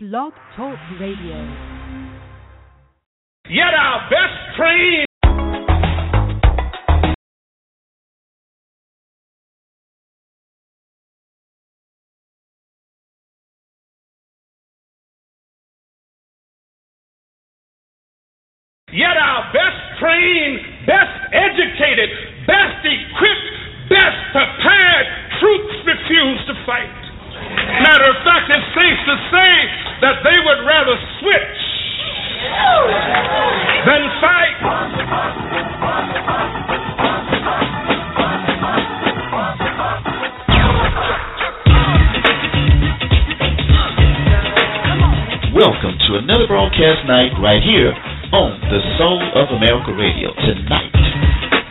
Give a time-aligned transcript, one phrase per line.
[0.00, 1.42] Blog Talk Radio.
[3.50, 5.06] Yet our best trained
[18.92, 22.10] Yet our best trained, best educated,
[22.46, 25.06] best equipped, best prepared
[25.40, 27.07] troops refuse to fight.
[27.58, 29.52] Matter of fact, it's safe to say
[30.02, 31.58] that they would rather switch
[33.82, 34.58] than fight.
[45.54, 47.90] Welcome to another broadcast night right here
[48.30, 50.30] on the Soul of America Radio.
[50.46, 50.94] Tonight,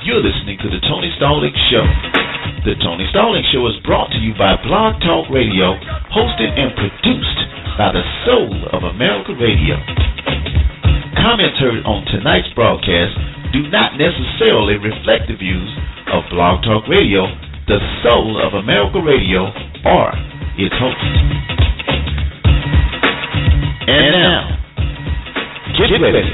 [0.03, 2.26] you're listening to the Tony Stallings Show.
[2.67, 5.75] The Tony Stallings Show is brought to you by Blog Talk Radio,
[6.11, 7.39] hosted and produced
[7.79, 9.79] by the Soul of America Radio.
[11.15, 13.15] Comments heard on tonight's broadcast
[13.55, 15.71] do not necessarily reflect the views
[16.11, 17.27] of Blog Talk Radio,
[17.67, 19.47] the Soul of America Radio,
[19.87, 20.11] or
[20.59, 21.07] its hosts.
[23.87, 24.39] And now,
[25.79, 26.27] get ready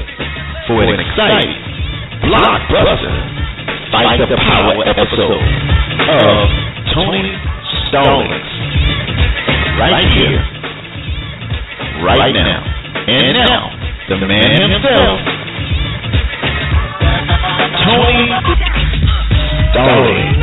[0.66, 1.54] for an exciting,
[2.26, 3.14] blockbuster,
[3.94, 6.50] Fight the Power episode of
[6.98, 7.30] Tony
[7.86, 8.50] Stallings.
[9.78, 10.42] Right here,
[12.02, 12.58] right now.
[13.06, 13.70] And now,
[14.08, 15.22] the man himself,
[17.86, 18.34] Tony
[19.70, 20.42] Stallings.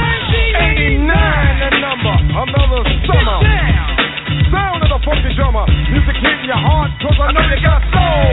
[0.55, 3.70] 89 the number, another summer.
[5.02, 8.31] The drummer, music hitting your heart, cause I know you got soul.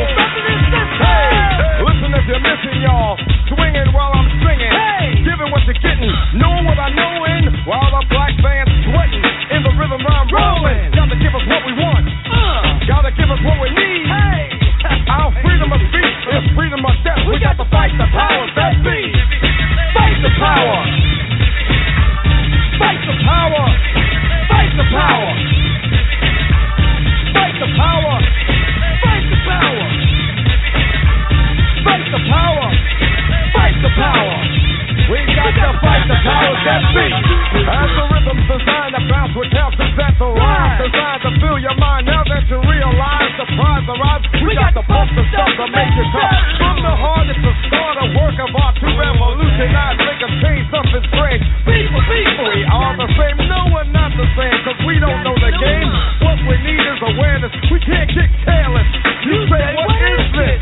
[1.00, 3.16] Hey, listen if you're missing y'all,
[3.48, 4.72] swinging while I'm singing,
[5.24, 9.60] giving what you're getting, knowing what I know in, while the black band's sweating, in
[9.64, 10.92] the rhythm I'm rolling.
[10.92, 12.04] Gotta give us what we want,
[12.84, 14.06] gotta give us what we need.
[15.08, 17.24] Our freedom of speech is freedom of death.
[17.26, 19.00] We got to fight the powers that be.
[19.96, 20.78] Fight the power.
[22.76, 23.64] Fight the power.
[24.52, 25.47] Fight the power.
[27.58, 28.20] The power.
[29.02, 29.86] Fight the power.
[31.82, 32.70] Fight the power.
[33.52, 34.67] Fight the power.
[35.08, 37.08] We got to fight the powers that be.
[37.64, 41.76] As the rhythm's designed to bounce with capsules at the rhyme, designed to fill your
[41.80, 42.04] mind.
[42.12, 45.92] Now that you realize the prize arrives, we got to pump the stuff to make
[45.96, 46.36] you tough.
[46.60, 50.68] From the heart, it's a start, a work of art to revolutionize, make a change,
[50.68, 51.40] something strange.
[51.64, 53.36] People, people, we are the same.
[53.48, 55.88] No, we're not the same, cause we don't know the game.
[56.20, 57.52] What we need is awareness.
[57.72, 58.88] We can't get careless.
[59.24, 60.60] You say, what is this?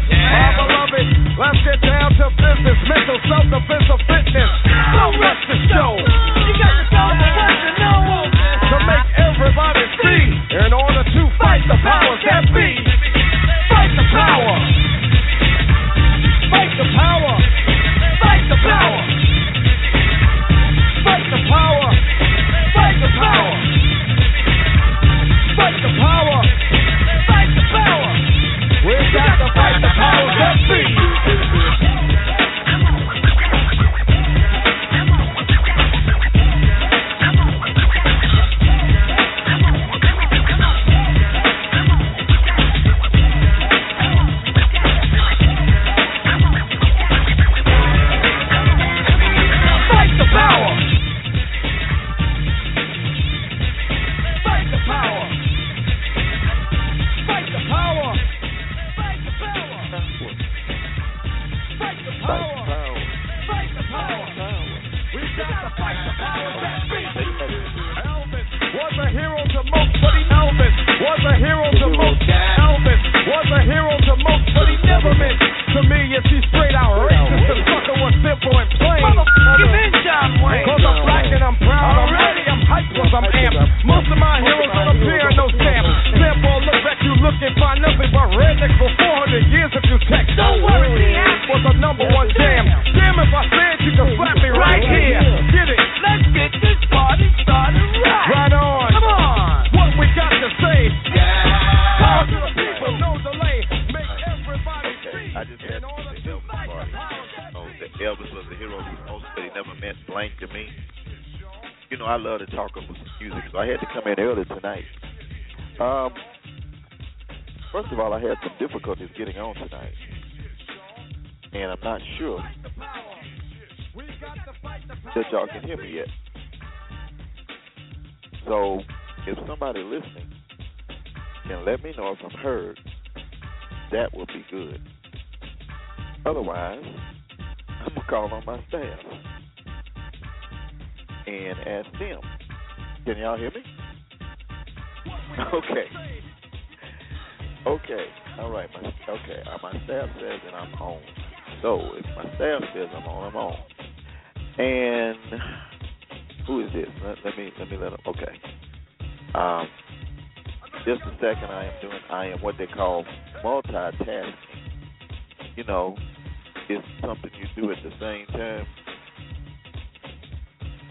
[168.37, 168.67] Time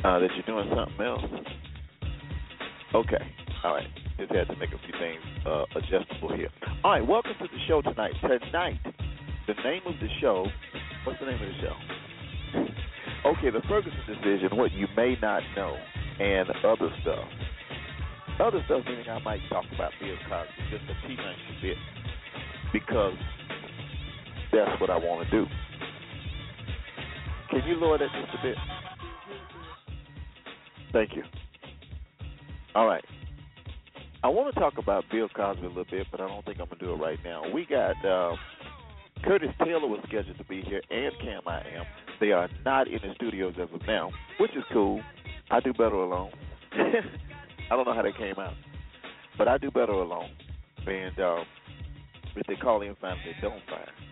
[0.04, 1.24] uh, that you're doing something else.
[2.94, 3.24] Okay.
[3.64, 3.88] All right.
[4.18, 6.50] Just had to make a few things uh, adjustable here.
[6.84, 7.06] All right.
[7.06, 8.14] Welcome to the show tonight.
[8.22, 8.80] Tonight,
[9.48, 10.46] the name of the show.
[11.06, 11.76] What's the name of the show?
[13.26, 14.56] Okay, the Ferguson decision.
[14.56, 15.76] What you may not know,
[16.20, 17.26] and other stuff.
[18.40, 21.18] Other stuff meaning I might talk about Bill Cosby just a teeny
[21.60, 21.78] bit
[22.72, 23.18] because
[24.54, 25.48] that's what I want to do.
[27.56, 28.58] Can you lower that just a bit?
[30.92, 31.24] Thank you.
[32.76, 33.04] All right.
[34.26, 36.68] I want to talk about Bill Cosby a little bit, but I don't think I'm
[36.68, 37.44] gonna do it right now.
[37.54, 38.36] We got uh,
[39.24, 41.86] Curtis Taylor was scheduled to be here, and Cam I am.
[42.20, 45.00] They are not in the studios as of now, which is cool.
[45.50, 46.32] I do better alone.
[46.74, 48.56] I don't know how they came out,
[49.38, 50.32] but I do better alone.
[50.86, 51.46] And um,
[52.36, 52.90] if they call in.
[52.90, 54.05] If they don't, fine.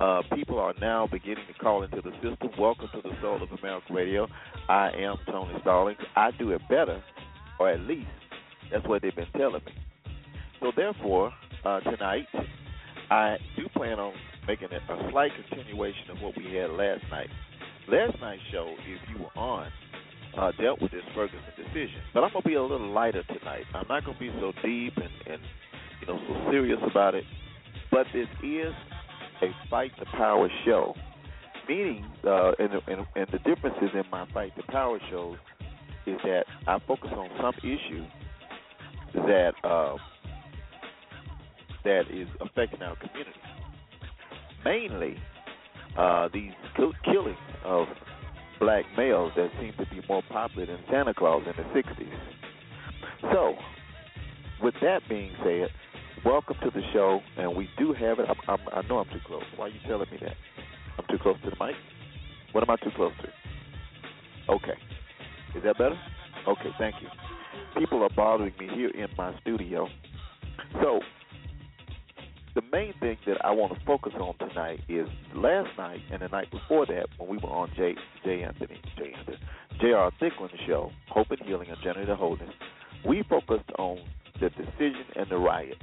[0.00, 2.48] Uh, people are now beginning to call into the system.
[2.58, 4.26] Welcome to the Soul of America Radio.
[4.66, 5.98] I am Tony Stallings.
[6.16, 7.02] I do it better,
[7.58, 8.08] or at least
[8.72, 9.72] that's what they've been telling me.
[10.60, 11.32] So therefore,
[11.66, 12.26] uh, tonight
[13.10, 14.14] I do plan on
[14.48, 17.28] making it a slight continuation of what we had last night.
[17.86, 19.70] Last night's show, if you were on,
[20.38, 23.64] uh, dealt with this Ferguson decision, but I'm gonna be a little lighter tonight.
[23.74, 25.42] I'm not gonna be so deep and, and
[26.00, 27.24] you know so serious about it.
[27.90, 28.72] But this is
[29.42, 30.94] a fight the power show,
[31.68, 35.36] meaning uh, and, and and the differences in my fight the power shows
[36.06, 38.04] is that I focus on some issue
[39.14, 39.96] that uh,
[41.84, 43.30] that is affecting our community.
[44.64, 45.16] Mainly,
[45.96, 46.52] uh, these
[47.04, 47.86] killings of
[48.58, 53.32] black males that seem to be more popular than Santa Claus in the '60s.
[53.32, 53.54] So,
[54.62, 55.68] with that being said,
[56.24, 58.26] welcome to the show, and we do have it.
[58.28, 59.44] I'm, I'm, I know I'm too close.
[59.56, 60.36] Why are you telling me that?
[60.98, 61.74] I'm too close to the mic.
[62.52, 64.52] What am I too close to?
[64.52, 64.78] Okay,
[65.54, 65.98] is that better?
[66.48, 67.08] Okay, thank you
[67.76, 69.88] people are bothering me here in my studio.
[70.82, 71.00] So,
[72.54, 76.28] the main thing that I want to focus on tonight is last night and the
[76.28, 77.94] night before that when we were on J.
[78.24, 78.42] J.
[78.42, 79.14] Anthony, J.
[79.16, 79.38] Anthony,
[79.80, 80.10] J.R.
[80.20, 82.50] Thicklin show, Hope and Healing and to Wholeness.
[83.06, 83.98] We focused on
[84.40, 85.78] the decision and the riots,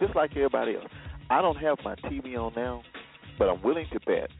[0.00, 0.86] just like everybody else.
[1.30, 2.82] I don't have my TV on now,
[3.38, 4.30] but I'm willing to bet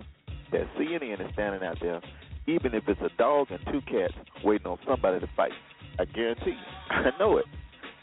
[0.52, 2.00] that CNN is standing out there,
[2.46, 4.14] even if it's a dog and two cats
[4.44, 5.52] waiting on somebody to fight.
[5.98, 6.56] I guarantee you.
[6.90, 7.46] I know it.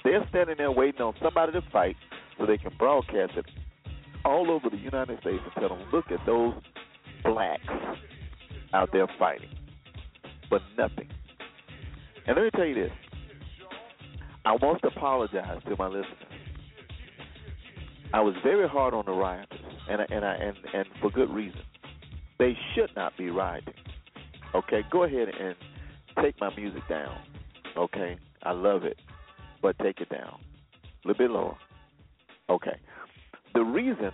[0.04, 1.96] They're standing there waiting on somebody to fight
[2.38, 3.46] so they can broadcast it
[4.26, 6.54] all over the United States and tell them, look at those
[7.24, 7.64] blacks
[8.74, 9.50] out there fighting.
[10.50, 11.10] But nothing.
[12.28, 12.92] And let me tell you this.
[14.46, 16.33] I to apologize to my listeners.
[18.14, 21.62] I was very hard on the rioters, and and I, and and for good reason.
[22.40, 23.74] They should not be rioting.
[24.56, 25.56] Okay, go ahead and
[26.22, 27.18] take my music down.
[27.78, 28.98] Okay, I love it,
[29.62, 30.40] but take it down
[31.04, 31.58] a little bit lower.
[32.50, 32.78] Okay.
[33.54, 34.12] The reason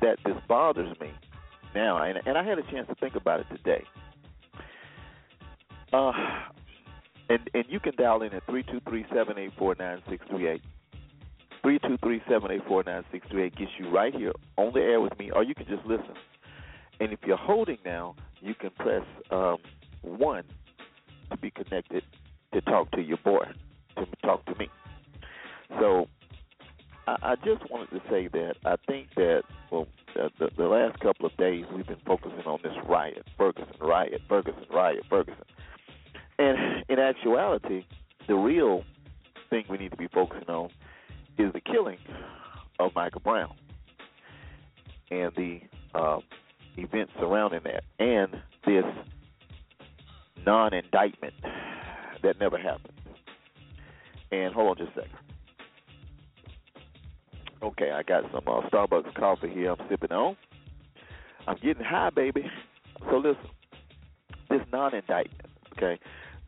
[0.00, 1.10] that this bothers me
[1.74, 3.84] now, and, and I had a chance to think about it today.
[5.92, 6.12] Uh,
[7.28, 10.24] and and you can dial in at three two three seven eight four nine six
[10.30, 10.62] three eight.
[11.62, 14.72] Three two three seven eight four nine six three eight gets you right here on
[14.72, 16.14] the air with me, or you can just listen.
[17.00, 19.58] And if you're holding now, you can press um,
[20.02, 20.44] one
[21.30, 22.02] to be connected
[22.52, 23.44] to talk to your boy,
[23.96, 24.68] to talk to me.
[25.78, 26.08] So
[27.06, 30.98] I, I just wanted to say that I think that well, the, the, the last
[31.00, 35.44] couple of days we've been focusing on this riot, Ferguson riot, Ferguson riot, Ferguson,
[36.38, 37.84] and in actuality,
[38.26, 38.82] the real
[39.50, 40.70] thing we need to be focusing on
[41.40, 41.98] is the killing
[42.78, 43.54] of Michael Brown
[45.10, 45.60] and the
[45.94, 46.18] uh,
[46.76, 48.84] events surrounding that, and this
[50.46, 51.34] non-indictment
[52.22, 52.94] that never happened.
[54.30, 55.16] And hold on just a second.
[57.62, 60.36] Okay, I got some uh, Starbucks coffee here I'm sipping on.
[61.46, 62.48] I'm getting high, baby.
[63.10, 63.42] So listen,
[64.48, 65.98] this non-indictment, okay,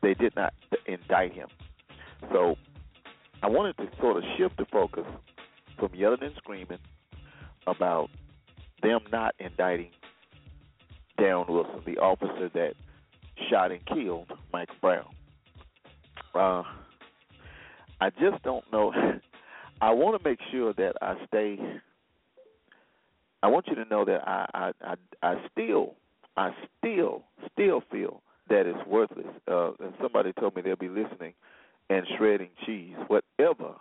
[0.02, 0.54] they did not
[0.86, 1.48] indict him.
[2.30, 2.56] So
[3.42, 5.04] I wanted to sort of shift the focus
[5.78, 6.78] from yelling and screaming
[7.66, 8.08] about
[8.82, 9.90] them not indicting
[11.18, 12.74] Darren Wilson, the officer that
[13.50, 15.06] shot and killed Mike Brown.
[16.34, 16.62] Uh,
[18.00, 18.92] I just don't know.
[19.80, 21.58] I want to make sure that I stay.
[23.42, 25.94] I want you to know that I, I, I, I still,
[26.36, 29.26] I still, still feel that it's worthless.
[29.48, 31.34] Uh, and somebody told me they'll be listening
[31.92, 33.74] and shredding cheese, whatever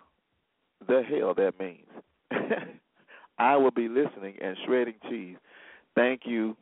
[0.87, 1.87] the hell that means.
[3.37, 5.37] I will be listening and shredding cheese.
[5.95, 6.57] Thank you,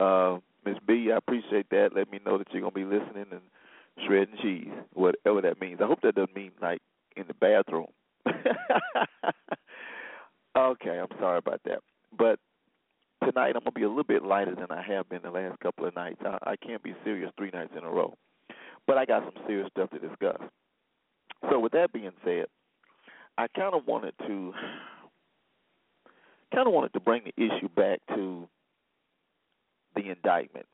[0.00, 1.10] uh, Miss B.
[1.12, 1.90] I appreciate that.
[1.94, 3.40] Let me know that you're gonna be listening and
[4.06, 5.80] shredding cheese, whatever that means.
[5.80, 6.80] I hope that doesn't mean like
[7.16, 7.86] in the bathroom.
[10.56, 11.78] okay, I'm sorry about that.
[12.16, 12.38] But
[13.24, 15.86] tonight I'm gonna be a little bit lighter than I have been the last couple
[15.86, 16.20] of nights.
[16.24, 18.14] I, I can't be serious three nights in a row,
[18.86, 20.40] but I got some serious stuff to discuss.
[21.48, 22.46] So with that being said,
[23.38, 24.52] I kind of wanted to
[26.52, 28.48] kind of wanted to bring the issue back to
[29.94, 30.66] the indictment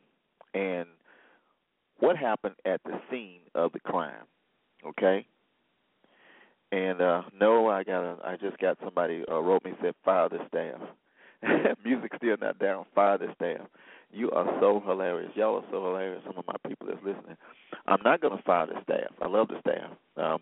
[0.55, 0.87] and
[1.99, 4.25] what happened at the scene of the crime.
[4.87, 5.27] Okay.
[6.73, 10.29] And uh no, I got a I just got somebody uh, wrote me said fire
[10.29, 10.81] the staff.
[11.85, 12.87] Music still not down.
[12.95, 13.67] Fire the staff.
[14.11, 15.31] You are so hilarious.
[15.35, 16.23] Y'all are so hilarious.
[16.27, 17.37] Some of my people that's listening.
[17.87, 19.13] I'm not gonna fire the staff.
[19.23, 19.91] I love the staff.
[20.17, 20.41] Um,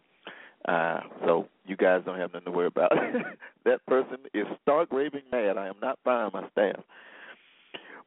[0.67, 2.93] uh, so you guys don't have nothing to worry about.
[3.65, 5.59] that person is stark raving mad.
[5.59, 6.83] I am not firing my staff.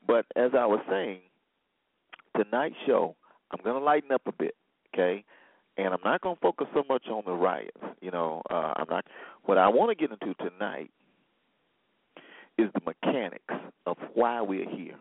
[0.08, 1.20] But as I was saying,
[2.36, 3.16] tonight's show,
[3.52, 4.56] I'm going to lighten up a bit,
[4.94, 5.24] okay?
[5.78, 7.78] And I'm not going to focus so much on the riots.
[8.02, 9.06] You know, uh, I'm not.
[9.46, 10.90] What I want to get into tonight
[12.58, 13.54] is the mechanics
[13.86, 14.96] of why we're here.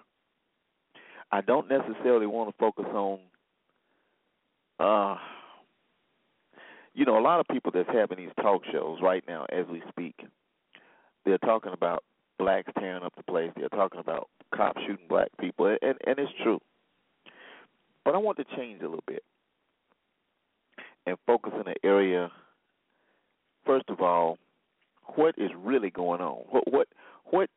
[1.33, 3.19] I don't necessarily want to focus on
[4.79, 5.17] uh,
[6.97, 9.83] you know, a lot of people that's having these talk shows right now as we
[9.91, 10.25] speak,
[11.26, 12.03] they're talking about
[12.38, 13.50] blacks tearing up the place.
[13.55, 16.59] They're talking about cops shooting black people, and and it's true.
[18.03, 19.23] But I want to change a little bit
[21.07, 22.31] and focus in an area.
[23.67, 24.38] First of all,
[25.17, 26.45] what is really going on?
[26.49, 26.88] What what
[27.26, 27.50] what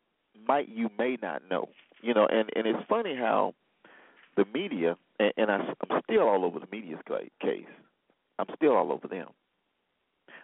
[0.48, 1.70] might you may not know?
[2.02, 3.54] You know, and and it's funny how
[4.36, 7.00] the media and, and I, I'm still all over the media's
[7.42, 7.66] case
[8.40, 9.28] I'm still all over them.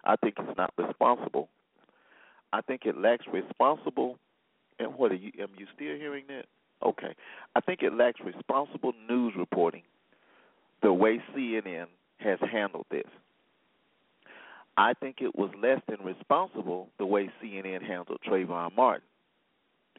[0.04, 1.50] I think it's not responsible.
[2.54, 4.20] I think it lacks responsible.
[4.78, 5.32] And what are you?
[5.40, 6.46] Am you still hearing that?
[6.86, 7.16] Okay.
[7.56, 9.84] I think it lacks responsible news reporting.
[10.84, 11.88] The way CNN
[12.18, 13.08] has handled this.
[14.78, 19.08] I think it was less than responsible the way CNN handled Trayvon Martin.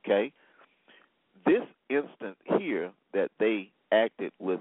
[0.05, 0.33] Okay?
[1.47, 4.61] This instant here that they acted with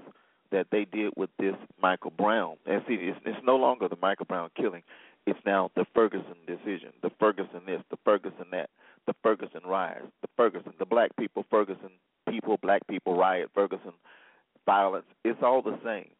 [0.50, 2.56] that they did with this Michael Brown.
[2.66, 4.82] And see, it's, it's no longer the Michael Brown killing.
[5.26, 8.70] It's now the Ferguson decision, the Ferguson this, the Ferguson that,
[9.06, 11.90] the Ferguson rise, the Ferguson, the black people, Ferguson
[12.28, 13.92] people, black people riot, Ferguson
[14.64, 15.06] violence.
[15.24, 16.10] It's all the same.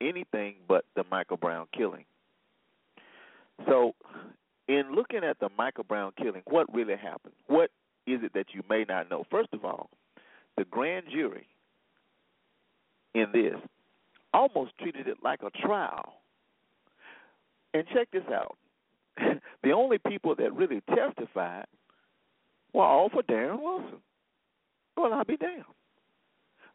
[0.00, 2.04] Anything but the Michael Brown killing.
[3.66, 3.94] So,
[4.68, 7.34] in looking at the Michael Brown killing, what really happened?
[7.46, 7.70] What
[8.06, 9.24] is it that you may not know?
[9.30, 9.90] First of all,
[10.56, 11.48] the grand jury
[13.14, 13.54] in this
[14.34, 16.14] almost treated it like a trial.
[17.72, 18.56] And check this out.
[19.62, 21.66] the only people that really testified
[22.72, 23.98] were all for Darren Wilson.
[24.96, 25.64] Well, I'll be damned.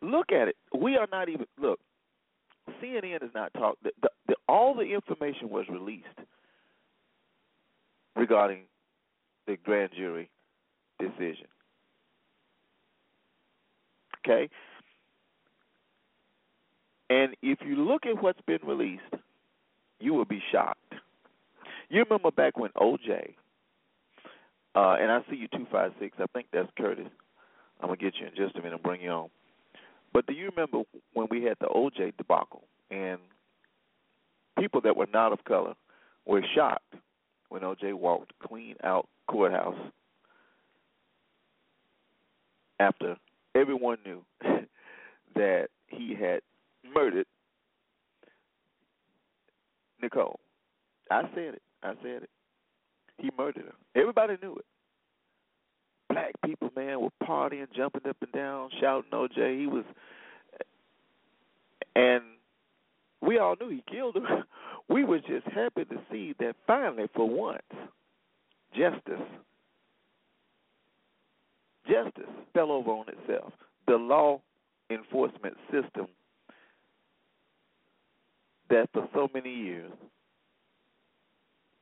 [0.02, 0.56] Look at it.
[0.78, 1.80] We are not even look.
[2.82, 3.78] CNN is not talk.
[3.84, 6.08] The, the, the, all the information was released
[8.16, 8.62] regarding
[9.48, 10.30] the grand jury
[11.00, 11.48] decision.
[14.26, 14.50] Okay,
[17.10, 19.02] and if you look at what's been released,
[20.00, 20.94] you will be shocked.
[21.90, 23.34] You remember back when OJ,
[24.76, 27.08] uh, and I see you 256, I think that's Curtis.
[27.82, 29.30] I'm going to get you in just a minute and bring you on.
[30.14, 33.20] But do you remember when we had the OJ debacle and
[34.60, 35.74] people that were not of color
[36.26, 36.94] were shocked
[37.50, 39.78] when OJ walked clean out courthouse
[42.80, 43.18] after
[43.56, 44.24] everyone knew
[45.36, 46.42] that he had
[46.94, 47.26] murdered
[50.02, 50.40] Nicole.
[51.12, 51.62] I said it.
[51.84, 52.30] I said it.
[53.18, 54.00] He murdered her.
[54.00, 54.66] Everybody knew it.
[56.10, 59.60] Black people, man, were partying, jumping up and down, shouting OJ.
[59.60, 59.84] He was,
[61.96, 62.24] and
[63.22, 64.44] we all knew he killed her.
[64.90, 67.62] We were just happy to see that finally, for once,
[68.76, 69.22] justice,
[71.88, 72.24] justice
[72.56, 73.54] fell over on itself.
[73.86, 74.42] The law
[74.90, 76.08] enforcement system
[78.70, 79.92] that for so many years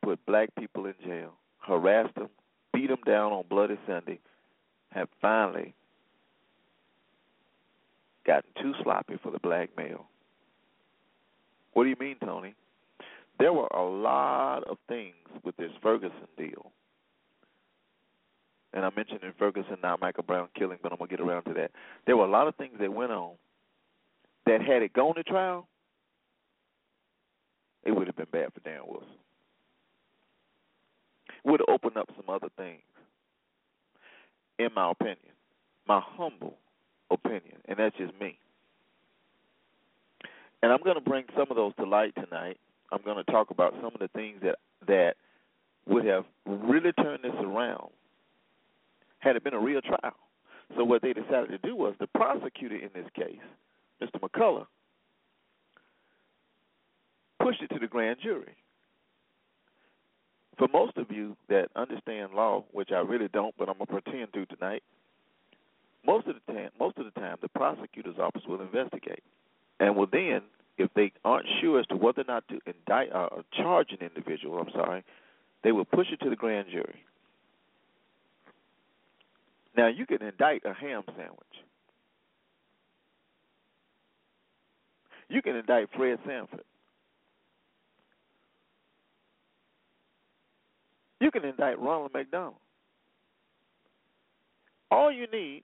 [0.01, 1.34] put black people in jail.
[1.60, 2.29] harassed them,
[2.74, 4.20] beat them down on Bloody Sunday,
[4.91, 5.74] have finally
[8.25, 10.08] gotten too sloppy for the black male.
[11.74, 12.56] What do you mean, Tony?
[13.39, 15.13] There were a lot of things
[15.44, 16.72] with this Ferguson deal.
[18.74, 21.44] And I mentioned in Ferguson, not Michael Brown killing, but I'm going to get around
[21.44, 21.72] to that.
[22.06, 23.34] There were a lot of things that went on
[24.46, 25.67] that had it gone to trial,
[27.88, 29.08] it would have been bad for Dan Wilson.
[31.46, 32.82] Would have opened up some other things,
[34.60, 35.17] in my opinion,
[35.88, 36.58] my humble
[37.10, 38.38] opinion, and that's just me.
[40.62, 42.58] And I'm going to bring some of those to light tonight.
[42.91, 45.13] I'm going to talk about some of the things that that
[45.88, 47.89] would have really turned this around
[49.20, 50.15] had it been a real trial.
[50.75, 53.39] So what they decided to do was the prosecutor in this case,
[54.01, 54.20] Mr.
[54.20, 54.67] McCulloch,
[57.47, 58.55] pushed it to the grand jury.
[60.57, 64.33] For most of you that understand law, which I really don't, but I'm gonna pretend
[64.33, 64.83] to tonight,
[66.05, 69.23] most of the time, most of the time, the prosecutor's office will investigate,
[69.79, 70.41] and will then,
[70.77, 74.05] if they aren't sure as to whether or not to indict uh, or charge an
[74.05, 75.03] individual, I'm sorry,
[75.63, 77.03] they will push it to the grand jury.
[79.77, 81.55] Now you can indict a ham sandwich.
[85.29, 86.66] You can indict Fred Sanford.
[91.19, 92.55] You can indict Ronald McDonald.
[94.91, 95.63] All you need,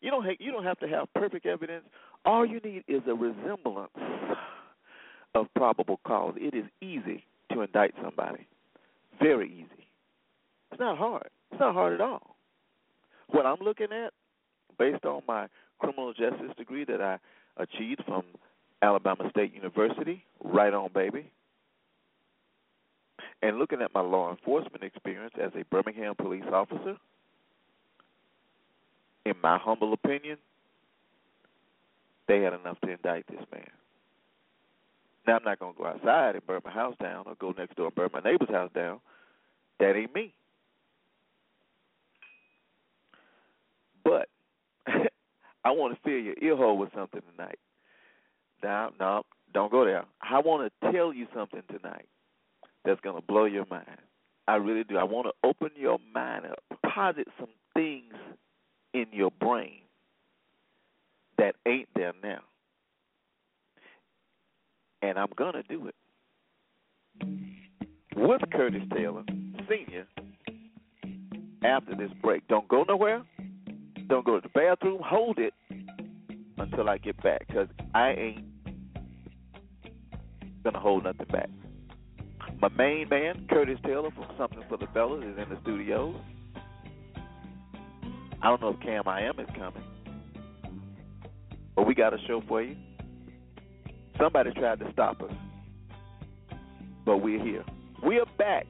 [0.00, 1.84] you don't have, you don't have to have perfect evidence.
[2.24, 3.90] All you need is a resemblance
[5.34, 6.34] of probable cause.
[6.36, 8.46] It is easy to indict somebody.
[9.20, 9.86] Very easy.
[10.70, 11.28] It's not hard.
[11.50, 12.36] It's not hard at all.
[13.30, 14.12] What I'm looking at,
[14.78, 17.18] based on my criminal justice degree that I
[17.56, 18.24] achieved from
[18.82, 21.30] Alabama State University, right on, baby,
[23.42, 26.96] and looking at my law enforcement experience as a Birmingham police officer,
[29.24, 30.38] in my humble opinion,
[32.26, 33.70] they had enough to indict this man.
[35.26, 37.86] Now I'm not gonna go outside and burn my house down or go next door
[37.86, 39.00] and burn my neighbor's house down.
[39.78, 40.34] That ain't me.
[44.04, 44.28] But
[45.64, 47.58] I want to fill your ear hole with something tonight.
[48.62, 49.22] No, no,
[49.52, 50.04] don't go there.
[50.22, 52.06] I want to tell you something tonight
[52.88, 53.98] that's going to blow your mind.
[54.48, 54.96] I really do.
[54.96, 58.14] I want to open your mind up, deposit some things
[58.94, 59.80] in your brain
[61.36, 62.40] that ain't there now.
[65.02, 65.94] And I'm going to do it.
[68.16, 69.22] With Curtis Taylor,
[69.68, 70.06] Sr.,
[71.62, 72.48] after this break.
[72.48, 73.22] Don't go nowhere.
[74.08, 75.02] Don't go to the bathroom.
[75.04, 75.52] Hold it
[76.56, 78.44] until I get back because I ain't
[80.62, 81.50] going to hold nothing back.
[82.60, 86.20] My main man, Curtis Taylor from Something for the Fellas, is in the studio.
[88.42, 89.82] I don't know if Cam I Am is coming,
[91.76, 92.76] but we got a show for you.
[94.18, 95.30] Somebody tried to stop us,
[97.06, 97.64] but we're here.
[98.04, 98.66] We are back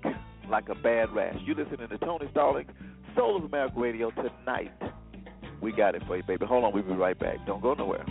[0.51, 1.37] like a bad rash.
[1.47, 2.71] You're listening to Tony Stallings,
[3.17, 4.73] Soul of America Radio tonight.
[5.63, 6.45] We got it for you, baby.
[6.45, 7.39] Hold on, we'll be right back.
[7.47, 8.05] Don't go nowhere.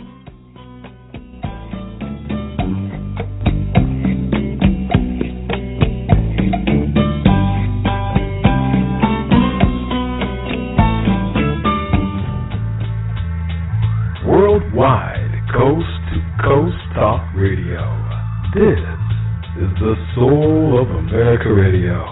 [21.10, 22.04] America Radio.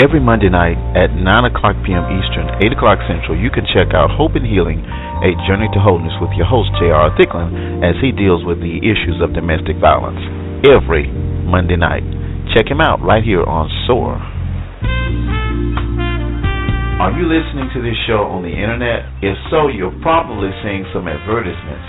[0.00, 2.08] Every Monday night at 9 o'clock p.m.
[2.08, 4.80] Eastern, 8 o'clock Central, you can check out Hope and Healing,
[5.20, 7.12] a journey to wholeness with your host, J.R.
[7.16, 10.20] Thicklin, as he deals with the issues of domestic violence.
[10.64, 11.08] Every
[11.50, 12.06] Monday night.
[12.54, 14.18] Check him out right here on SOAR.
[17.00, 19.08] Are you listening to this show on the internet?
[19.24, 21.88] If so, you're probably seeing some advertisements.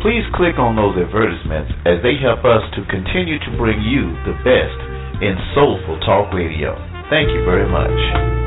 [0.00, 4.38] Please click on those advertisements as they help us to continue to bring you the
[4.46, 4.78] best
[5.18, 6.78] in soulful talk radio.
[7.10, 8.41] Thank you very much.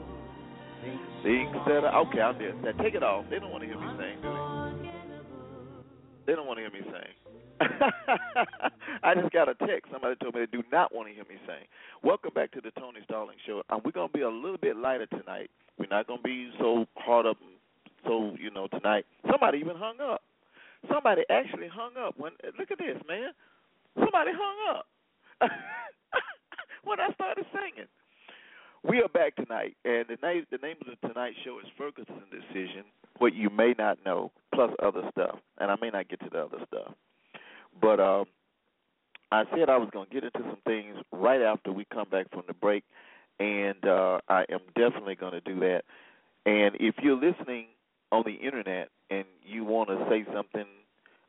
[1.22, 1.84] thinks that.
[1.84, 2.54] Okay, I'm there.
[2.54, 3.26] Now take it off.
[3.30, 4.90] They don't want to hear me sing, do they?
[6.26, 7.32] They don't want to hear me sing.
[9.02, 9.92] I just got a text.
[9.92, 11.66] Somebody told me they do not want to hear me sing.
[12.04, 13.62] Welcome back to the Tony Stallings Show.
[13.70, 15.50] Um, we're to be a little bit lighter tonight.
[15.78, 17.36] We're not to be so hard up,
[18.04, 19.06] so, you know, tonight.
[19.30, 20.20] Somebody even hung up.
[20.92, 22.14] Somebody actually hung up.
[22.18, 23.30] When Look at this, man.
[23.94, 24.86] Somebody hung up
[26.84, 27.86] when I started singing.
[28.82, 32.22] We are back tonight, and the name the name of the tonight show is Ferguson
[32.32, 32.82] Decision.
[33.18, 36.40] What you may not know, plus other stuff, and I may not get to the
[36.40, 36.94] other stuff.
[37.80, 38.24] But um,
[39.32, 42.30] I said I was going to get into some things right after we come back
[42.30, 42.84] from the break,
[43.40, 45.84] and uh, I am definitely going to do that.
[46.44, 47.68] And if you're listening
[48.10, 50.66] on the internet and you want to say something,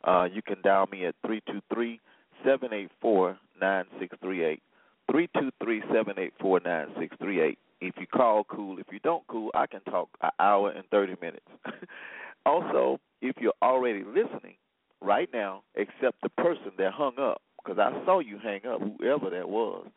[0.03, 2.01] uh, you can dial me at three two three
[2.43, 4.61] seven eight four nine six three eight.
[5.09, 7.57] Three two three seven eight four nine six three eight.
[7.79, 8.79] If you call, cool.
[8.79, 9.49] If you don't, cool.
[9.53, 11.47] I can talk an hour and thirty minutes.
[12.45, 14.55] also, if you're already listening
[15.01, 19.29] right now, except the person that hung up, because I saw you hang up, whoever
[19.29, 19.87] that was,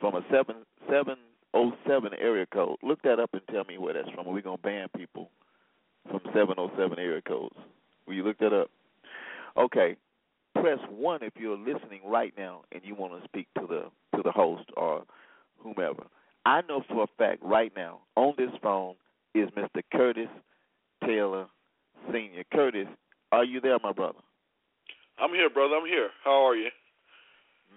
[0.00, 0.56] from a seven
[0.90, 1.16] seven
[1.54, 2.76] oh seven area code.
[2.82, 4.26] Look that up and tell me where that's from.
[4.26, 5.30] We're gonna ban people
[6.10, 7.56] from seven oh seven area codes.
[8.06, 8.70] Will you look that up?
[9.56, 9.96] Okay,
[10.54, 14.22] press one if you're listening right now and you want to speak to the to
[14.22, 15.04] the host or
[15.58, 16.04] whomever.
[16.44, 18.94] I know for a fact right now on this phone
[19.34, 19.82] is Mr.
[19.92, 20.28] Curtis
[21.06, 21.46] Taylor
[22.12, 22.44] Senior.
[22.52, 22.88] Curtis,
[23.30, 24.18] are you there, my brother?
[25.18, 25.76] I'm here, brother.
[25.76, 26.08] I'm here.
[26.24, 26.68] How are you?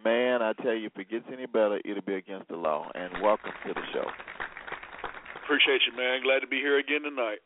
[0.06, 2.91] Man, I tell you, if it gets any better, it'll be against the law.
[2.94, 4.06] And welcome to the show.
[5.44, 6.22] Appreciate you, man.
[6.22, 7.39] Glad to be here again tonight.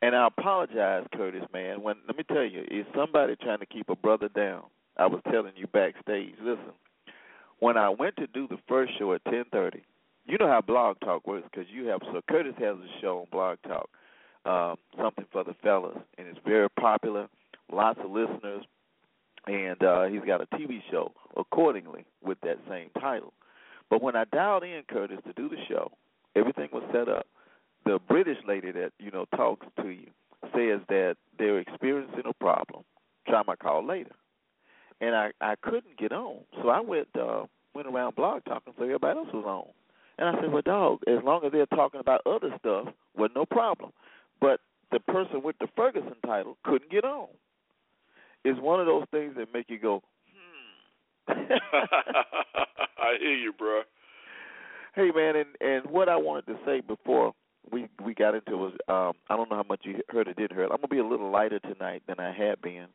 [0.00, 1.82] And I apologize, Curtis, man.
[1.82, 4.62] When let me tell you, is somebody trying to keep a brother down?
[4.96, 6.34] I was telling you backstage.
[6.40, 6.72] Listen,
[7.58, 9.82] when I went to do the first show at ten thirty,
[10.24, 13.26] you know how Blog Talk works because you have so Curtis has a show on
[13.32, 13.88] Blog Talk,
[14.44, 17.28] um, something for the fellas, and it's very popular,
[17.72, 18.64] lots of listeners,
[19.46, 23.32] and uh, he's got a TV show accordingly with that same title.
[23.90, 25.92] But when I dialed in Curtis to do the show,
[26.34, 27.26] everything was set up.
[27.84, 30.06] The British lady that you know talks to you
[30.54, 32.84] says that they're experiencing a problem.
[33.28, 34.14] Try my call later,
[35.00, 38.74] and I I couldn't get on, so I went uh, went around Blog Talk and
[38.78, 39.68] so everybody else was on.
[40.16, 43.44] And I said, well, dog, as long as they're talking about other stuff, was no
[43.44, 43.90] problem.
[44.40, 44.60] But
[44.92, 47.28] the person with the Ferguson title couldn't get on.
[48.44, 50.02] It's one of those things that make you go,
[51.28, 51.32] hmm.
[53.04, 53.82] I hear you, bro.
[54.94, 57.32] Hey man, and and what I wanted to say before
[57.72, 60.52] we we got into was um I don't know how much you heard or didn't
[60.52, 60.64] hear.
[60.64, 62.86] I'm gonna be a little lighter tonight than I had been,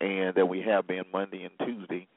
[0.00, 2.08] and that we have been Monday and Tuesday.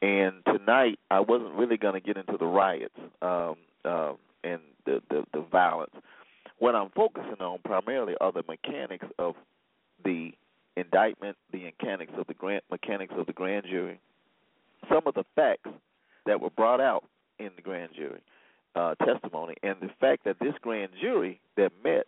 [0.00, 5.24] And tonight I wasn't really gonna get into the riots um, um, and the, the
[5.32, 5.94] the violence.
[6.58, 9.34] What I'm focusing on primarily are the mechanics of
[10.04, 10.32] the
[10.78, 14.00] indictment, the mechanics of the grand mechanics of the grand jury,
[14.88, 15.70] some of the facts
[16.26, 17.04] that were brought out
[17.38, 18.20] in the grand jury
[18.74, 22.06] uh, testimony, and the fact that this grand jury that met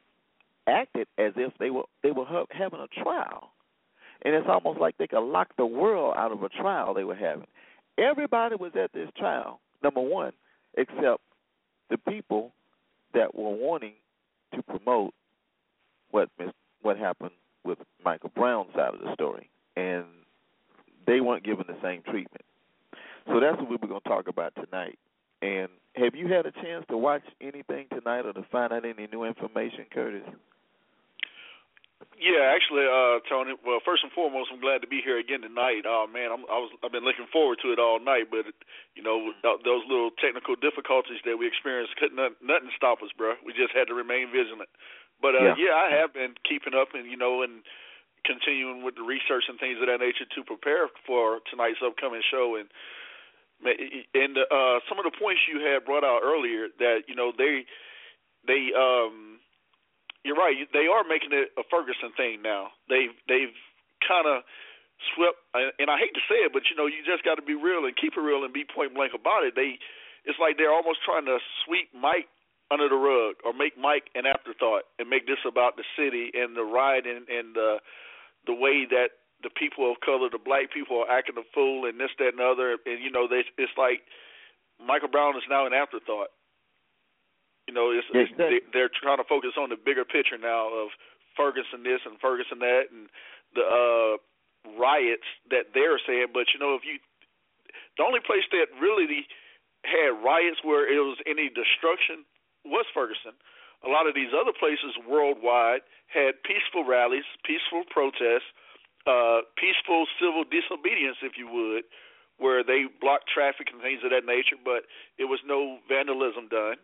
[0.67, 3.51] acted as if they were they were ha- having a trial,
[4.23, 7.15] and it's almost like they could lock the world out of a trial they were
[7.15, 7.47] having.
[7.99, 10.33] Everybody was at this trial, number one,
[10.77, 11.21] except
[11.91, 12.53] the people
[13.15, 13.95] that were wanting
[14.55, 15.15] to promote
[16.11, 16.29] what
[16.83, 17.31] what happened
[17.65, 20.05] with Michael Brown's side of the story, and
[21.07, 22.45] they weren't given the same treatment.
[23.27, 24.99] So that's what we were going to talk about tonight.
[25.43, 29.07] And have you had a chance to watch anything tonight or to find out any
[29.11, 30.27] new information, Curtis?
[32.21, 33.57] Yeah, actually, uh, Tony.
[33.65, 35.89] Well, first and foremost, I'm glad to be here again tonight.
[35.89, 38.45] Oh man, I'm, I was I've been looking forward to it all night, but
[38.93, 43.41] you know those little technical difficulties that we experienced couldn't nothing stop us, bro.
[43.41, 44.69] We just had to remain vigilant.
[45.21, 45.71] But uh, yeah.
[45.71, 47.63] yeah, I have been keeping up and you know and
[48.25, 52.57] continuing with the research and things of that nature to prepare for tonight's upcoming show
[52.61, 52.69] and
[54.13, 57.65] and uh some of the points you had brought out earlier that you know they
[58.47, 59.41] they um
[60.25, 60.57] you're right.
[60.73, 62.77] They are making it a Ferguson thing now.
[62.89, 63.57] They've they've
[64.05, 64.45] kind of
[65.17, 67.57] swept, and I hate to say it, but you know, you just got to be
[67.57, 69.57] real and keep it real and be point blank about it.
[69.57, 69.81] They,
[70.29, 72.29] it's like they're almost trying to sweep Mike
[72.71, 76.57] under the rug or make Mike an afterthought and make this about the city and
[76.57, 77.79] the riot and, and the
[78.47, 82.01] the way that the people of color, the black people, are acting a fool and
[82.01, 82.77] this, that, and the other.
[82.85, 84.05] And you know, they, it's like
[84.81, 86.33] Michael Brown is now an afterthought.
[87.69, 90.91] You know, it's, yes, they, they're trying to focus on the bigger picture now of
[91.37, 93.07] Ferguson this and Ferguson that, and
[93.55, 94.15] the uh,
[94.77, 96.33] riots that they're saying.
[96.33, 96.99] But you know, if you,
[97.97, 99.29] the only place that really
[99.85, 102.27] had riots where it was any destruction
[102.65, 103.33] was Ferguson.
[103.85, 105.81] A lot of these other places worldwide
[106.13, 108.51] had peaceful rallies, peaceful protests,
[109.07, 111.89] uh, peaceful civil disobedience, if you would,
[112.37, 114.85] where they blocked traffic and things of that nature, but
[115.17, 116.77] it was no vandalism done.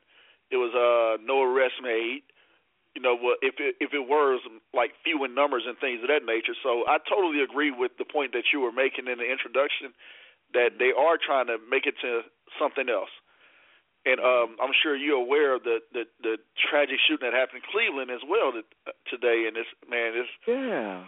[0.53, 2.23] It was uh no arrest made.
[2.95, 4.41] You know, if it if it was
[4.73, 6.55] like few in numbers and things of that nature.
[6.63, 9.93] So I totally agree with the point that you were making in the introduction
[10.55, 12.23] that they are trying to make it to
[12.61, 13.11] something else.
[14.07, 16.39] And um, I'm sure you're aware of the, the the
[16.71, 18.55] tragic shooting that happened in Cleveland as well
[19.11, 19.51] today.
[19.51, 21.03] And this man, it's yeah,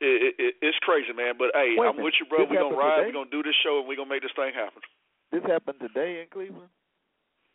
[0.00, 1.36] it, it, it's crazy, man.
[1.36, 2.48] But hey, Wait I'm with you, bro.
[2.48, 3.04] We're gonna ride.
[3.04, 3.12] Today?
[3.12, 4.80] We're gonna do this show, and we're gonna make this thing happen.
[5.28, 6.72] This happened today in Cleveland.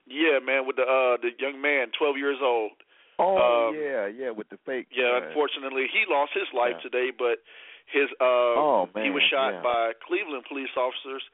[0.06, 2.78] Yeah, man, with the uh the young man, 12 years old.
[3.18, 4.94] Oh um, yeah, yeah, with the fake.
[4.94, 6.86] Yeah, uh, unfortunately, he lost his life yeah.
[6.86, 7.42] today, but
[7.90, 9.66] his uh oh, man, he was shot yeah.
[9.66, 11.26] by Cleveland police officers,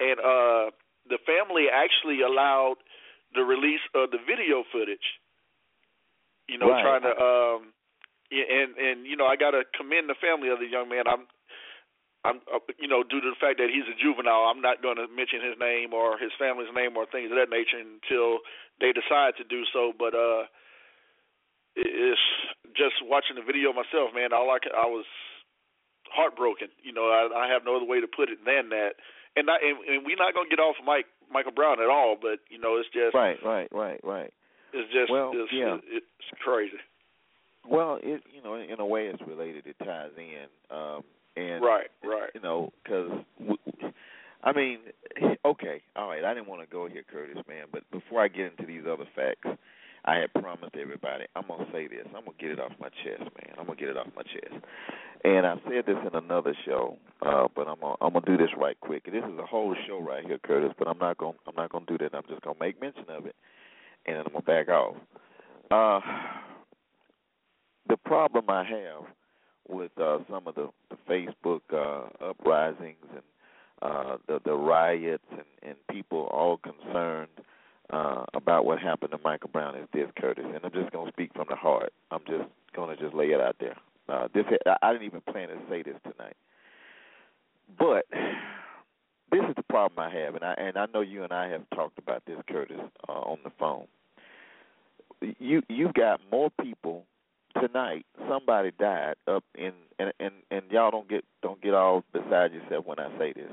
[0.00, 0.72] and uh
[1.08, 2.76] the family actually allowed
[3.34, 5.20] the release of the video footage.
[6.48, 6.82] You know, Right.
[6.82, 7.72] trying to um
[8.30, 11.04] and and you know I got to commend the family of the young man.
[11.06, 11.26] I'm
[12.24, 14.96] I'm uh, you know due to the fact that he's a juvenile, I'm not going
[14.96, 18.40] to mention his name or his family's name or things of that nature until
[18.80, 19.92] they decide to do so.
[19.96, 20.48] But uh,
[21.76, 22.20] it's
[22.76, 24.32] just watching the video myself, man.
[24.32, 25.04] All I could, I was
[26.10, 26.68] heartbroken.
[26.82, 28.96] You know, I, I have no other way to put it than that.
[29.36, 32.38] And and, and we're not going to get off Mike Michael Brown at all, but
[32.50, 34.32] you know, it's just Right, right, right, right.
[34.72, 35.76] it's just Well, it's, yeah.
[35.90, 36.06] it's
[36.44, 36.78] crazy.
[37.68, 39.66] Well, it you know in a way it's related.
[39.66, 41.02] It ties in, um,
[41.36, 42.30] and Right, right.
[42.34, 43.10] you know because
[44.44, 44.78] I mean,
[45.44, 46.22] okay, all right.
[46.22, 49.06] I didn't want to go here, Curtis, man, but before I get into these other
[49.16, 49.58] facts,
[50.04, 52.04] I had promised everybody I'm gonna say this.
[52.08, 53.54] I'm gonna get it off my chest, man.
[53.58, 54.62] I'm gonna get it off my chest.
[55.24, 58.50] And I said this in another show, uh, but I'm gonna I'm gonna do this
[58.58, 59.04] right quick.
[59.06, 61.86] This is a whole show right here, Curtis, but I'm not gonna I'm not gonna
[61.86, 62.14] do that.
[62.14, 63.34] I'm just gonna make mention of it,
[64.04, 64.96] and then I'm gonna back off.
[65.70, 66.00] Uh,
[67.88, 69.04] the problem I have
[69.66, 73.22] with uh, some of the, the Facebook uh, uprisings and
[73.80, 77.30] uh, the the riots and, and people all concerned
[77.90, 81.32] uh, about what happened to Michael Brown is this, Curtis, and I'm just gonna speak
[81.34, 81.94] from the heart.
[82.10, 82.44] I'm just
[82.76, 83.76] gonna just lay it out there.
[84.08, 84.44] Uh, this
[84.82, 86.36] I didn't even plan to say this tonight,
[87.78, 88.04] but
[89.32, 91.62] this is the problem I have, and I and I know you and I have
[91.74, 93.86] talked about this, Curtis, uh, on the phone.
[95.38, 97.04] You you've got more people
[97.60, 98.04] tonight.
[98.28, 102.84] Somebody died up in and and and y'all don't get don't get all beside yourself
[102.86, 103.50] when I say this.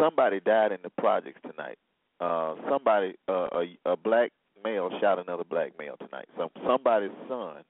[0.00, 1.78] Somebody died in the projects tonight.
[2.20, 6.28] Uh, somebody uh, a a black male shot another black male tonight.
[6.36, 7.64] Some somebody's son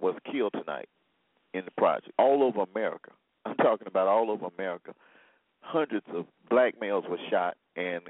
[0.00, 0.88] was killed tonight
[1.54, 3.10] in the project all over America.
[3.44, 4.94] I'm talking about all over America.
[5.60, 8.02] Hundreds of black males were shot, and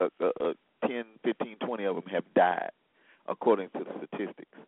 [0.00, 0.52] uh, uh, uh,
[0.86, 2.70] 10, 15, 20 of them have died,
[3.26, 4.58] according to the statistics.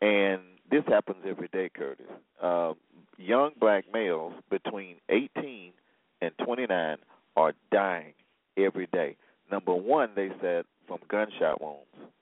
[0.00, 2.06] And this happens every day, Curtis.
[2.42, 2.72] Uh,
[3.18, 5.72] young black males between 18
[6.20, 6.96] and 29
[7.36, 8.14] are dying
[8.56, 9.16] every day.
[9.50, 12.12] Number one, they said from gunshot wounds,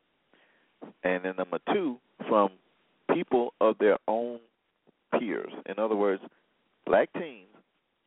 [1.04, 2.50] and then number two, from
[3.14, 4.38] people of their own
[5.18, 5.52] peers.
[5.66, 6.22] In other words,
[6.86, 7.48] black teens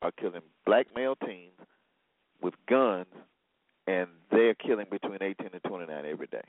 [0.02, 1.52] are killing black male teens
[2.42, 3.08] with guns,
[3.88, 6.44] and they're killing between 18 and 29 every day.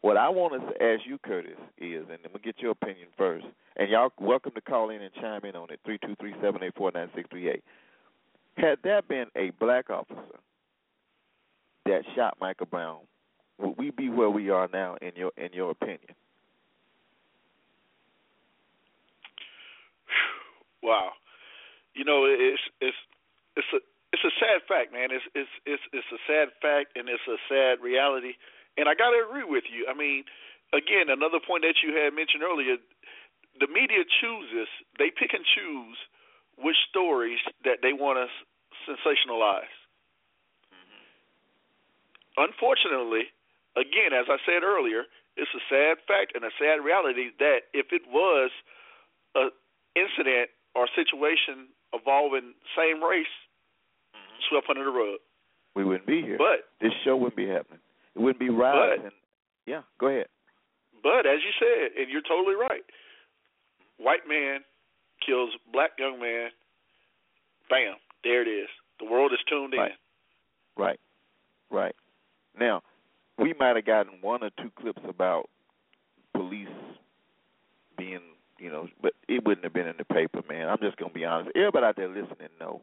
[0.00, 3.90] What I want to ask you, Curtis, is, and I'm get your opinion first, and
[3.90, 6.74] y'all welcome to call in and chime in on it three two three seven eight
[6.76, 7.64] four nine six three eight.
[8.56, 10.38] Had there been a black officer
[11.84, 12.98] that shot Michael Brown,
[13.58, 16.14] would we be where we are now in your in your opinion?
[20.82, 21.12] Wow.
[21.94, 22.96] You know, it's it's
[23.56, 23.80] it's a
[24.12, 25.10] it's a sad fact, man.
[25.10, 28.38] It's it's it's it's a sad fact and it's a sad reality.
[28.76, 29.90] And I got to agree with you.
[29.90, 30.22] I mean,
[30.72, 32.78] again, another point that you had mentioned earlier,
[33.58, 35.98] the media chooses, they pick and choose
[36.54, 38.26] which stories that they want to
[38.86, 39.74] sensationalize.
[40.70, 42.46] Mm-hmm.
[42.46, 43.34] Unfortunately,
[43.74, 47.90] again, as I said earlier, it's a sad fact and a sad reality that if
[47.90, 48.50] it was
[49.34, 49.50] a
[49.94, 53.26] incident or situation involving same race,
[54.14, 54.40] mm-hmm.
[54.50, 55.18] swept under the rug.
[55.74, 56.38] We wouldn't be here.
[56.38, 57.80] But this show wouldn't be happening.
[58.14, 58.98] It wouldn't be right.
[59.02, 59.12] And,
[59.66, 60.26] yeah, go ahead.
[61.02, 62.82] But as you said, and you're totally right,
[63.98, 64.60] white man
[65.24, 66.50] kills black young man.
[67.70, 68.68] Bam, there it is.
[68.98, 69.92] The world is tuned right.
[69.92, 70.82] in.
[70.82, 71.00] Right,
[71.70, 71.94] right.
[72.58, 72.82] Now,
[73.38, 75.48] we might have gotten one or two clips about
[76.34, 76.66] police
[77.96, 78.20] being,
[78.58, 80.68] you know, but it wouldn't have been in the paper, man.
[80.68, 81.50] I'm just gonna be honest.
[81.56, 82.82] Everybody out there listening know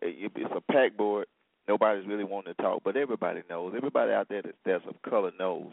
[0.00, 1.26] it's a pack board
[1.68, 3.74] nobody's really wanting to talk, but everybody knows.
[3.76, 5.68] Everybody out there that, that's of color knows.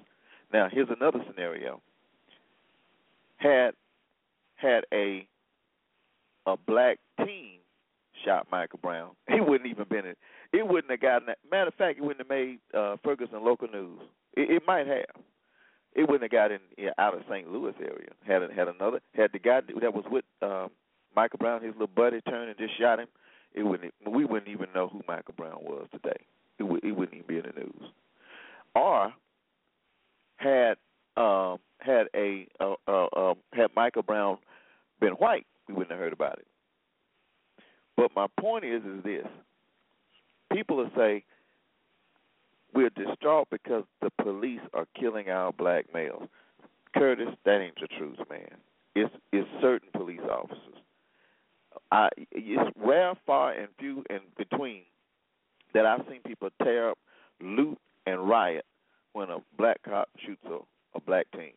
[0.53, 1.81] Now, here's another scenario.
[3.38, 3.71] Had
[4.55, 5.27] had a
[6.45, 7.60] a black teen
[8.23, 10.15] shot Michael Brown, he wouldn't even been in.
[10.53, 11.27] It wouldn't have gotten.
[11.27, 11.38] That.
[11.49, 13.99] Matter of fact, it wouldn't have made uh, Ferguson local news.
[14.36, 15.23] It, it might have.
[15.95, 17.49] It wouldn't have got in yeah, out of St.
[17.49, 18.10] Louis area.
[18.27, 20.69] Had had another had the guy that was with um,
[21.15, 23.08] Michael Brown, his little buddy, turned and just shot him
[23.55, 26.19] it wouldn't we wouldn't even know who Michael Brown was today.
[26.60, 27.91] It would it wouldn't even be in the news.
[28.75, 29.13] Or
[30.36, 30.75] had
[31.15, 34.38] um had a uh, uh, uh, had Michael Brown
[34.99, 36.47] been white, we wouldn't have heard about it.
[37.95, 39.27] But my point is is this.
[40.51, 41.23] People will say
[42.75, 46.27] we're distraught because the police are killing our black males.
[46.95, 48.57] Curtis, that ain't the truth, man.
[48.95, 50.59] It's it's certain police officers.
[51.91, 54.81] I it's rare, far and few in between
[55.73, 56.97] that I've seen people tear up,
[57.41, 58.65] loot, and riot
[59.13, 60.59] when a black cop shoots a,
[60.95, 61.51] a black teen.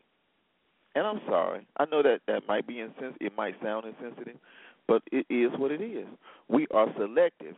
[0.95, 3.17] And I'm sorry, I know that that might be insensitive.
[3.21, 4.37] It might sound insensitive,
[4.89, 6.07] but it is what it is.
[6.49, 7.55] We are selective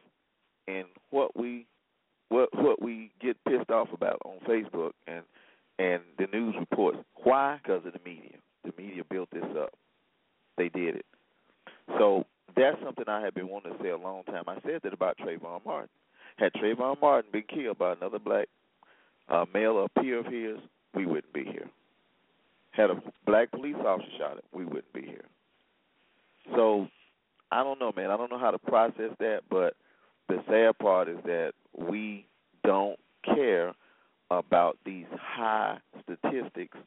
[0.66, 1.66] in what we
[2.30, 5.22] what what we get pissed off about on Facebook and
[5.78, 6.98] and the news reports.
[7.22, 7.58] Why?
[7.62, 8.36] Because of the media.
[8.64, 9.72] The media built this up.
[10.56, 11.06] They did it.
[11.98, 14.44] So that's something I have been wanting to say a long time.
[14.46, 15.88] I said that about Trayvon Martin.
[16.36, 18.48] Had Trayvon Martin been killed by another black
[19.28, 20.58] uh, male or peer of his,
[20.94, 21.68] we wouldn't be here.
[22.72, 25.24] Had a black police officer shot him, we wouldn't be here.
[26.54, 26.88] So
[27.50, 28.10] I don't know, man.
[28.10, 29.74] I don't know how to process that, but
[30.30, 32.26] the sad part is that we
[32.64, 33.74] don't care
[34.30, 36.78] about these high statistics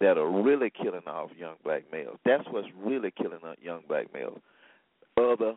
[0.00, 2.18] that are really killing off young black males.
[2.24, 4.38] That's what's really killing young black males
[5.16, 5.54] other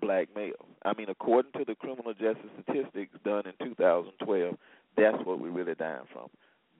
[0.00, 0.54] black males.
[0.84, 4.56] I mean, according to the criminal justice statistics done in 2012,
[4.96, 6.28] that's what we're really dying from.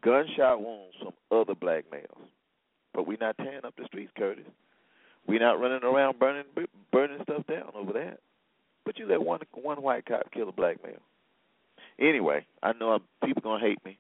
[0.03, 2.29] Gunshot wounds from other black males.
[2.95, 4.45] But we're not tearing up the streets, Curtis.
[5.27, 6.45] We're not running around burning
[6.91, 8.19] burning stuff down over that.
[8.85, 11.03] But you let one one white cop kill a black male.
[11.99, 13.99] Anyway, I know I'm, people gonna hate me.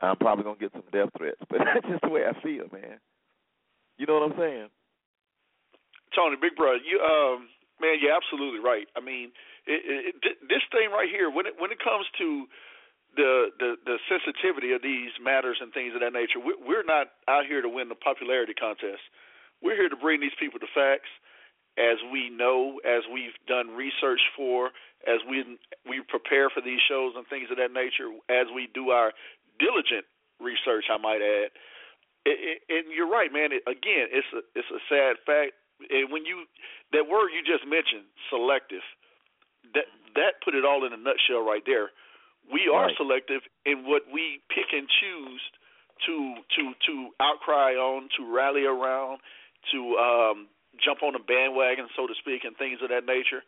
[0.00, 2.98] I'm probably gonna get some death threats, but that's just the way I feel, man.
[3.98, 4.68] You know what I'm saying?
[6.14, 7.48] Tony, big brother, you um
[7.80, 8.88] man, you're absolutely right.
[8.96, 9.32] I mean,
[9.66, 12.46] it, it, this thing right here, when it when it comes to
[13.16, 17.12] the, the the sensitivity of these matters and things of that nature, we, we're not
[17.28, 19.02] out here to win the popularity contest.
[19.62, 21.08] We're here to bring these people to facts,
[21.78, 24.72] as we know, as we've done research for,
[25.06, 25.44] as we
[25.88, 29.12] we prepare for these shows and things of that nature, as we do our
[29.58, 30.04] diligent
[30.40, 31.52] research, I might add.
[32.26, 33.52] It, it, and you're right, man.
[33.52, 35.54] It, again, it's a it's a sad fact
[35.90, 36.44] and when you
[36.92, 38.84] that word you just mentioned, selective,
[39.74, 41.90] that that put it all in a nutshell right there.
[42.52, 42.96] We are right.
[42.96, 45.42] selective in what we pick and choose
[46.06, 46.14] to
[46.56, 49.20] to to outcry on, to rally around,
[49.72, 50.48] to um,
[50.82, 53.42] jump on the bandwagon, so to speak, and things of that nature.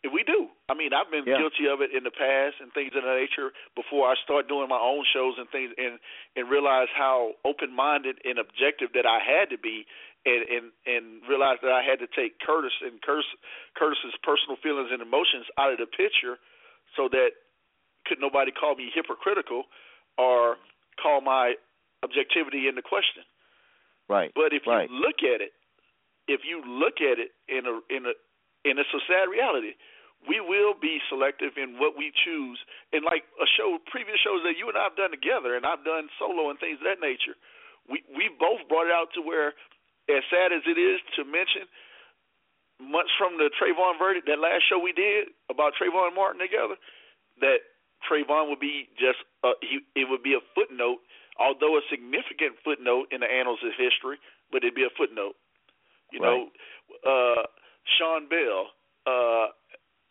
[0.00, 0.48] We do.
[0.64, 1.36] I mean, I've been yeah.
[1.36, 4.64] guilty of it in the past and things of that nature before I start doing
[4.64, 6.00] my own shows and things, and
[6.36, 9.84] and realize how open-minded and objective that I had to be
[10.24, 13.28] and and and realized that I had to take Curtis and Curtis
[13.76, 16.40] Curtis's personal feelings and emotions out of the picture,
[16.96, 17.36] so that
[18.08, 19.68] could nobody call me hypocritical
[20.16, 20.56] or
[20.96, 21.60] call my
[22.02, 23.24] objectivity into question.
[24.08, 24.32] Right.
[24.34, 24.88] But if right.
[24.88, 25.52] you look at it,
[26.28, 28.14] if you look at it in a in a
[28.64, 29.72] and it's a sad reality.
[30.28, 32.60] we will be selective in what we choose.
[32.92, 35.84] And like a show, previous shows that you and I have done together, and I've
[35.84, 37.36] done solo and things of that nature.
[37.88, 39.56] We we both brought it out to where,
[40.12, 41.64] as sad as it is to mention,
[42.76, 46.76] months from the Trayvon verdict, that last show we did about Trayvon Martin together,
[47.40, 47.64] that
[48.04, 51.00] Trayvon would be just uh, he it would be a footnote,
[51.40, 54.20] although a significant footnote in the annals of history,
[54.52, 55.36] but it'd be a footnote.
[56.12, 56.46] You Right.
[56.46, 56.50] know,
[57.04, 57.46] uh,
[57.98, 58.70] Sean Bell,
[59.06, 59.48] uh,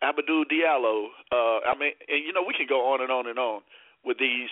[0.02, 1.10] Abdul Diallo.
[1.30, 3.62] Uh, I mean, and you know, we can go on and on and on
[4.04, 4.48] with these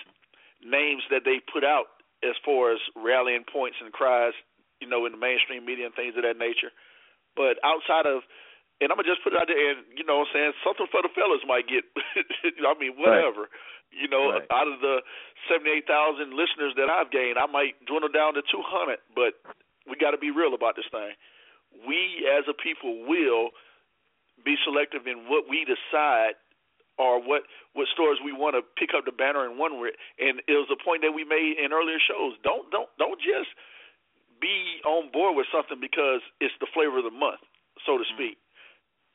[0.62, 1.86] names that they put out
[2.22, 4.34] as far as rallying points and cries,
[4.80, 6.72] you know, in the mainstream media and things of that nature.
[7.36, 8.22] But outside of,
[8.80, 10.86] and I'm gonna just put it out there, and you know, what I'm saying something
[10.90, 11.84] for the fellas might get.
[12.66, 13.48] I mean, whatever.
[13.90, 14.44] You know, Right.
[14.52, 15.00] out of the
[15.48, 18.98] 78,000 listeners that I've gained, I might dwindle down to 200.
[19.14, 19.40] But
[19.88, 21.14] we got to be real about this thing.
[21.86, 23.50] We as a people will
[24.44, 26.38] be selective in what we decide
[26.98, 29.94] or what what stories we want to pick up the banner and one with.
[30.18, 32.34] And it was a point that we made in earlier shows.
[32.42, 33.50] Don't don't don't just
[34.42, 37.42] be on board with something because it's the flavor of the month,
[37.86, 38.34] so to mm-hmm.
[38.34, 38.36] speak.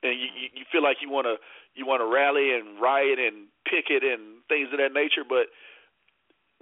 [0.04, 1.36] And you you, you feel like you want to
[1.76, 5.52] you want to rally and riot and picket and things of that nature, but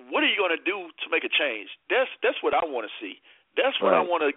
[0.09, 1.69] what are you going to do to make a change?
[1.89, 3.21] That's that's what I want to see.
[3.53, 4.31] That's what I want to.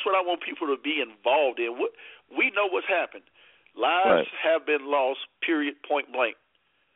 [0.00, 1.76] That's what I want people to be involved in.
[1.76, 1.92] What
[2.32, 3.28] we know what's happened.
[3.76, 4.28] Lives Right.
[4.40, 5.20] have been lost.
[5.44, 5.76] Period.
[5.84, 6.36] Point blank.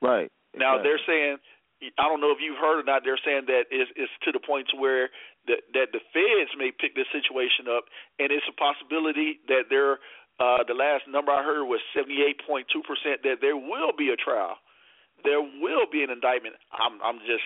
[0.00, 0.32] Right.
[0.56, 0.82] Now Exactly.
[0.88, 1.36] they're saying,
[2.00, 3.04] I don't know if you've heard or not.
[3.04, 5.10] They're saying that it's, it's to the point to where
[5.46, 7.84] that that the feds may pick this situation up,
[8.18, 10.00] and it's a possibility that they're.
[10.40, 14.56] Uh, the last number I heard was 78.2 percent that there will be a trial,
[15.22, 16.56] there will be an indictment.
[16.72, 17.44] I'm I'm just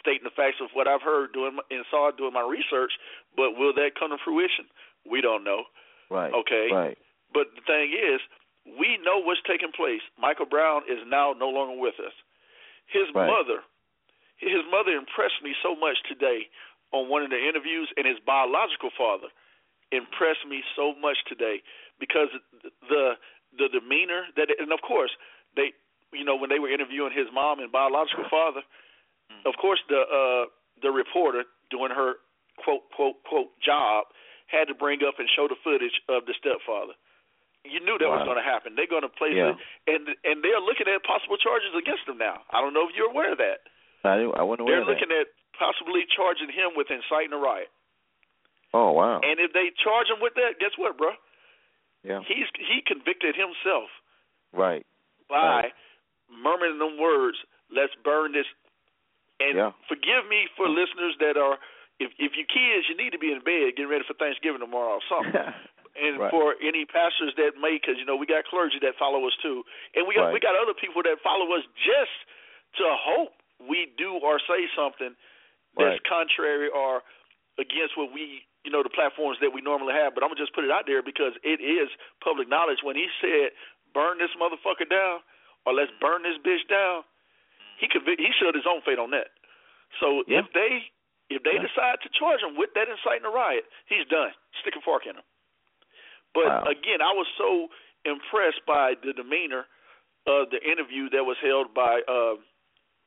[0.00, 2.92] stating the facts of what I've heard doing and saw doing my research,
[3.36, 4.66] but will that come to fruition?
[5.08, 5.64] We don't know.
[6.10, 6.32] Right.
[6.32, 6.68] Okay.
[6.72, 6.98] Right.
[7.32, 8.20] But the thing is,
[8.78, 10.02] we know what's taking place.
[10.18, 12.14] Michael Brown is now no longer with us.
[12.86, 13.26] His Right.
[13.26, 13.62] mother,
[14.38, 16.48] his mother impressed me so much today
[16.92, 19.28] on one of the interviews, and his biological father
[19.92, 21.62] impressed me so much today
[21.98, 22.28] because
[22.88, 23.16] the
[23.58, 25.10] the demeanor that, and of course
[25.54, 25.72] they,
[26.12, 28.62] you know, when they were interviewing his mom and biological father,
[29.44, 30.44] of course the uh
[30.82, 32.14] the reporter doing her
[32.62, 34.06] quote quote quote job
[34.46, 36.94] had to bring up and show the footage of the stepfather.
[37.66, 38.78] You knew that was going to happen.
[38.78, 39.58] They're going to place Yeah.
[39.58, 39.58] it,
[39.90, 42.46] and and they're looking at possible charges against him now.
[42.54, 43.66] I don't know if you're aware of that.
[44.06, 45.02] I I wasn't aware They're of that.
[45.02, 45.26] looking at
[45.58, 47.66] possibly charging him with inciting a riot.
[48.70, 49.18] Oh wow.
[49.18, 51.10] And if they charge him with that, guess what, bro?
[52.06, 52.20] yeah.
[52.22, 53.90] He's he convicted himself
[54.54, 54.86] Right.
[55.28, 55.74] by
[56.30, 57.38] murmuring them words.
[57.70, 58.46] Let's burn this.
[59.40, 59.72] And Yeah.
[59.88, 61.58] forgive me for listeners that are,
[62.00, 65.00] if if you kids, you need to be in bed getting ready for Thanksgiving tomorrow
[65.00, 65.32] or something.
[65.96, 66.30] and Right.
[66.30, 69.64] for any pastors that may, because you know we got clergy that follow us too,
[69.94, 70.34] and we got Right.
[70.34, 72.16] we got other people that follow us just
[72.76, 75.16] to hope we do or say something
[75.76, 76.04] that's Right.
[76.04, 77.02] contrary or
[77.58, 80.14] against what we you know the platforms that we normally have.
[80.14, 81.88] But I'm gonna just put it out there because it is
[82.20, 82.82] public knowledge.
[82.82, 83.52] When he said
[83.94, 85.20] burn this motherfucker down
[85.64, 87.04] or let's burn this bitch down,
[87.78, 89.30] he convic- he showed his own fate on that.
[90.00, 90.40] So Yeah.
[90.40, 90.90] if they
[91.28, 91.62] if they Yeah.
[91.66, 94.32] decide to charge him with that inciting a riot, he's done.
[94.60, 95.24] Stick a fork in him.
[96.34, 96.64] But Wow.
[96.70, 97.68] again, I was so
[98.04, 99.66] impressed by the demeanor
[100.26, 102.36] of the interview that was held by uh,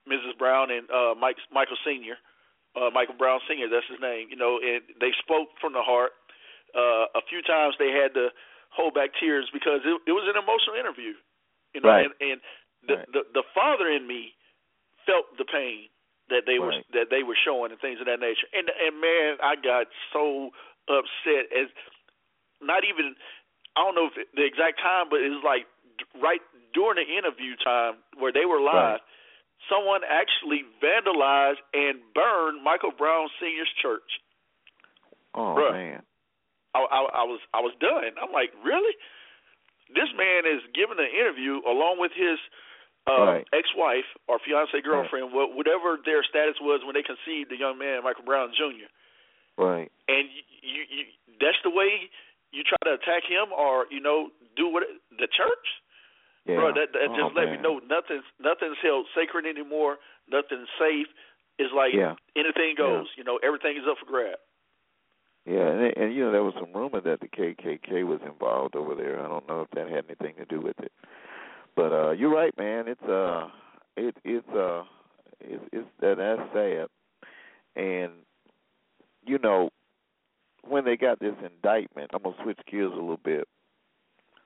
[0.08, 0.38] Mrs.
[0.38, 2.18] Brown and uh, Mike Michael Senior,
[2.76, 3.70] uh, Michael Brown Senior.
[3.70, 4.30] That's his name.
[4.30, 6.12] You know, and they spoke from the heart.
[6.76, 8.32] Uh, a few times they had to
[8.70, 11.14] hold back tears because it, it was an emotional interview.
[11.74, 12.06] You know, Right.
[12.06, 12.42] and, and
[12.84, 13.12] the, Right.
[13.14, 14.34] the the father in me
[15.10, 15.90] felt the pain
[16.30, 18.46] that they were that they were showing and things of that nature.
[18.54, 20.54] And and man, I got so
[20.86, 21.68] upset as
[22.62, 23.18] not even
[23.74, 25.66] I don't know if the exact time, but it was like
[26.22, 26.42] right
[26.74, 29.02] during the interview time where they were live.
[29.02, 29.08] Right.
[29.68, 34.08] Someone actually vandalized and burned Michael Brown Senior's church.
[35.36, 35.74] Oh Bruh.
[35.74, 36.02] man.
[36.74, 38.14] I, I, I was I was done.
[38.22, 38.94] I'm like, really?
[39.90, 42.38] This man is giving an interview along with his
[43.10, 43.48] uh, Right.
[43.54, 48.04] ex-wife or fiance girlfriend, wha- whatever their status was when they conceived the young man,
[48.04, 48.86] Michael Brown Jr.
[49.58, 49.92] Right.
[50.08, 51.04] And you, you, you
[51.42, 52.10] that's the way
[52.52, 55.68] you try to attack him, or you know, do what the church,
[56.46, 56.56] Yeah.
[56.56, 56.74] bro.
[56.74, 59.98] That, that oh, just let me know nothing's nothing's held sacred anymore.
[60.30, 61.08] Nothing's safe.
[61.58, 62.16] It's like Yeah.
[62.38, 63.08] anything goes.
[63.18, 64.38] You know, everything is up for grab.
[65.46, 68.94] Yeah, and, and you know there was some rumor that the KKK was involved over
[68.96, 69.20] there.
[69.24, 70.92] I don't know if that had anything to do with it.
[71.76, 72.88] But uh you're right, man.
[72.88, 73.48] It's uh
[73.98, 74.84] it it's uh
[75.40, 76.88] it's it's that that's sad.
[77.76, 78.12] And
[79.26, 79.70] you know
[80.68, 83.48] when they got this indictment, I'm gonna switch gears a little bit.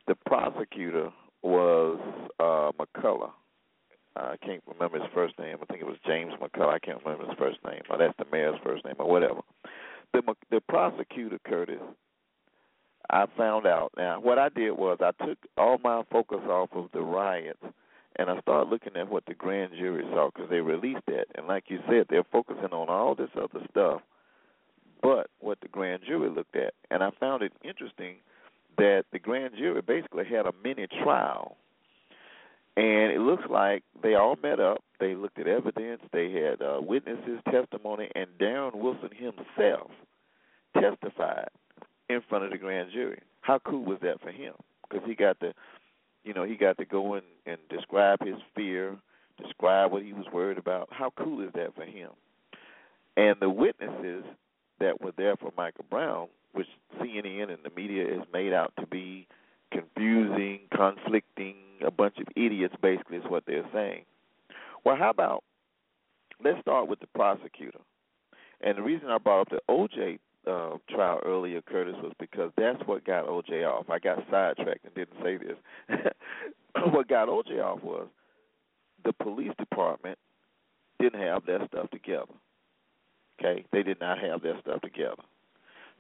[0.08, 1.12] The prosecutor
[1.42, 2.00] was
[2.40, 3.32] uh, McCulloch.
[4.16, 5.58] I can't remember his first name.
[5.62, 6.74] I think it was James McCulloch.
[6.74, 7.82] I can't remember his first name.
[7.90, 9.42] Or that's the mayor's first name, or whatever.
[10.14, 10.22] The
[10.52, 11.82] the prosecutor Curtis.
[13.10, 13.92] I found out.
[13.98, 17.64] Now, what I did was I took all my focus off of the riots,
[18.16, 21.26] and I started looking at what the grand jury saw because they released that.
[21.36, 24.02] And like you said, they're focusing on all this other stuff,
[25.02, 26.74] but what the grand jury looked at.
[26.90, 28.16] And I found it interesting
[28.78, 31.58] that the grand jury basically had a mini trial
[32.76, 34.84] and it looks like they all met up.
[35.00, 36.02] They looked at evidence.
[36.12, 39.92] They had uh, witnesses' testimony, and Darren Wilson himself
[40.74, 41.50] testified
[42.14, 43.20] in front of the grand jury.
[43.42, 44.54] How cool was that for him?
[44.88, 45.54] Because he got to,
[46.24, 48.96] you know, he got to go in and describe his fear,
[49.42, 50.90] describe what he was worried about.
[50.92, 52.10] How cool is that for him?
[53.18, 54.24] And the witnesses
[54.80, 56.68] that were there for Michael Brown, which
[57.00, 59.28] CNN and the media is made out to be
[59.72, 61.56] confusing, conflicting,
[61.86, 64.04] a bunch of idiots, basically, is what they're saying.
[64.86, 65.44] Well, how about
[66.44, 67.80] let's start with the prosecutor.
[68.62, 72.82] And the reason I brought up the OJ uh, trial earlier, Curtis, was because that's
[72.86, 73.90] what got OJ off.
[73.90, 75.98] I got sidetracked and didn't say this.
[76.92, 78.08] what got OJ off was
[79.06, 80.18] the police department
[81.00, 82.34] didn't have their stuff together.
[83.40, 85.24] Okay, they did not have their stuff together,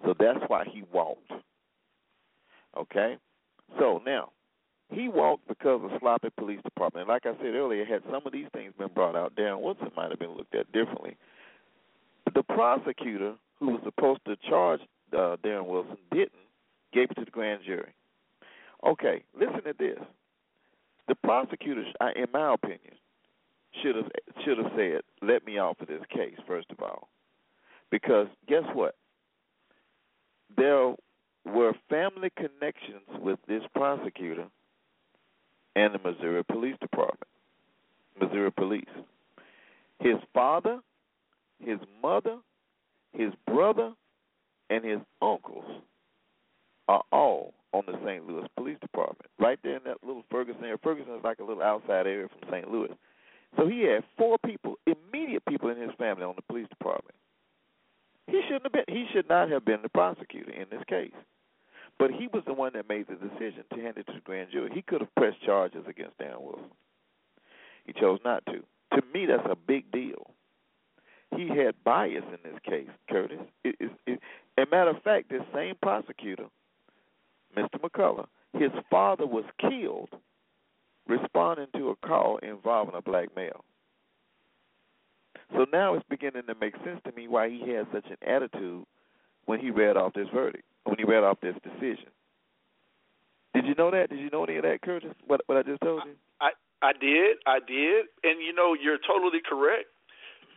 [0.06, 1.32] so that's why he walked.
[2.78, 3.18] Okay,
[3.80, 4.30] so now
[4.92, 7.08] he walked because of sloppy police department.
[7.08, 10.12] Like I said earlier, had some of these things been brought out, Darren Wilson might
[10.12, 11.18] have been looked at differently.
[12.34, 13.34] The prosecutor
[13.64, 14.82] who was supposed to charge
[15.14, 16.32] uh, Darren Wilson didn't,
[16.92, 17.94] gave it to the grand jury.
[18.86, 20.00] Okay, listen to this.
[21.08, 21.84] The prosecutor,
[22.16, 22.96] in my opinion,
[23.82, 24.12] should have
[24.44, 27.08] should have said, "Let me off of this case." First of all,
[27.90, 28.96] because guess what?
[30.58, 30.96] There
[31.46, 34.48] were family connections with this prosecutor
[35.76, 37.32] and the Missouri Police Department,
[38.20, 38.86] Missouri Police.
[40.00, 40.80] His father,
[41.60, 42.38] his mother,
[43.14, 43.94] his brother,
[44.70, 45.66] and his uncles
[46.88, 48.28] are all on the St.
[48.28, 50.78] Louis Police Department, right there in that little Ferguson area.
[50.84, 52.70] Ferguson is like a little outside area from St.
[52.70, 52.92] Louis.
[53.58, 57.16] So he had four people, immediate people in his family on the police department.
[58.28, 58.86] He shouldn't have been.
[58.88, 61.12] He should not have been the prosecutor in this case.
[62.00, 64.50] But he was the one that made the decision to hand it to the grand
[64.52, 64.72] jury.
[64.74, 66.72] He could have pressed charges against Darren Wilson.
[67.86, 68.64] He chose not to.
[68.98, 70.32] To me, that's a big deal.
[71.36, 73.40] He had bias in this case, Curtis.
[73.64, 74.20] It, it, it,
[74.58, 76.46] a matter of fact, this same prosecutor,
[77.58, 77.80] Mr.
[77.80, 80.10] McCulloch, his father was killed
[81.08, 83.64] responding to a call involving a black male.
[85.54, 88.86] So now it's beginning to make sense to me why he had such an attitude
[89.46, 92.12] when he read off this verdict when he read off this decision.
[93.54, 94.10] Did you know that?
[94.10, 95.14] Did you know any of that, Curtis?
[95.28, 96.14] What what I just told you?
[96.42, 99.86] I I did, I did, and you know you're totally correct.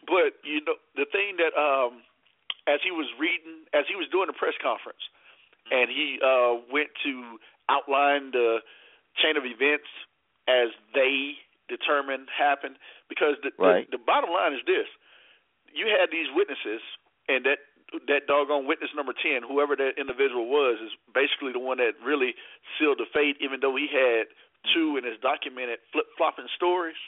[0.07, 2.03] But you know the thing that um
[2.67, 5.03] as he was reading, as he was doing the press conference,
[5.71, 7.39] and he uh went to
[7.69, 8.63] outline the
[9.19, 9.91] chain of events
[10.47, 11.35] as they
[11.67, 12.79] determined happened,
[13.11, 13.91] because the, right.
[13.91, 14.87] the the bottom line is this:
[15.75, 16.83] you had these witnesses,
[17.27, 17.59] and that
[18.07, 22.35] that doggone witness number ten, whoever that individual was, is basically the one that really
[22.79, 23.37] sealed the fate.
[23.43, 24.31] Even though he had
[24.75, 26.99] two in his documented flip flopping stories,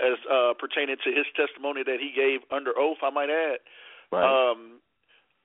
[0.00, 3.62] as uh, pertaining to his testimony that he gave under oath, I might add.
[4.10, 4.26] Right.
[4.26, 4.80] Um,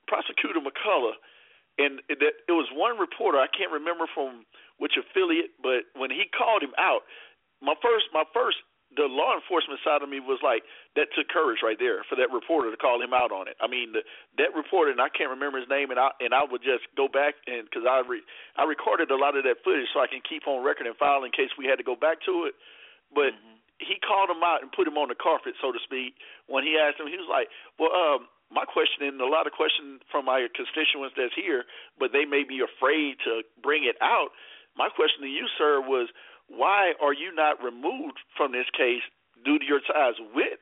[0.08, 1.18] Prosecutor McCulloch,
[1.78, 4.44] and it, it was one reporter I can't remember from
[4.82, 7.06] which affiliate, but when he called him out,
[7.62, 8.58] my first my first
[8.98, 10.66] the law enforcement side of me was like
[10.98, 13.54] that took courage right there for that reporter to call him out on it.
[13.62, 14.02] I mean, the,
[14.42, 17.06] that reporter and I can't remember his name, and I and I would just go
[17.06, 18.18] back and because I re,
[18.58, 21.22] I recorded a lot of that footage so I can keep on record and file
[21.22, 22.58] in case we had to go back to it.
[23.14, 23.59] But mm-hmm.
[23.80, 26.14] He called him out and put him on the carpet, so to speak.
[26.46, 27.48] When he asked him, he was like,
[27.80, 31.64] "Well, um, my question and a lot of questions from my constituents that's here,
[31.98, 34.30] but they may be afraid to bring it out.
[34.76, 36.08] My question to you, sir, was."
[36.50, 39.06] why are you not removed from this case
[39.44, 40.58] due to your ties with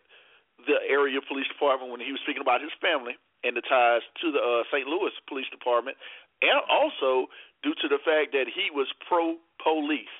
[0.68, 4.30] the area police department when he was speaking about his family and the ties to
[4.30, 4.86] the uh, St.
[4.86, 5.96] Louis Police Department,
[6.42, 7.30] and also
[7.62, 10.12] due to the fact that he was pro police.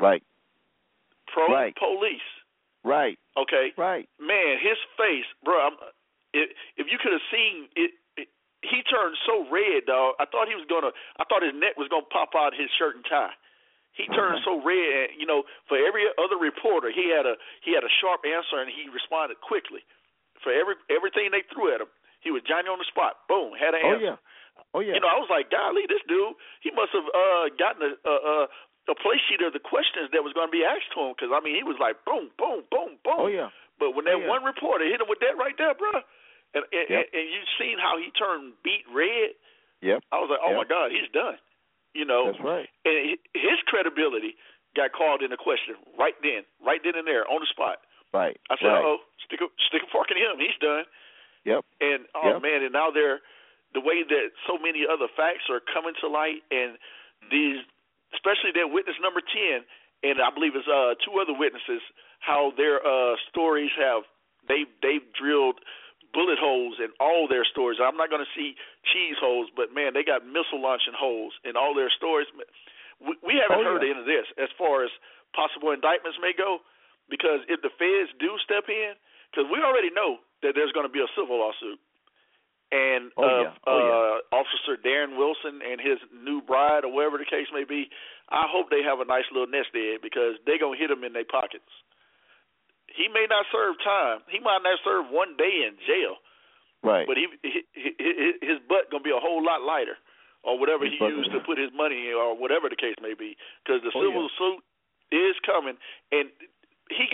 [0.00, 0.22] Right.
[1.32, 1.74] Pro right.
[1.76, 2.28] police.
[2.84, 3.18] Right.
[3.36, 3.72] Okay.
[3.78, 4.08] Right.
[4.20, 5.72] Man, his face, bro.
[5.72, 5.76] I'm,
[6.34, 8.28] if, if you could have seen it, it,
[8.62, 10.20] he turned so red, dog.
[10.20, 10.92] I thought he was gonna.
[11.16, 13.34] I thought his neck was gonna pop out of his shirt and tie.
[13.92, 15.44] He turned so red, and you know.
[15.68, 19.40] For every other reporter, he had a he had a sharp answer and he responded
[19.40, 19.84] quickly.
[20.42, 23.24] For every everything they threw at him, he was Johnny on the spot.
[23.28, 24.16] Boom, had an oh, answer.
[24.16, 24.18] yeah.
[24.74, 24.96] Oh yeah.
[24.96, 28.14] You know, I was like, golly, this dude, he must have uh gotten a, a,
[28.16, 28.36] a
[28.90, 31.30] a play sheet of the questions that was going to be asked to him because
[31.30, 33.18] I mean he was like boom, boom, boom, boom.
[33.18, 33.50] Oh yeah.
[33.78, 34.28] But when that Oh, yeah.
[34.30, 36.02] one reporter hit him with that right there, bro,
[36.54, 37.04] and and, Yep.
[37.14, 39.34] and you seen how he turned beat red,
[39.82, 40.02] Yep.
[40.10, 40.58] I was like, oh Yep.
[40.58, 41.38] my God, he's done.
[41.94, 42.68] You know, That's right.
[42.84, 44.34] and his credibility
[44.74, 47.84] got called into question right then, right then and there on the spot.
[48.12, 48.36] Right.
[48.50, 48.84] I said, right.
[48.84, 50.38] oh, stick a stick a fork in him.
[50.40, 50.84] He's done.
[51.44, 51.64] Yep.
[51.80, 52.42] And oh Yep.
[52.42, 53.20] man, and now they're
[53.74, 56.76] the way that so many other facts are coming to light, and
[57.30, 57.64] these,
[58.14, 59.64] especially that witness number ten,
[60.02, 61.82] and I believe it's uh two other witnesses,
[62.20, 64.04] how their uh stories have
[64.48, 65.60] they they've drilled
[66.12, 67.80] bullet holes in all their stories.
[67.80, 68.52] I'm not going to see
[68.92, 72.28] cheese holes, but man, they got missile launching holes in all their stories.
[73.00, 73.88] We, we haven't Oh, heard yeah.
[73.88, 74.92] the end of this as far as
[75.32, 76.60] possible indictments may go,
[77.08, 78.92] because if the feds do step in,
[79.32, 81.80] because we already know that there's going to be a civil lawsuit,
[82.72, 83.52] and Oh, uh, yeah.
[83.68, 83.84] Oh,
[84.32, 87.92] uh, Officer Darren Wilson and his new bride, or whatever the case may be,
[88.32, 91.12] I hope they have a nice little nest egg because they're gonna hit him in
[91.12, 91.68] their pockets.
[92.88, 94.20] He may not serve time.
[94.28, 96.16] He might not serve one day in jail,
[96.82, 97.06] Right.
[97.06, 97.60] but he, he,
[98.40, 99.96] his butt gonna be a whole lot lighter,
[100.42, 103.14] or whatever His he used to put his money in, or whatever the case may
[103.14, 104.60] be, because the Oh, civil suit
[105.12, 105.76] is coming,
[106.10, 106.28] and
[106.88, 107.04] he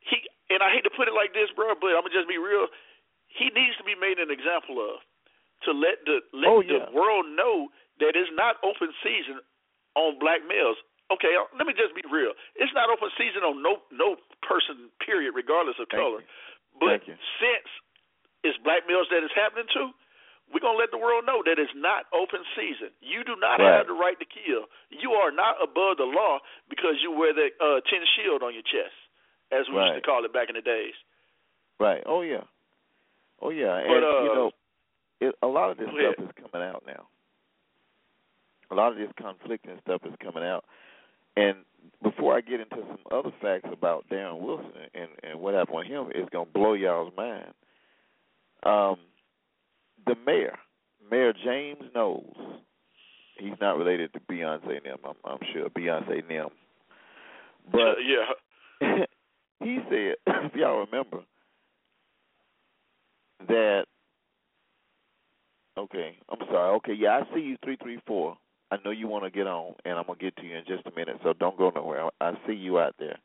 [0.00, 0.16] he
[0.50, 2.68] and I hate to put it like this, bro, but I'm gonna just be real.
[3.34, 5.02] He needs to be made an example of
[5.66, 7.68] to let the let Oh, the world know
[7.98, 9.42] that it's not open season
[9.98, 10.78] on black males.
[11.12, 12.32] Okay, uh, let me just be real.
[12.56, 16.20] It's not open season on no no person, period, regardless of Thank color.
[16.22, 16.30] you.
[16.80, 17.02] But
[17.38, 17.68] since
[18.42, 19.90] it's black males that it's happening to,
[20.52, 22.90] we're gonna let the world know that it's not open season.
[23.00, 23.78] You do not Right.
[23.78, 24.66] have the right to kill.
[24.90, 28.62] You are not above the law because you wear that uh, tin shield on your
[28.66, 28.94] chest,
[29.52, 30.94] as we used to call it back in the days.
[31.78, 32.02] Right.
[32.06, 32.44] Oh yeah.
[33.44, 33.80] Oh yeah.
[33.86, 34.50] But, and uh, you know,
[35.20, 36.14] it, a lot of this go ahead.
[36.14, 37.06] stuff is coming out now.
[38.70, 40.64] A lot of this conflicting stuff is coming out.
[41.36, 41.58] And
[42.02, 45.86] before I get into some other facts about Darren Wilson and, and what happened with
[45.86, 47.52] him, it's gonna blow y'all's mind.
[48.62, 48.96] Um,
[50.06, 50.56] the mayor,
[51.10, 52.36] Mayor James Knowles,
[53.38, 55.68] he's not related to Beyonce and them, I'm, I'm sure.
[55.68, 56.48] Beyonce and them.
[57.70, 59.04] But yeah,
[59.60, 61.18] he said, if y'all remember,
[63.48, 63.84] that
[65.78, 66.76] okay, I'm sorry.
[66.76, 68.36] Okay, yeah, I see you three three four.
[68.70, 70.86] I know you want to get on, and I'm gonna get to you in just
[70.86, 71.18] a minute.
[71.22, 72.08] So don't go nowhere.
[72.20, 73.18] I, I see you out there.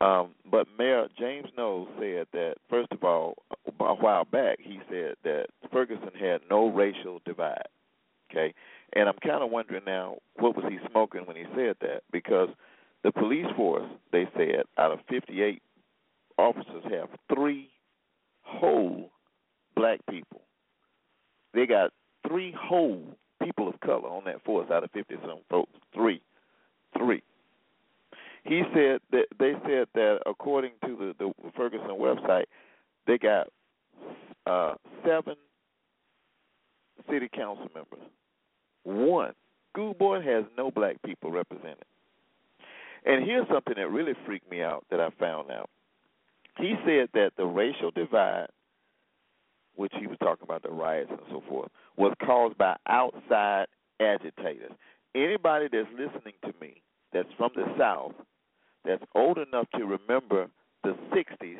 [0.00, 3.34] Um, but Mayor James Knowles said that first of all,
[3.80, 7.68] a while back, he said that Ferguson had no racial divide.
[8.30, 8.52] Okay,
[8.94, 12.02] and I'm kind of wondering now, what was he smoking when he said that?
[12.10, 12.48] Because
[13.04, 15.62] the police force, they said, out of 58
[16.36, 17.70] officers, have three
[18.42, 19.10] whole
[19.76, 20.40] black people.
[21.54, 21.92] They got
[22.26, 23.02] three whole
[23.42, 25.72] people of color on that force out of 50 some folks.
[25.94, 26.20] Three.
[26.96, 27.22] Three.
[28.44, 32.44] He said that they said that according to the, the Ferguson website,
[33.06, 33.48] they got
[34.46, 34.74] uh,
[35.04, 35.34] seven
[37.10, 38.08] city council members.
[38.84, 39.32] One
[39.72, 41.84] school board has no black people represented.
[43.04, 45.70] And here's something that really freaked me out that I found out.
[46.58, 48.48] He said that the racial divide,
[49.76, 53.66] which he was talking about the riots and so forth, was caused by outside
[54.00, 54.72] agitators.
[55.14, 58.12] Anybody that's listening to me that's from the South,
[58.84, 60.48] that's old enough to remember
[60.82, 61.58] the 60s,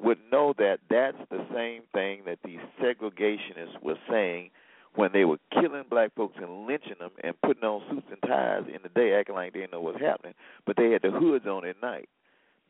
[0.00, 4.50] would know that that's the same thing that these segregationists were saying
[4.94, 8.62] when they were killing black folks and lynching them and putting on suits and ties
[8.66, 10.34] in the day, acting like they didn't know what's happening,
[10.66, 12.08] but they had the hoods on at night.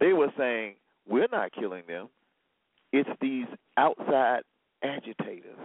[0.01, 0.74] They were saying,
[1.07, 2.09] We're not killing them.
[2.93, 4.43] It's these outside
[4.82, 5.59] agitators,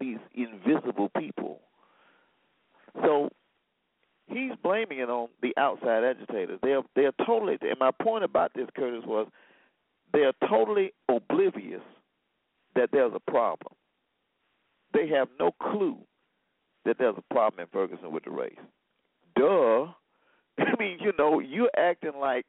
[0.00, 1.60] these invisible people.
[3.02, 3.30] So
[4.26, 6.58] he's blaming it on the outside agitators.
[6.62, 9.28] They're they're totally and my point about this, Curtis, was
[10.12, 11.82] they're totally oblivious
[12.74, 13.74] that there's a problem.
[14.92, 15.98] They have no clue
[16.84, 18.54] that there's a problem in Ferguson with the race.
[19.36, 19.86] Duh.
[20.58, 22.46] I mean, you know, you're acting like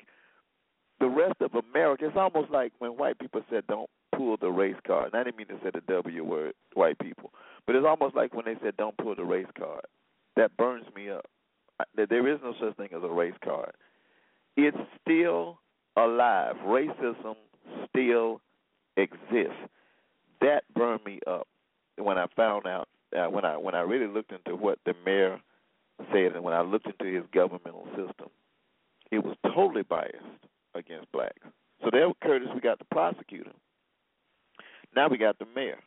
[0.99, 2.05] the rest of America.
[2.05, 5.07] It's almost like when white people said don't pull the race card.
[5.13, 7.31] And I didn't mean to say the W word, white people.
[7.65, 9.85] But it's almost like when they said don't pull the race card.
[10.35, 11.25] That burns me up.
[11.79, 13.73] I- There is no such thing as a race card.
[14.57, 15.59] It's still
[15.97, 16.55] alive.
[16.65, 17.35] Racism
[17.89, 18.41] still
[18.97, 19.53] exists.
[20.41, 21.47] That burned me up
[21.97, 22.87] when I found out
[23.17, 25.39] uh, when I when I really looked into what the mayor
[26.11, 28.29] said and when I looked into his governmental system,
[29.11, 30.15] it was totally biased
[30.73, 31.39] against blacks.
[31.83, 33.51] So there, Curtis, we got the prosecutor.
[34.95, 35.79] Now we got the mayor.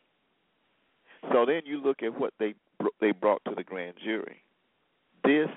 [1.31, 2.53] So then you look at what they
[3.01, 4.43] they brought to the grand jury.
[5.23, 5.49] This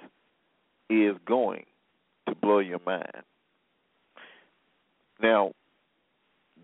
[0.90, 1.64] is going
[2.28, 3.22] to blow your mind.
[5.22, 5.52] Now,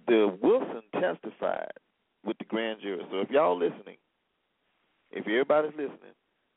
[0.08, 1.72] the Wilson testified
[2.24, 3.02] with the grand jury.
[3.10, 3.96] So if y'all listening,
[5.12, 6.14] if everybody's listening,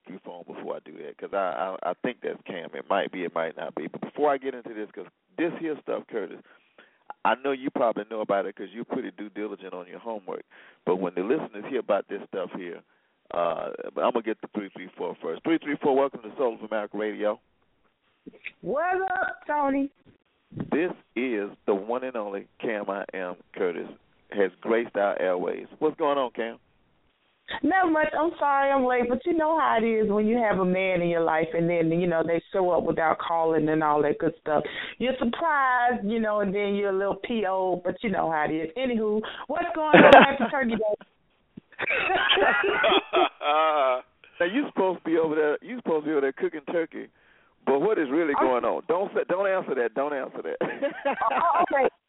[0.08, 2.70] keep phone before I do that because I, I I think that's Cam.
[2.74, 3.88] It might be, it might not be.
[3.88, 6.40] But before I get into this, because this here stuff, Curtis,
[7.24, 10.44] I know you probably know about it because you're pretty due diligent on your homework.
[10.86, 12.82] But when the listeners hear about this stuff here,
[13.34, 15.44] uh, but I'm gonna get the three three four first.
[15.44, 15.96] Three three four.
[15.96, 17.40] Welcome to Soul of America Radio.
[18.62, 19.90] What's up, Tony?
[20.72, 23.88] This is the one and only Cam I am Curtis
[24.32, 25.68] has graced our airways.
[25.80, 26.58] What's going on, Cam?
[27.64, 28.08] Not much.
[28.18, 31.02] I'm sorry I'm late, but you know how it is when you have a man
[31.02, 34.18] in your life and then, you know, they show up without calling and all that
[34.20, 34.64] good stuff.
[34.98, 38.54] You're surprised, you know, and then you're a little PO, but you know how it
[38.54, 38.70] is.
[38.78, 40.24] Anywho, what's going on?
[40.24, 41.06] Happy Turkey Day.
[44.40, 45.58] now you supposed to be over there.
[45.62, 47.08] You supposed to be over there cooking turkey,
[47.66, 48.48] but what is really oh.
[48.48, 48.84] going on?
[48.88, 49.96] Don't say, don't answer that.
[49.96, 50.58] Don't answer that.
[50.62, 50.68] oh,
[51.32, 51.88] oh okay.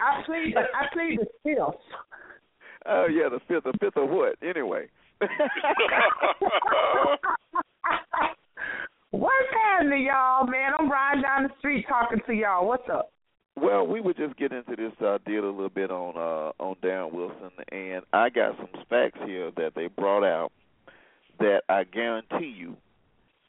[0.00, 0.56] I plead.
[0.56, 1.78] I plead the fifth.
[2.86, 3.64] Oh yeah, the fifth.
[3.64, 4.36] The fifth of what?
[4.42, 4.88] Anyway.
[9.10, 10.46] What's happening, y'all?
[10.46, 12.66] Man, I'm riding down the street talking to y'all.
[12.66, 13.10] What's up?
[13.56, 16.74] Well, we would just get into this uh, deal a little bit on uh, on
[16.82, 20.50] Darren Wilson, and I got some facts here that they brought out
[21.38, 22.76] that I guarantee you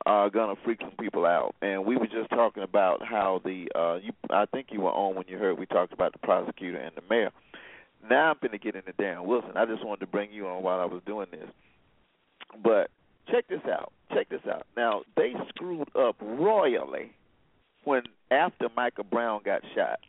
[0.06, 1.56] are gonna freak some people out.
[1.62, 5.16] And we were just talking about how the uh, you I think you were on
[5.16, 7.32] when you heard we talked about the prosecutor and the mayor.
[8.10, 9.52] Now I'm gonna get into Darren Wilson.
[9.56, 11.50] I just wanted to bring you on while I was doing this,
[12.64, 12.90] but
[13.32, 13.92] check this out.
[14.14, 14.66] Check this out.
[14.78, 17.12] Now they screwed up royally
[17.84, 20.00] when after Michael Brown got shot.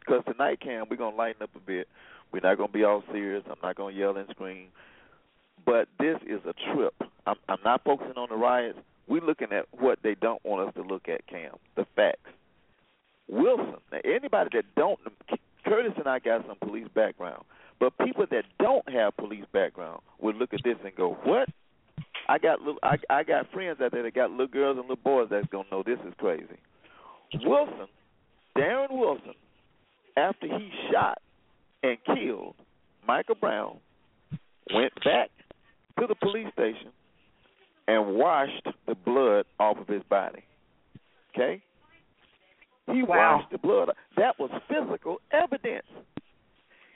[0.00, 1.88] Because tonight, Cam, we're gonna lighten up a bit.
[2.32, 3.42] We're not gonna be all serious.
[3.46, 4.66] I'm not gonna yell and scream.
[5.64, 6.94] But this is a trip.
[7.26, 8.78] I'm, I'm not focusing on the riots.
[9.08, 11.52] We're looking at what they don't want us to look at, Cam.
[11.76, 12.30] The facts.
[13.28, 13.76] Wilson.
[13.90, 14.98] Now, anybody that don't,
[15.66, 17.44] Curtis and I got some police background,
[17.80, 21.48] but people that don't have police background would look at this and go, "What?
[22.28, 25.02] I got little, I, I got friends out there that got little girls and little
[25.02, 26.58] boys that's gonna know this is crazy."
[27.42, 27.88] Wilson,
[28.56, 29.34] Darren Wilson,
[30.16, 31.18] after he shot
[31.82, 32.54] and killed
[33.06, 33.78] Michael Brown,
[34.72, 35.30] went back
[35.98, 36.90] to the police station
[37.86, 40.44] and washed the blood off of his body.
[41.34, 41.62] Okay?
[42.86, 43.38] He wow.
[43.38, 43.90] washed the blood.
[44.16, 45.86] That was physical evidence.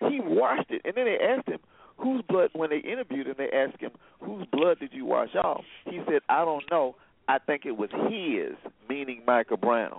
[0.01, 1.59] He washed it, and then they asked him,
[1.97, 5.65] whose blood, when they interviewed him, they asked him, whose blood did you wash off?
[5.85, 6.95] He said, I don't know.
[7.27, 8.57] I think it was his,
[8.89, 9.99] meaning Michael Brown.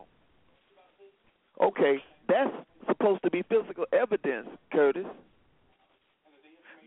[1.62, 2.52] Okay, that's
[2.88, 5.06] supposed to be physical evidence, Curtis.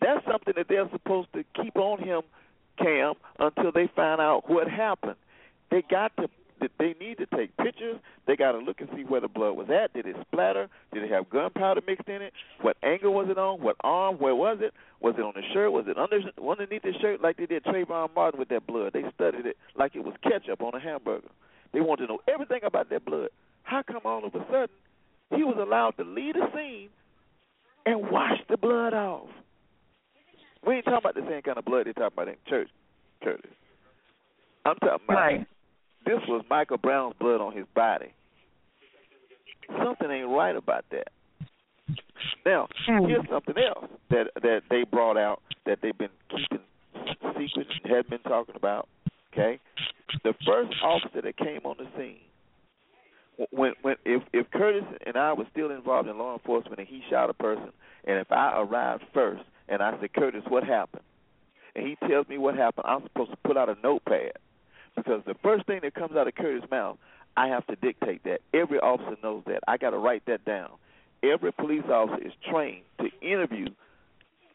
[0.01, 2.23] That's something that they're supposed to keep on him,
[2.79, 5.17] Cam, until they find out what happened.
[5.71, 6.29] They got to.
[6.79, 7.99] They need to take pictures.
[8.27, 9.93] They got to look and see where the blood was at.
[9.93, 10.69] Did it splatter?
[10.93, 12.33] Did it have gunpowder mixed in it?
[12.61, 13.61] What angle was it on?
[13.61, 14.17] What arm?
[14.17, 14.73] Where was it?
[15.01, 15.73] Was it on the shirt?
[15.73, 18.93] Was it under underneath the shirt like they did Trayvon Martin with that blood?
[18.93, 21.29] They studied it like it was ketchup on a hamburger.
[21.73, 23.31] They wanted to know everything about that blood.
[23.63, 24.69] How come all of a sudden
[25.35, 26.91] he was allowed to leave the scene
[27.87, 29.29] and wash the blood off.
[30.67, 32.69] We ain't talking about the same kind of blood they talk about in church,
[33.23, 33.51] Curtis.
[34.65, 35.47] I'm talking about right.
[36.05, 38.13] This was Michael Brown's blood on his body.
[39.83, 41.09] Something ain't right about that.
[42.45, 43.07] Now, Hmm.
[43.07, 46.61] here's something else that that they brought out that they've been keeping
[47.37, 48.89] secret and had been talking about.
[49.33, 49.59] Okay,
[50.25, 52.21] the first officer that came on the scene
[53.51, 57.03] when when if if Curtis and I was still involved in law enforcement and he
[57.09, 57.73] shot a person,
[58.05, 61.03] and if I arrived first and I said, Curtis, what happened?
[61.75, 64.33] And he tells me what happened, I'm supposed to put out a notepad
[64.97, 66.99] because the first thing that comes out of Curtis' mouth,
[67.37, 68.41] I have to dictate that.
[68.53, 69.61] Every officer knows that.
[69.67, 70.71] I got to write that down.
[71.23, 73.69] Every police officer is trained to interview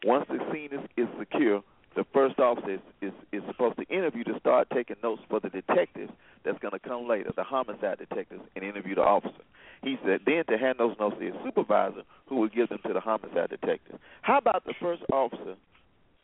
[0.04, 1.62] once the scene is, is secure.
[1.96, 5.48] The first officer is, is is supposed to interview to start taking notes for the
[5.48, 6.12] detectives
[6.44, 9.42] that's going to come later, the homicide detectives, and interview the officer.
[9.82, 12.92] He said then to hand those notes to his supervisor, who would give them to
[12.92, 13.98] the homicide detective.
[14.22, 15.56] How about the first officer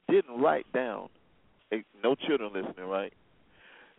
[0.08, 1.08] didn't write down?
[2.04, 3.12] No children listening, right?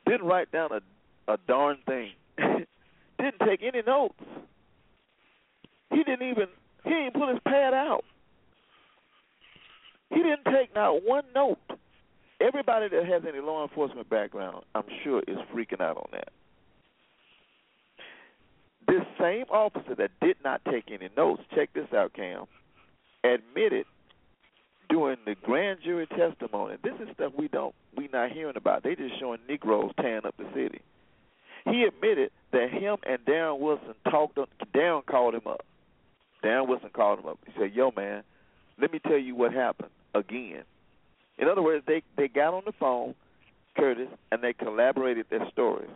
[0.05, 0.81] Didn't write down a
[1.27, 2.11] a darn thing.
[2.37, 4.19] didn't take any notes.
[5.91, 6.47] He didn't even
[6.83, 8.03] he didn't pull his pad out.
[10.09, 11.59] He didn't take not one note.
[12.39, 16.29] Everybody that has any law enforcement background, I'm sure, is freaking out on that.
[18.87, 22.45] This same officer that did not take any notes, check this out, Cam,
[23.23, 23.85] admitted
[24.89, 26.77] during the grand jury testimony.
[26.83, 28.83] This is stuff we don't we not hearing about.
[28.83, 30.81] They just showing Negroes tearing up the city.
[31.65, 34.38] He admitted that him and Darren Wilson talked.
[34.73, 35.65] Darren called him up.
[36.43, 37.39] Darren Wilson called him up.
[37.45, 38.23] He said, "Yo, man,
[38.79, 40.63] let me tell you what happened again."
[41.38, 43.15] In other words, they they got on the phone,
[43.77, 45.89] Curtis, and they collaborated their stories.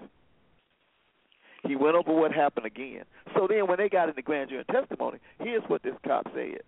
[1.64, 3.04] He went over what happened again.
[3.36, 6.62] So then, when they got into grand jury testimony, here's what this cop said.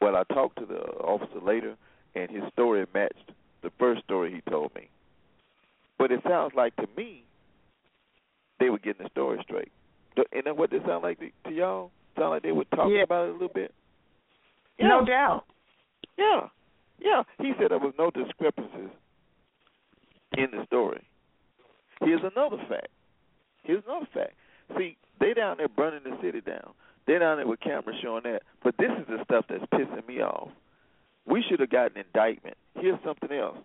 [0.00, 1.76] Well, I talked to the officer later,
[2.14, 3.32] and his story matched
[3.62, 4.88] the first story he told me.
[5.98, 7.24] But it sounds like to me
[8.60, 9.72] they were getting the story straight.
[10.32, 11.90] And then what does sound like to, to y'all?
[12.16, 13.02] Sound like they were talking Yeah.
[13.02, 13.72] about it a little bit.
[14.80, 15.44] No doubt.
[16.16, 16.48] Yeah,
[17.00, 17.22] yeah.
[17.38, 18.90] He said there was no discrepancies
[20.36, 21.02] in the story.
[22.00, 22.88] Here's another fact.
[23.64, 24.34] Here's another fact.
[24.76, 26.70] See, they down there burning the city down.
[27.08, 28.42] They down there with cameras showing that.
[28.62, 30.50] But this is the stuff that's pissing me off.
[31.26, 32.58] We should have gotten an indictment.
[32.74, 33.56] Here's something else.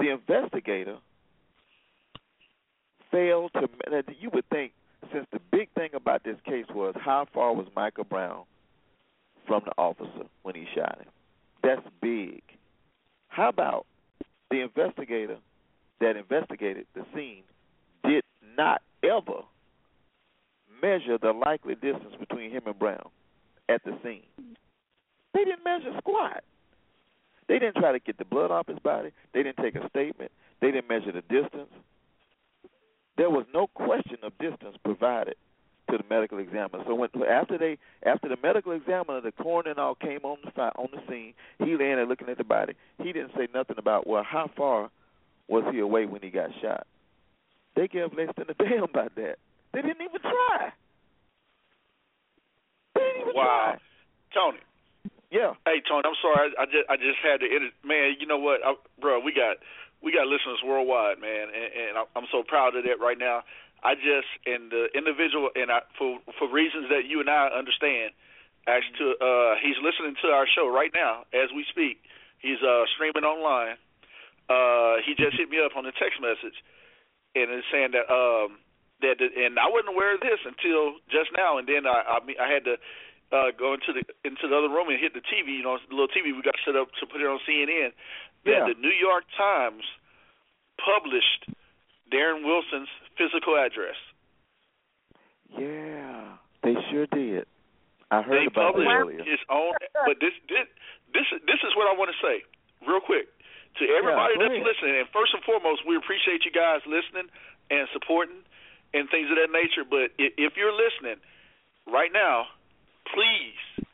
[0.00, 0.96] The investigator
[3.12, 3.68] failed to.
[4.20, 4.72] You would think,
[5.12, 8.42] since the big thing about this case was how far was Michael Brown
[9.46, 11.08] from the officer when he shot him?
[11.62, 12.42] That's big.
[13.28, 13.86] How about
[14.50, 15.36] the investigator
[16.00, 17.44] that investigated the scene
[18.04, 18.24] did
[18.56, 19.42] not ever
[20.82, 23.08] measure the likely distance between him and Brown
[23.68, 24.22] at the scene?
[25.34, 26.44] They didn't measure squat.
[27.48, 29.10] They didn't try to get the blood off his body.
[29.32, 30.30] They didn't take a statement.
[30.60, 31.70] They didn't measure the distance.
[33.16, 35.36] There was no question of distance provided
[35.90, 36.82] to the medical examiner.
[36.86, 40.50] So when after they after the medical examiner, the coroner and all came on the
[40.50, 42.74] fi- on the scene, he there looking at the body.
[42.98, 44.90] He didn't say nothing about well how far
[45.48, 46.86] was he away when he got shot.
[47.74, 49.36] They gave less than a damn about that.
[49.72, 50.72] They didn't even try.
[52.94, 53.76] They didn't even Wow.
[53.76, 53.80] try.
[54.34, 54.58] Tony.
[55.30, 55.54] Yeah.
[55.64, 56.52] Hey Tony, I'm sorry.
[56.58, 57.72] I, I just I just had to edit.
[57.84, 59.20] Man, you know what, I, bro?
[59.20, 59.56] We got
[60.02, 63.42] we got listeners worldwide, man, and, and I'm so proud of that right now.
[63.82, 68.12] I just and the individual and I for for reasons that you and I understand.
[68.68, 71.98] Asked to uh he's listening to our show right now as we speak.
[72.38, 73.74] He's uh streaming online.
[74.48, 76.54] Uh he just hit me up on the text message
[77.34, 78.60] and it's saying that um
[79.02, 82.48] that and I wasn't aware of this until just now and then I I, I
[82.50, 82.74] had to
[83.34, 85.94] uh go into the into the other room and hit the TV, you know, the
[85.94, 87.92] little TV we got set up to put it on CNN.
[88.44, 88.66] That Yeah.
[88.72, 89.84] the New York Times
[90.78, 91.46] published
[92.12, 93.96] Darren Wilson's physical address.
[95.58, 96.36] Yeah.
[96.62, 97.46] They sure did.
[98.10, 99.24] I heard they about published earlier.
[99.24, 99.72] his own
[100.04, 100.68] but this this
[101.16, 102.44] this this is what I want to say
[102.84, 103.24] real quick
[103.80, 104.68] to everybody go that's ahead.
[104.68, 107.32] listening and first and foremost we appreciate you guys listening
[107.72, 108.44] and supporting
[108.94, 111.18] and things of that nature but if, you're listening
[111.88, 112.46] right now
[113.12, 113.86] please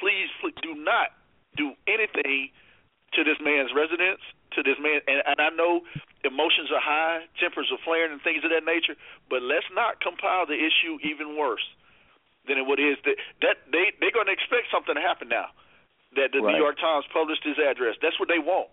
[0.00, 1.14] please pl- do not
[1.56, 2.50] do anything
[3.14, 4.20] to this man's residence
[4.52, 5.82] to this man and, and I know
[6.24, 8.98] emotions are high tempers are flaring and things of that nature
[9.30, 11.64] but let's not compile the issue even worse
[12.46, 15.50] than what it is that that they they're going to expect something to happen now.
[16.14, 16.54] That the Right.
[16.54, 17.98] New York Times published his address.
[18.00, 18.70] That's what they want.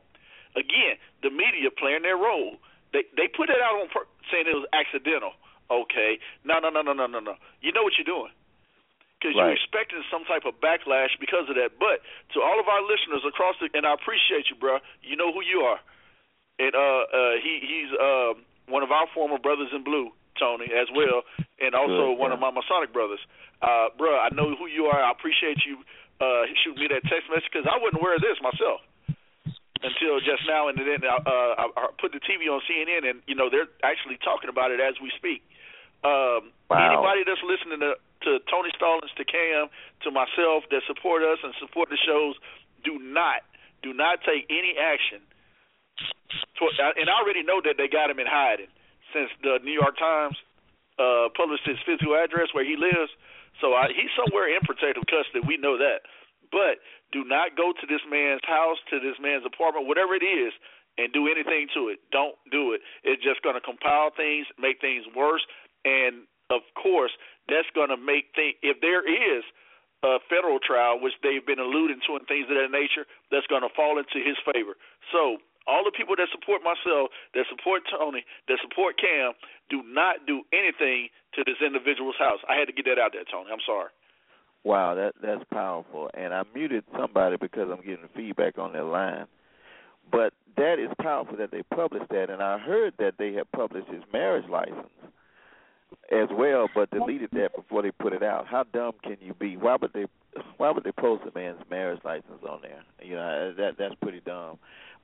[0.56, 2.62] Again, the media playing their role.
[2.94, 5.34] They they put it out on per- saying it was accidental.
[5.82, 7.36] Okay, no no no no no no no.
[7.62, 8.32] You know what you're doing
[9.24, 11.80] because you're expecting some type of backlash because of that.
[11.80, 12.04] But
[12.36, 14.84] to all of our listeners across the and I appreciate you, bro.
[15.00, 15.80] You know who you are.
[16.60, 18.36] And uh uh he he's uh
[18.68, 21.24] one of our former brothers in blue, Tony, as well,
[21.64, 22.36] and also Good, one yeah.
[22.36, 23.20] of my Masonic brothers.
[23.64, 25.00] Uh, bro, I know who you are.
[25.00, 25.80] I appreciate you
[26.20, 28.84] uh shooting me that text message because I aware of this myself
[29.84, 33.36] until just now, and then uh, I, I put the TV on CNN, and you
[33.36, 35.44] know they're actually talking about it as we speak.
[36.04, 36.90] Um, Wow.
[36.90, 37.94] Anybody that's listening to,
[38.26, 39.70] to Tony Stallings, to Cam,
[40.02, 42.34] to myself that support us and support the shows,
[42.82, 43.46] do not,
[43.86, 45.22] do not take any action.
[46.58, 48.74] Toward, and I already know that they got him in hiding
[49.14, 50.34] since the New York Times
[50.98, 53.14] uh, published his physical address where he lives.
[53.62, 55.46] So I, he's somewhere in protective custody.
[55.46, 56.10] We know that.
[56.50, 56.82] But
[57.14, 60.58] do not go to this man's house, to this man's apartment, whatever it is,
[60.98, 62.02] and do anything to it.
[62.10, 62.82] Don't do it.
[63.06, 65.46] It's just going to compile things, make things worse,
[65.86, 67.12] and of course,
[67.48, 68.56] that's going to make things.
[68.62, 69.44] If there is
[70.04, 73.64] a federal trial, which they've been alluding to and things of that nature, that's going
[73.64, 74.76] to fall into his favor.
[75.12, 79.32] So all the people that support myself, that support Tony, that support Cam,
[79.72, 82.44] do not do anything to this individual's house.
[82.52, 83.50] I had to get that out there, Tony.
[83.52, 83.90] I'm sorry.
[84.64, 86.10] Wow, that that's powerful.
[86.14, 89.28] And I muted somebody because I'm getting feedback on their line.
[90.12, 93.88] But that is powerful that they published that, and I heard that they had published
[93.88, 94.92] his marriage license
[96.12, 98.48] as well, but deleted that before they put it out.
[98.48, 99.58] How dumb can you be?
[99.58, 100.06] Why would they?
[100.58, 102.84] Why would they post a man's marriage license on there?
[103.02, 104.58] You know uh, that that's pretty dumb.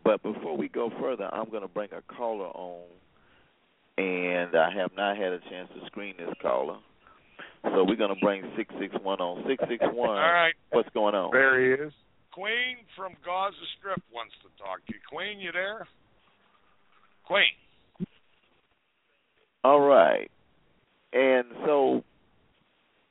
[0.04, 2.84] But before we go further, I'm going to bring a caller on,
[3.98, 6.78] and I have not had a chance to screen this caller.
[7.64, 9.44] So we're going to bring 661 on.
[9.46, 10.54] 661, All right.
[10.72, 11.32] what's going on?
[11.32, 11.94] There he is.
[12.32, 15.00] Queen from Gaza Strip wants to talk to you.
[15.12, 15.86] Queen, you there?
[17.26, 17.52] Queen.
[19.64, 20.32] All right.
[21.14, 22.04] And so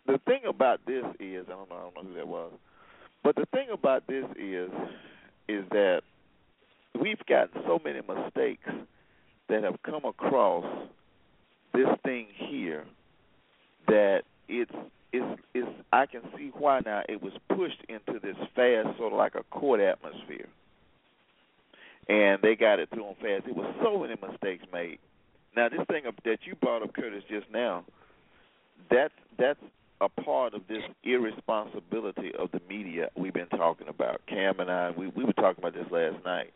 [0.07, 2.53] the thing about this is, I don't know, I don't know who that was,
[3.22, 4.70] but the thing about this is,
[5.49, 6.03] is that
[7.01, 8.68] we've gotten so many mistakes
[9.49, 10.64] that have come across
[11.74, 12.84] this thing here
[13.86, 14.72] that it's
[15.12, 19.18] it's it's I can see why now it was pushed into this fast sort of
[19.18, 20.49] like a court atmosphere.
[22.09, 23.46] And they got it through on fast.
[23.46, 24.99] It was so many mistakes made.
[25.59, 27.84] Now this thing that you brought up, Curtis, just now,
[28.88, 29.59] that's that's
[30.00, 34.20] a part of this irresponsibility of the media we've been talking about.
[34.28, 36.52] Cam and I, we we were talking about this last night.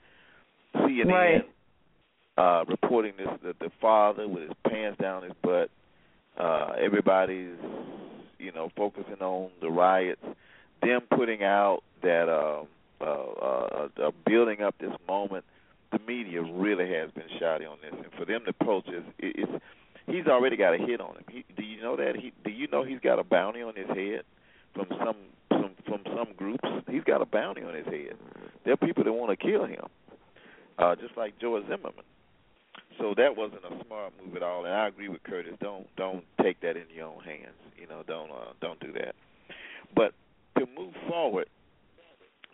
[0.77, 1.51] CNN Right.
[2.39, 5.69] uh, reporting this the, the father with his pants down his butt.
[6.39, 7.57] Uh, everybody's
[8.39, 10.23] you know focusing on the riots.
[10.81, 12.63] Them putting out that uh,
[13.01, 15.45] uh, uh, uh, building up this moment.
[15.93, 19.37] The media really has been shoddy on this, and for them to post this, it,
[19.37, 19.65] it's
[20.07, 21.25] he's already got a hit on him.
[21.31, 22.17] He, do you know that?
[22.17, 24.23] He do you know he's got a bounty on his head
[24.75, 25.17] from some
[25.51, 26.69] some from some groups?
[26.89, 28.17] He's got a bounty on his head.
[28.65, 29.85] There are people that want to kill him,
[30.79, 32.05] uh, just like George Zimmerman.
[32.99, 35.55] So that wasn't a smart move at all, and I agree with Curtis.
[35.61, 37.57] Don't don't take that in your own hands.
[37.77, 39.15] You know, don't uh, don't do that.
[39.95, 40.15] But
[40.59, 41.49] to move forward,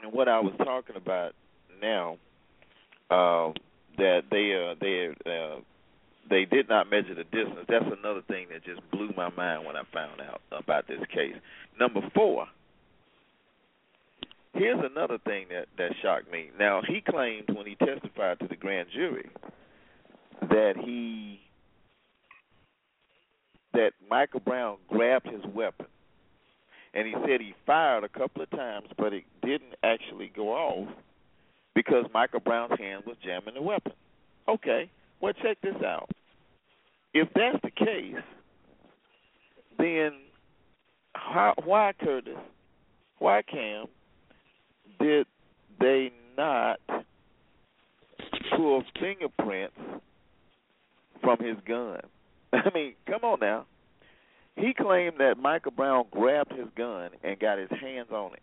[0.02, 1.34] and what I was talking about
[1.80, 2.18] now,
[3.10, 3.52] uh,
[3.96, 5.60] that they uh, they uh,
[6.28, 7.66] they did not measure the distance.
[7.68, 11.36] That's another thing that just blew my mind when I found out about this case.
[11.78, 12.46] Number four.
[14.54, 16.50] Here's another thing that that shocked me.
[16.58, 19.30] Now he claimed when he testified to the grand jury
[20.40, 21.40] that he
[23.74, 25.86] that Michael Brown grabbed his weapon
[26.94, 30.88] and he said he fired a couple of times but it didn't actually go off
[31.78, 33.92] because Michael Brown's hand was jamming the weapon.
[34.48, 36.10] Okay, well check this out.
[37.14, 38.16] If that's the case,
[39.78, 40.10] then
[41.14, 42.34] how, why Curtis,
[43.20, 43.84] why Cam
[44.98, 45.28] did
[45.78, 46.80] they not
[48.56, 49.76] pull fingerprints
[51.22, 52.00] from his gun?
[52.52, 53.66] I mean, come on now.
[54.56, 58.42] He claimed that Michael Brown grabbed his gun and got his hands on it.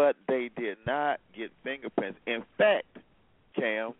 [0.00, 2.18] But they did not get fingerprints.
[2.26, 2.86] In fact,
[3.54, 3.92] Cam,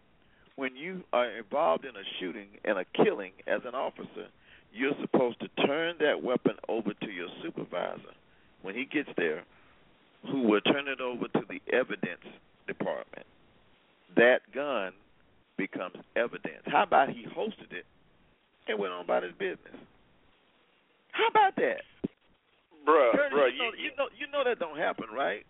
[0.57, 4.29] when you are involved in a shooting and a killing as an officer,
[4.73, 8.15] you're supposed to turn that weapon over to your supervisor
[8.63, 9.45] when he gets there,
[10.31, 12.25] who will turn it over to the evidence
[12.67, 13.27] department.
[14.17, 14.93] That gun
[15.59, 16.63] becomes evidence.
[16.65, 17.85] How about he hosted it
[18.69, 19.77] and went on about his business?
[21.13, 21.83] How about that?
[22.89, 25.45] Bruh, Curtis, bruh, you, know, you, you know you know that don't happen, right?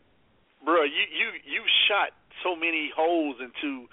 [0.65, 3.89] Bruh, you you you shot so many holes into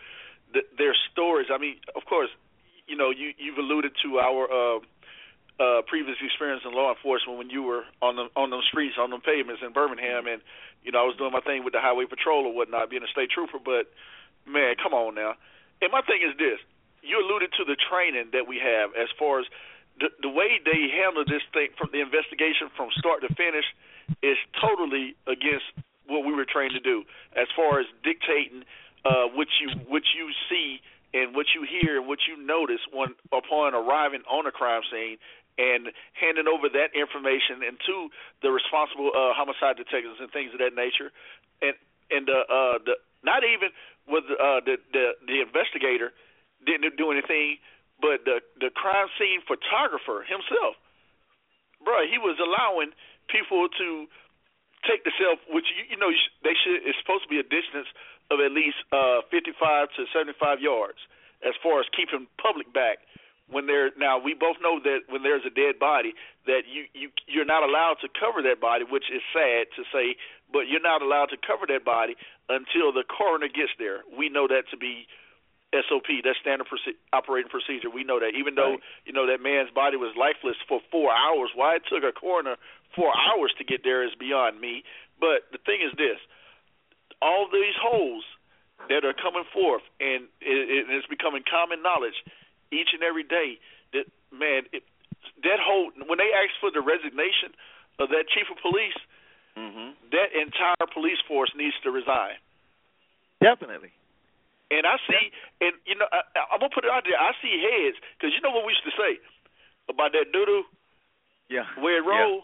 [0.53, 1.47] the, their stories.
[1.51, 2.30] I mean, of course,
[2.88, 4.80] you know you you've alluded to our uh,
[5.59, 9.09] uh, previous experience in law enforcement when you were on the on those streets, on
[9.09, 10.41] them pavements in Birmingham, and
[10.84, 13.11] you know I was doing my thing with the highway patrol or whatnot, being a
[13.11, 13.59] state trooper.
[13.63, 13.89] But
[14.45, 15.36] man, come on now.
[15.82, 16.59] And my thing is this:
[17.01, 19.45] you alluded to the training that we have as far as
[19.99, 23.65] the the way they handle this thing from the investigation from start to finish
[24.22, 25.68] is totally against
[26.08, 27.03] what we were trained to do.
[27.36, 28.64] As far as dictating
[29.05, 30.82] uh what you what you see
[31.14, 35.18] and what you hear and what you notice when upon arriving on a crime scene
[35.58, 38.10] and handing over that information and to
[38.41, 41.12] the responsible uh homicide detectives and things of that nature.
[41.62, 41.76] And
[42.10, 43.70] and the uh the not even
[44.08, 46.12] with uh the the the investigator
[46.66, 47.58] didn't do anything
[48.01, 50.76] but the the crime scene photographer himself
[51.86, 52.91] bruh he was allowing
[53.30, 54.08] people to
[54.86, 57.39] take the self which you, you know you sh- they should it's supposed to be
[57.39, 57.89] a distance
[58.30, 60.99] of at least uh 55 to 75 yards
[61.41, 62.99] as far as keeping public back
[63.49, 66.13] when there now we both know that when there's a dead body
[66.45, 70.15] that you you you're not allowed to cover that body which is sad to say
[70.51, 72.15] but you're not allowed to cover that body
[72.49, 74.03] until the coroner gets there.
[74.17, 75.07] We know that to be
[75.74, 79.70] SOP that's standard proce- operating procedure we know that even though you know that man's
[79.70, 82.55] body was lifeless for 4 hours why it took a coroner
[82.95, 84.84] 4 hours to get there is beyond me
[85.20, 86.18] but the thing is this
[87.22, 88.24] all these holes
[88.89, 92.13] that are coming forth, and it, it, it's becoming common knowledge
[92.72, 93.57] each and every day
[93.93, 94.84] that man, it,
[95.43, 97.57] that whole when they asked for the resignation
[97.99, 98.97] of that chief of police,
[99.57, 99.97] Mm-hmm.
[100.11, 102.38] that entire police force needs to resign.
[103.41, 103.89] Definitely.
[104.70, 105.32] And I see,
[105.63, 107.15] and you know, I, I'm gonna put it out there.
[107.15, 109.15] I see heads because you know what we used to say
[109.88, 110.63] about that doo doo
[111.47, 111.63] Yeah.
[111.80, 112.43] where it roll.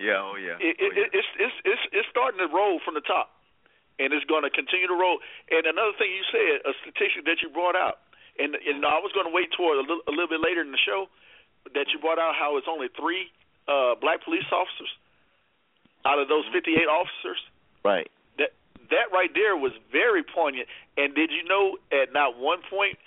[0.00, 0.24] Yeah.
[0.24, 0.56] Oh yeah.
[0.58, 1.02] It, oh, it, yeah.
[1.04, 3.36] it, it's it's it's it's starting to roll from the top,
[4.00, 5.20] and it's going to continue to roll.
[5.52, 8.00] And another thing you said, a statistic that you brought out,
[8.40, 10.72] and and I was going to wait toward a little, a little bit later in
[10.72, 11.12] the show
[11.76, 13.28] that you brought out how it's only three
[13.68, 14.88] uh black police officers
[16.04, 17.40] out of those 58 officers.
[17.84, 18.08] right.
[18.90, 20.68] That right there was very poignant.
[20.96, 22.98] And did you know at not one point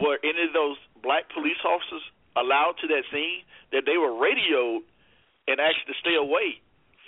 [0.00, 2.02] were any of those black police officers
[2.36, 4.84] allowed to that scene that they were radioed
[5.48, 6.60] and asked to stay away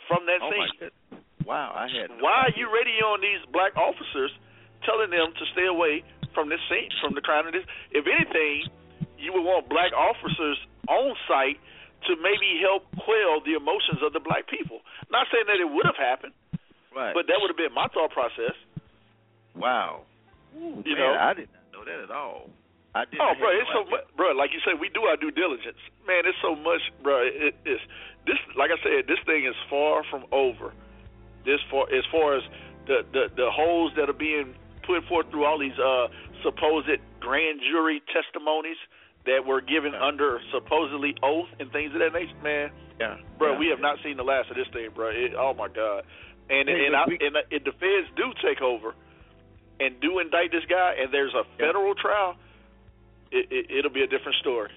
[0.09, 0.89] from that Oh my scene?
[0.89, 1.25] goodness.
[1.45, 1.73] Wow.
[1.73, 2.11] I had.
[2.11, 4.33] No Why are you radioing these black officers,
[4.85, 6.05] telling them to stay away
[6.37, 7.65] from this scene, from the crime of this?
[7.93, 8.69] If anything,
[9.17, 11.57] you would want black officers on site
[12.07, 14.81] to maybe help quell the emotions of the black people.
[15.11, 16.33] Not saying that it would have happened,
[16.99, 17.15] Right.
[17.15, 18.59] but that would have been my thought process.
[19.55, 20.03] wow.
[20.57, 21.15] Ooh, You man, know?
[21.21, 22.51] I did not know that at all.
[22.95, 23.21] I did.
[23.21, 23.91] Oh, bro, no it's so idea.
[23.93, 24.33] much, bro.
[24.33, 25.79] Like you said, we do our due diligence.
[26.09, 27.23] Man, it's so much, bro.
[27.23, 27.83] It, it's
[28.27, 28.41] this.
[28.57, 30.73] Like I said, this thing is far from over.
[31.45, 32.43] This far as far as
[32.89, 34.55] the the the holes that are being
[34.89, 36.09] put forth through all these uh
[36.43, 36.89] supposed
[37.21, 38.81] grand jury testimonies
[39.27, 40.03] that were given Yeah.
[40.09, 42.33] under supposedly oath and things of that nature.
[42.43, 43.19] Man, Yeah.
[43.37, 43.59] bro, yeah.
[43.59, 45.09] we have not seen the last of this thing, bro.
[45.13, 46.05] It, oh my god.
[46.51, 48.95] And and, I, and uh, if the feds do take over
[49.81, 51.67] and do indict this guy, and there's a Yeah.
[51.69, 52.37] federal trial,
[53.31, 54.71] it, it, it'll be a different story.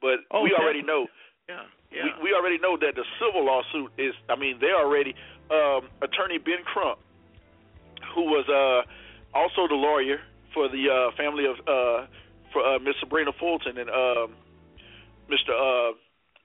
[0.00, 1.06] But Oh, we already know
[1.48, 1.62] Yeah.
[1.92, 2.02] Yeah.
[2.18, 4.14] we, we already know that the civil lawsuit is.
[4.28, 5.14] I mean, they already.
[5.50, 6.98] Um, Attorney Ben Crump,
[8.14, 8.82] who was uh,
[9.36, 10.18] also the lawyer
[10.54, 12.06] for the uh, family of uh,
[12.52, 14.32] for uh, Miss Sabrina Fulton and um,
[15.28, 15.52] Mr.
[15.52, 15.92] Uh,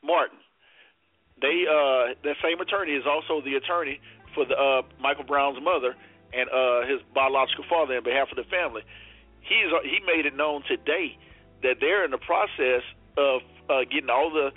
[0.03, 0.37] Martin.
[1.41, 4.01] They uh, that same attorney is also the attorney
[4.33, 5.95] for the uh, Michael Brown's mother
[6.33, 8.83] and uh, his biological father on behalf of the family.
[9.41, 11.17] He's he made it known today
[11.63, 12.83] that they're in the process
[13.17, 14.51] of uh, getting all the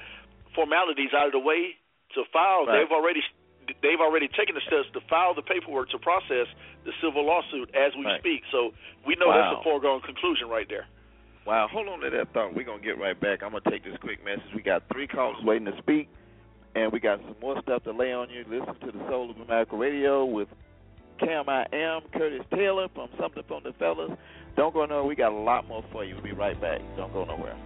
[0.55, 1.77] formalities out of the way
[2.15, 2.67] to file.
[2.67, 2.81] Right.
[2.83, 3.23] They've already
[3.81, 6.51] they've already taken the steps to file the paperwork to process
[6.85, 8.21] the civil lawsuit as we Right.
[8.21, 8.43] speak.
[8.51, 8.75] So
[9.07, 10.87] we know that's a foregone conclusion right there.
[11.47, 12.55] Wow, hold on to that thought.
[12.55, 13.43] We're gonna get right back.
[13.43, 14.53] I'm gonna take this quick message.
[14.55, 16.09] We got three callers waiting to speak,
[16.75, 18.45] and we got some more stuff to lay on you.
[18.49, 20.49] Listen to the Soul of America Radio with
[21.19, 24.11] Cam I Am, Curtis Taylor from Something from the Fellas.
[24.57, 25.05] Don't go nowhere.
[25.05, 26.15] We got a lot more for you.
[26.15, 26.81] We'll be right back.
[26.97, 27.57] Don't go nowhere.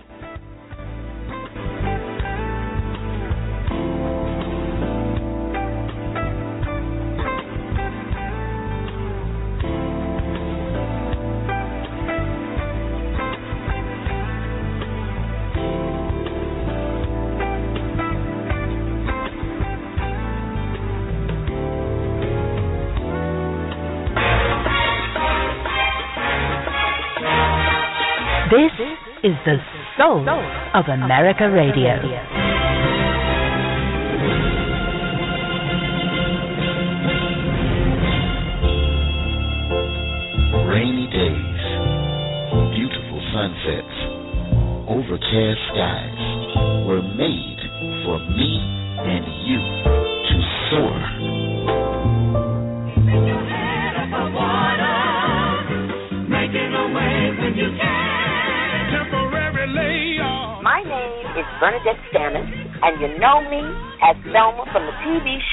[30.07, 30.23] Soul
[30.75, 32.46] of America Radio.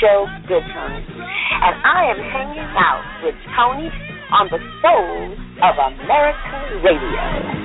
[0.03, 1.07] TV show Good Times.
[1.09, 3.89] And I am hanging out with Tony
[4.31, 7.63] on the Soul of America Radio.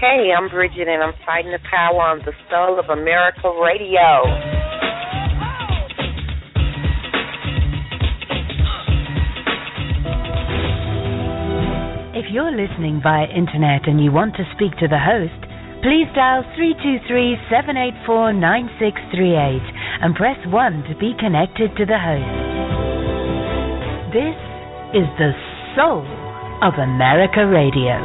[0.00, 4.69] Hey, I'm Bridget, and I'm fighting the power on the Soul of America Radio.
[12.30, 15.34] You're listening via internet and you want to speak to the host,
[15.82, 16.44] please dial
[18.06, 19.58] 323-784-9638
[20.02, 22.30] and press 1 to be connected to the host.
[24.14, 24.38] This
[24.94, 25.34] is the
[25.74, 26.06] soul
[26.62, 27.98] of America Radio.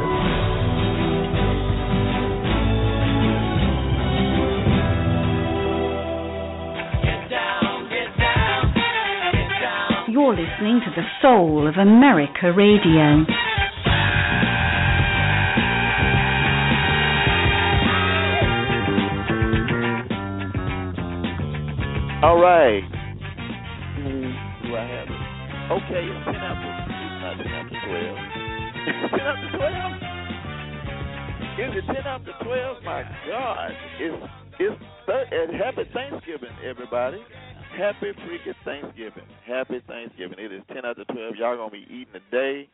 [10.10, 13.45] You're listening to the Soul of America Radio.
[22.22, 22.80] All right.
[24.00, 25.20] Do I have it?
[25.68, 26.72] Okay, it's ten after.
[26.88, 28.16] It's not ten after twelve.
[28.88, 29.92] It's ten after twelve.
[31.60, 32.82] Is it ten after twelve?
[32.84, 33.70] My God,
[34.00, 34.16] it's
[34.58, 37.20] it's th- and happy Thanksgiving, everybody.
[37.76, 39.28] Happy freaking Thanksgiving.
[39.46, 40.38] Happy Thanksgiving.
[40.38, 41.36] It is ten after twelve.
[41.36, 42.66] Y'all gonna be eating today.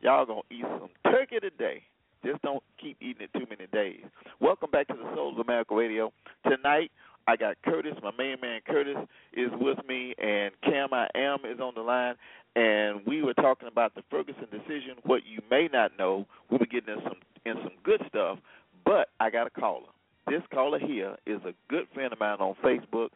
[0.00, 1.82] Y'all gonna eat some turkey today.
[2.24, 4.04] Just don't keep eating it too many days.
[4.40, 6.12] Welcome back to the Soul of America Radio.
[6.44, 6.90] Tonight
[7.30, 8.96] I got Curtis, my main man Curtis
[9.32, 12.16] is with me, and Cam I am is on the line,
[12.56, 14.96] and we were talking about the Ferguson decision.
[15.04, 18.40] What you may not know, we were getting in some in some good stuff,
[18.84, 19.86] but I got a caller.
[20.26, 23.10] This caller here is a good friend of mine on Facebook,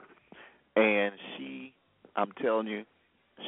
[0.76, 1.74] and she,
[2.14, 2.84] I'm telling you,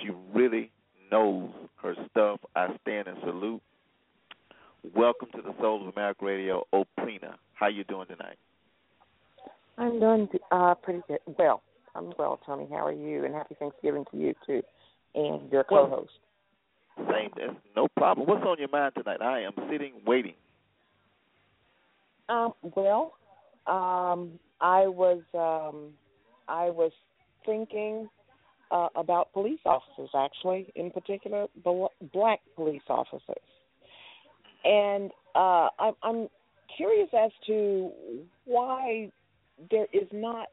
[0.03, 0.73] she really
[1.13, 1.49] knows
[1.81, 2.41] her stuff.
[2.57, 3.63] I stand and salute.
[4.97, 7.37] Welcome to the Soul of America Radio, Oprina.
[7.55, 8.37] How you doing tonight?
[9.79, 11.19] I'm doing uh, pretty good.
[11.39, 11.63] Well,
[11.95, 12.67] I'm well, Tony.
[12.71, 13.25] How are you?
[13.25, 14.63] And happy Thanksgiving to you too,
[15.15, 16.11] and your co-host.
[16.97, 18.27] Same, that's no problem.
[18.27, 19.21] What's on your mind tonight?
[19.21, 20.35] I am sitting waiting.
[22.29, 23.13] Um, well,
[23.67, 25.93] um, I was um,
[26.49, 26.93] I was
[27.45, 28.09] thinking
[28.71, 33.37] uh, about police officers, actually, in particular, bl- black police officers,
[34.65, 36.29] and uh, I, I'm
[36.77, 37.91] curious as to
[38.47, 39.11] why
[39.71, 40.49] there is not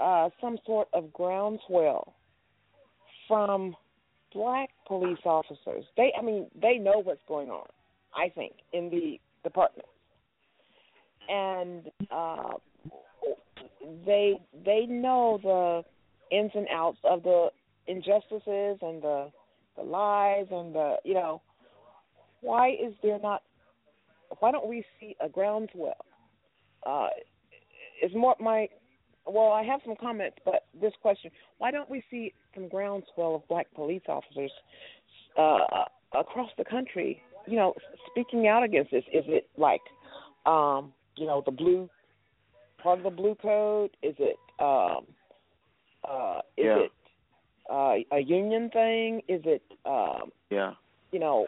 [0.00, 2.14] uh, some sort of groundswell
[3.26, 3.74] from
[4.32, 5.84] black police officers.
[5.96, 7.66] They, I mean, they know what's going on.
[8.14, 9.88] I think in the department,
[11.28, 12.54] and uh,
[14.04, 17.48] they they know the ins and outs of the
[17.86, 19.30] injustices and the
[19.76, 21.42] the lies and the you know
[22.40, 23.42] why is there not
[24.40, 26.04] why don't we see a groundswell
[26.86, 27.08] uh
[28.02, 28.68] is more my
[29.26, 33.48] well i have some comments but this question why don't we see some groundswell of
[33.48, 34.52] black police officers
[35.38, 35.58] uh
[36.18, 37.74] across the country you know
[38.10, 39.80] speaking out against this is it like
[40.46, 41.88] um you know the blue
[42.82, 45.06] part of the blue code is it um
[46.08, 46.78] uh is Yeah.
[46.78, 46.92] it
[47.70, 50.74] uh a union thing is it um Yeah.
[51.10, 51.46] you know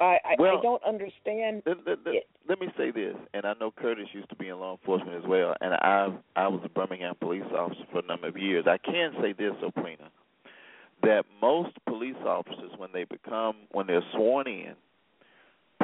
[0.00, 2.14] i i, Well, I don't understand Let, let, let,
[2.48, 5.28] let me say this, and I know Curtis used to be in law enforcement as
[5.28, 8.66] well, and I I was a Birmingham police officer for a number of years.
[8.66, 10.08] I can say this, Oprina,
[11.02, 14.74] that most police officers, when they become when they're sworn in,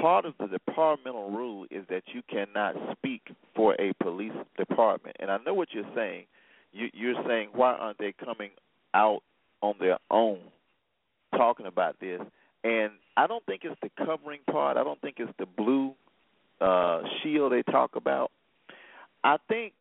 [0.01, 3.23] part of the departmental rule is that you cannot speak
[3.55, 5.16] for a police department.
[5.20, 6.27] And I know what you're saying.
[6.73, 8.51] You, you're saying why aren't they coming
[8.95, 9.20] out
[9.61, 10.41] on their own
[11.36, 12.20] talking about this?
[12.65, 14.77] And I don't think it's the covering part.
[14.77, 15.95] I don't think it's the blue
[16.61, 18.31] uh shield they talk about.
[19.23, 19.74] I think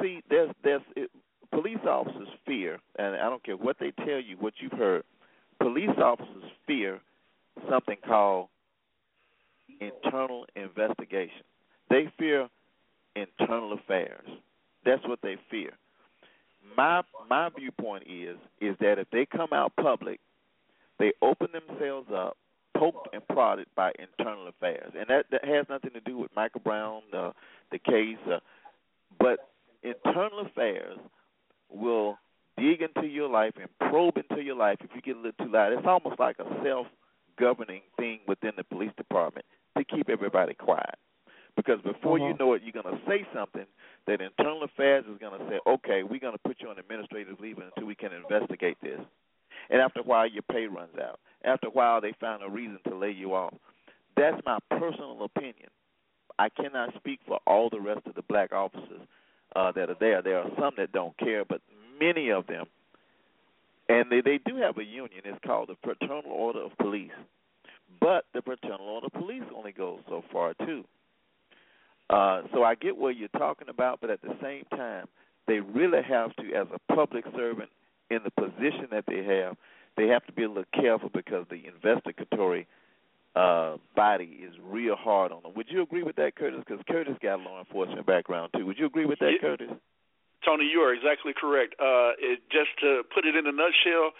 [0.00, 1.10] see there's there's it,
[1.52, 5.04] police officers fear and I don't care what they tell you, what you've heard.
[5.60, 7.00] Police officers fear
[7.68, 8.48] something called
[9.80, 11.42] internal investigation.
[11.90, 12.48] They fear
[13.14, 14.26] internal affairs.
[14.84, 15.72] That's what they fear.
[16.76, 20.20] My my viewpoint is is that if they come out public,
[21.02, 22.36] they open themselves up,
[22.78, 26.60] poked and prodded by internal affairs, and that that has nothing to do with Michael
[26.60, 27.32] Brown, uh,
[27.72, 28.38] the case, uh,
[29.18, 29.50] but
[29.82, 30.96] internal affairs
[31.68, 32.18] will
[32.56, 35.50] dig into your life and probe into your life if you get a little too
[35.50, 35.72] loud.
[35.72, 39.44] It's almost like a self-governing thing within the police department
[39.76, 40.98] to keep everybody quiet.
[41.56, 42.38] Because before you Mhm.
[42.38, 43.66] know it, you're going to say something
[44.06, 47.40] that internal affairs is going to say, okay, we're going to put you on administrative
[47.40, 49.00] leave until we can investigate this.
[49.70, 51.20] And after a while, your pay runs out.
[51.44, 53.54] After a while, they find a reason to lay you off.
[54.16, 55.70] That's my personal opinion.
[56.38, 59.00] I cannot speak for all the rest of the black officers
[59.56, 60.22] uh, that are there.
[60.22, 61.60] There are some that don't care, but
[62.00, 62.66] many of them,
[63.88, 65.22] and they, they do have a union.
[65.24, 67.10] It's called the Fraternal Order of Police.
[68.00, 70.84] But the Fraternal Order of Police only goes so far, too.
[72.10, 75.06] Uh, so I get what you're talking about, but at the same time,
[75.46, 77.70] they really have to, as a public servant
[78.12, 79.56] in the position that they have,
[79.96, 82.66] they have to be a little careful because the investigatory
[83.34, 85.52] uh, body is real hard on them.
[85.56, 86.60] Would you agree with that, Curtis?
[86.66, 88.66] Because Curtis got a law enforcement background too.
[88.66, 89.40] Would you agree with that, Yeah.
[89.40, 89.70] Curtis?
[90.44, 91.74] Tony, you are exactly correct.
[91.78, 94.10] Uh, it, just to put it in a nutshell,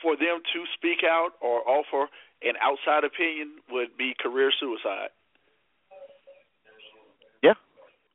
[0.00, 2.08] for them to speak out or offer
[2.42, 5.10] an outside opinion would be career suicide.
[7.42, 7.54] Yeah.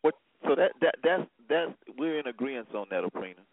[0.01, 0.15] What?
[0.43, 3.43] So that that that's that's we're in agreement on that, Oprina.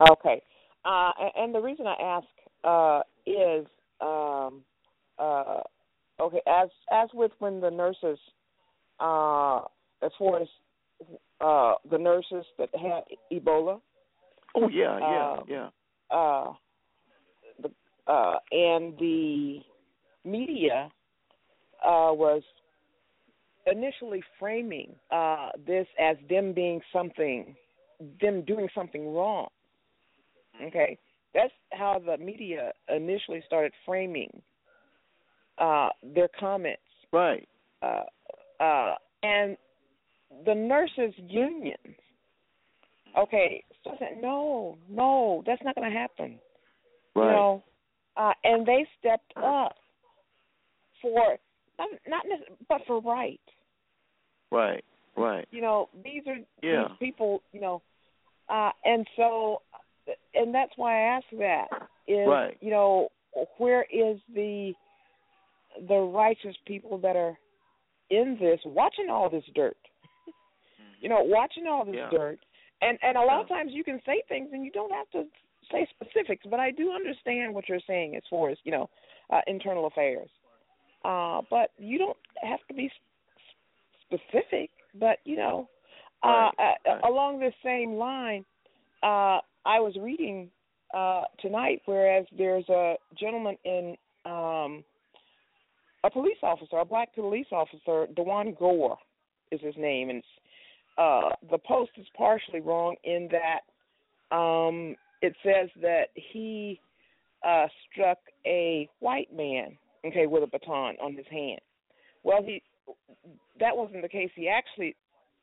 [0.00, 0.42] Okay.
[0.84, 2.26] Uh, and the reason I ask
[2.64, 3.66] uh, is,
[4.00, 4.62] um,
[5.18, 5.60] uh,
[6.20, 8.18] okay, as as with when the nurses,
[9.00, 9.60] uh,
[10.02, 10.48] as far as
[11.40, 13.80] uh, the nurses that had Ebola.
[14.54, 15.68] Oh yeah, yeah, Um, yeah.
[16.10, 16.52] Uh,
[17.62, 17.70] the
[18.10, 19.60] uh, and the
[20.24, 20.90] media
[21.84, 22.42] uh, was
[23.66, 27.56] initially framing uh, this as them being something,
[28.20, 29.48] them doing something wrong.
[30.62, 30.98] Okay,
[31.34, 34.30] that's how the media initially started framing
[35.58, 36.82] uh, their comments.
[37.12, 37.48] Right.
[37.82, 38.04] Uh,
[38.60, 39.56] uh, and
[40.46, 41.78] the nurses' unions.
[43.16, 46.38] Okay, so I said, no, no, that's not going to happen.
[47.14, 47.26] Right.
[47.26, 47.62] You know,
[48.16, 49.76] uh, and they stepped up
[51.00, 51.36] for
[51.78, 52.24] not, not
[52.68, 53.40] but for right.
[54.50, 54.84] Right.
[55.16, 55.46] Right.
[55.50, 56.88] You know, these are Yeah.
[56.88, 57.42] these people.
[57.52, 57.82] You know,
[58.48, 59.62] uh, and so,
[60.34, 61.68] and that's why I ask that
[62.06, 62.56] is, Right.
[62.60, 63.08] you know,
[63.58, 64.74] where is the
[65.88, 67.36] the righteous people that are
[68.10, 69.76] in this watching all this dirt?
[71.00, 72.08] you know, watching all this Yeah.
[72.10, 72.38] dirt,
[72.80, 75.28] and and a lot of times you can say things and you don't have to
[75.70, 78.88] say specifics, but I do understand what you're saying as far as you know,
[79.30, 80.30] uh, internal affairs.
[81.04, 82.90] Uh, but you don't have to be
[84.02, 84.70] specific.
[84.94, 85.68] But you know,
[86.22, 88.44] uh, uh, along this same line,
[89.02, 90.50] uh, I was reading
[90.92, 94.84] uh, tonight, whereas there's a gentleman in um,
[96.04, 98.98] a police officer, a black police officer, Dewan Gore
[99.50, 100.22] is his name, and
[100.98, 106.80] uh, the post is partially wrong in that um, it says that he
[107.46, 109.76] uh, struck a white man,
[110.06, 111.60] okay, with a baton on his hand.
[112.22, 112.62] Well, he
[113.60, 114.30] that wasn't the case.
[114.34, 114.94] He actually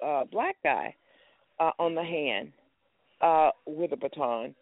[0.06, 0.96] uh, black guy
[1.60, 2.52] uh, on the hand
[3.22, 4.56] uh, with a baton,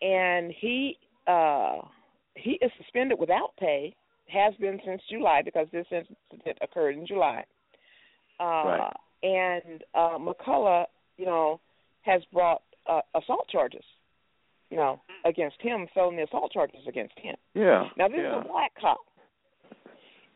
[0.00, 1.78] and he uh,
[2.34, 3.94] he is suspended without pay.
[4.28, 7.44] Has been since July because this incident occurred in July.
[8.40, 8.92] Uh, Right.
[9.24, 10.86] And uh, McCulloch,
[11.16, 11.60] you know,
[12.00, 13.84] has brought uh, assault charges,
[14.70, 17.36] you know, against him, felony assault charges against him.
[17.54, 17.84] Yeah.
[17.96, 18.38] Now this yeah.
[18.40, 18.98] is a black cop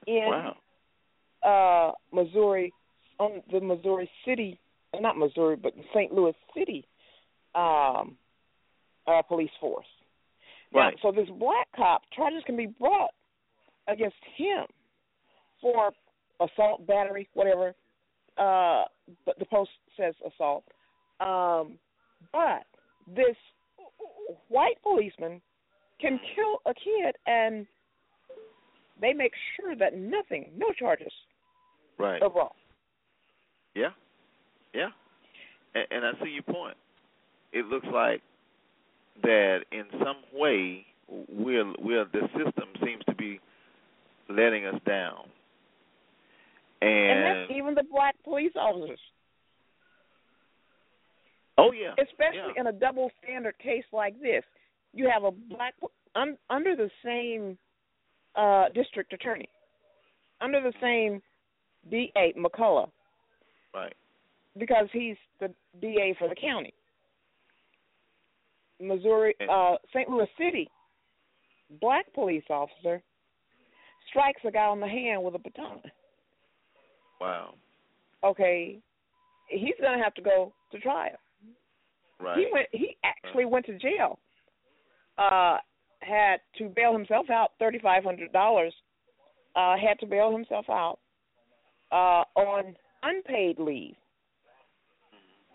[0.06, 1.92] in Wow.
[2.12, 2.72] uh Missouri
[3.18, 4.58] on the Missouri City
[5.00, 6.12] not Missouri but St.
[6.12, 6.86] Louis City
[7.56, 8.16] um
[9.06, 9.86] uh police force.
[10.72, 10.98] Now, Right.
[11.00, 13.12] so this black cop charges can be brought
[13.88, 14.66] against him
[15.60, 15.92] for
[16.40, 17.74] assault, battery, whatever.
[18.36, 18.84] Uh
[19.24, 20.64] but the post says assault.
[21.20, 21.78] Um
[22.32, 22.66] but
[23.06, 23.36] this
[24.48, 25.40] white policeman
[26.00, 27.66] can kill a kid and
[29.00, 31.12] they make sure that nothing, no charges
[31.98, 32.20] Right.
[32.22, 32.56] are brought.
[33.74, 33.90] Yeah.
[34.74, 34.88] Yeah.
[35.74, 36.76] And, and I see your point.
[37.52, 38.22] It looks like
[39.22, 43.40] that in some way we're we're the system seems to be
[44.28, 45.20] letting us down.
[46.82, 48.98] And And, that's even the black police officers.
[51.58, 51.94] oh yeah.
[52.02, 54.42] Especially in a double standard case like this.
[54.92, 55.74] You have a black
[56.14, 57.56] un, under the same
[58.34, 59.48] uh district attorney.
[60.40, 61.22] Under the same
[61.90, 62.90] DA McCulloch
[63.74, 63.94] Right.
[64.58, 65.48] because he's the
[65.80, 66.74] DA for the county.
[68.80, 70.08] Missouri uh St.
[70.08, 70.70] Louis City
[71.80, 73.02] black police officer
[74.10, 75.80] strikes a guy on the hand with a baton.
[77.20, 77.54] Wow.
[78.24, 78.78] Okay.
[79.48, 81.16] He's gonna have to go to trial.
[82.20, 82.38] Right.
[82.38, 82.66] He went.
[82.72, 84.18] He actually went to jail.
[85.18, 85.58] Uh,
[86.00, 88.74] had to bail himself out thirty five hundred dollars.
[89.54, 90.98] Uh, had to bail himself out
[91.92, 93.94] uh, on unpaid leave.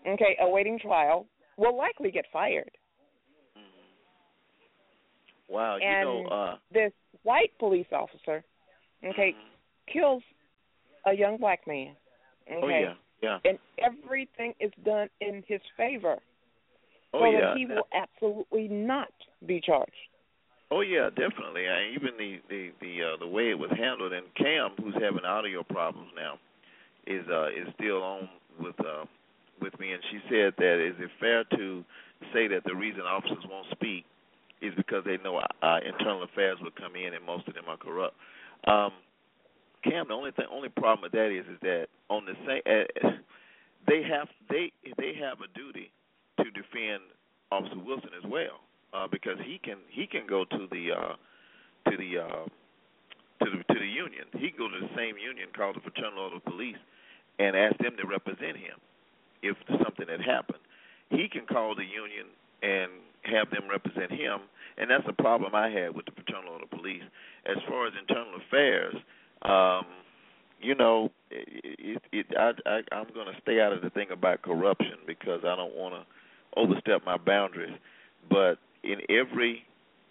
[0.08, 1.26] Okay, awaiting trial.
[1.56, 2.70] Will likely get fired.
[5.52, 5.76] Wow.
[5.76, 6.92] You and know, uh this
[7.22, 8.42] white police officer,
[9.04, 9.34] okay,
[9.92, 10.22] kills
[11.06, 11.94] a young black man.
[12.50, 12.94] Okay, oh yeah.
[13.22, 13.38] Yeah.
[13.44, 16.16] and everything is done in his favor,
[17.14, 17.40] Oh so yeah.
[17.40, 19.12] that he will absolutely not
[19.46, 19.92] be charged.
[20.70, 21.68] Oh yeah, definitely.
[21.68, 25.24] Uh, even the the the uh, the way it was handled, and Cam, who's having
[25.24, 26.38] audio problems now,
[27.06, 29.04] is uh is still on with uh
[29.60, 31.84] with me, and she said that is it fair to
[32.32, 34.06] say that the reason officers won't speak
[34.62, 37.76] is because they know uh, internal affairs will come in, and most of them are
[37.76, 38.14] corrupt.
[38.66, 38.92] Um,
[39.82, 43.10] Cam, the only thing, only problem with that is, is that on the same, uh,
[43.88, 45.90] they have they they have a duty
[46.38, 47.02] to defend
[47.50, 48.62] Officer Wilson as well,
[48.94, 51.14] uh, because he can he can go to the uh,
[51.90, 52.46] to the uh,
[53.44, 54.30] to the to the union.
[54.38, 56.78] He can go to the same union called the Fraternal Order of Police
[57.38, 58.78] and ask them to represent him
[59.42, 60.62] if something had happened.
[61.10, 62.30] He can call the union
[62.62, 62.90] and
[63.22, 64.40] have them represent him,
[64.78, 67.02] and that's a problem I had with the Fraternal Order of Police.
[67.46, 68.94] As far as internal affairs,
[69.42, 69.86] um,
[70.60, 74.08] you know, it, it, it, I, I, I'm going to stay out of the thing
[74.10, 77.74] about corruption because I don't want to overstep my boundaries.
[78.30, 79.64] But in every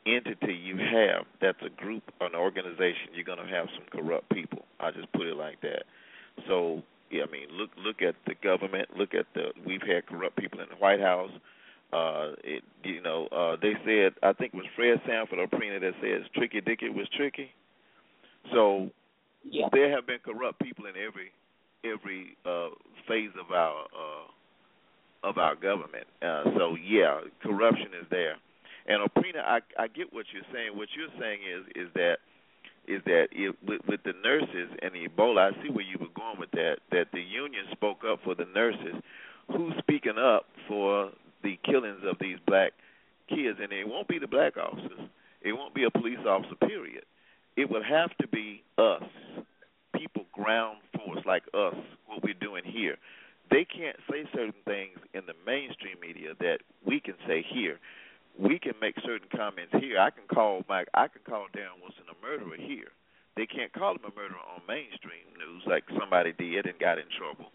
[0.05, 4.65] entity you have that's a group, an organization, you're going to have some corrupt people.
[4.79, 5.83] I just put it like that.
[6.47, 8.89] So yeah, I mean, look look at the government.
[8.97, 11.31] Look at the we've had corrupt people in the White House.
[11.93, 15.93] Uh, it you know uh, they said I think it was Fred Sanford Oprina that
[16.01, 17.51] says Tricky Dicky was tricky.
[18.53, 18.89] So
[19.43, 19.67] yeah.
[19.71, 21.31] there have been corrupt people in every
[21.83, 22.69] every uh,
[23.07, 26.07] phase of our uh, of our government.
[26.21, 28.35] Uh, so yeah, corruption is there.
[28.87, 30.75] And Oprina, I I get what you're saying.
[30.75, 32.17] What you're saying is is that
[32.87, 36.13] is that it, with, with the nurses and the Ebola, I see where you were
[36.15, 36.77] going with that.
[36.91, 38.95] That the union spoke up for the nurses.
[39.51, 41.11] Who's speaking up for
[41.43, 42.73] the killings of these black
[43.29, 43.59] kids?
[43.61, 45.09] And it won't be the black officers.
[45.41, 46.55] It won't be a police officer.
[46.55, 47.03] Period.
[47.57, 49.03] It would have to be us,
[49.93, 51.75] people ground force like us.
[52.07, 52.97] What we're doing here.
[53.49, 57.79] They can't say certain things in the mainstream media that we can say here
[58.39, 59.99] we can make certain comments here.
[59.99, 60.87] I can call Mike.
[60.93, 62.91] I can call Darren Wilson a murderer here.
[63.35, 67.07] They can't call him a murderer on mainstream news like somebody did and got in
[67.17, 67.51] trouble.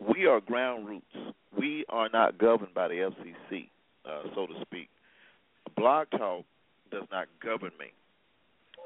[0.00, 1.34] We are ground roots.
[1.56, 3.68] We are not governed by the FCC,
[4.04, 4.88] uh, so to speak.
[5.76, 6.44] Blog Talk
[6.90, 7.86] does not govern me.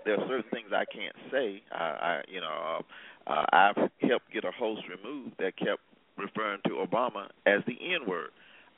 [0.04, 1.62] There are certain things I can't say.
[1.72, 2.82] I, I you know,
[3.26, 5.80] uh, uh, I've helped get a host removed that kept
[6.16, 8.30] referring to Obama as the N word.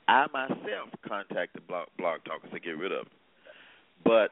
[0.07, 3.13] I myself contacted Blog, blog Talkers to get rid of them.
[4.03, 4.31] But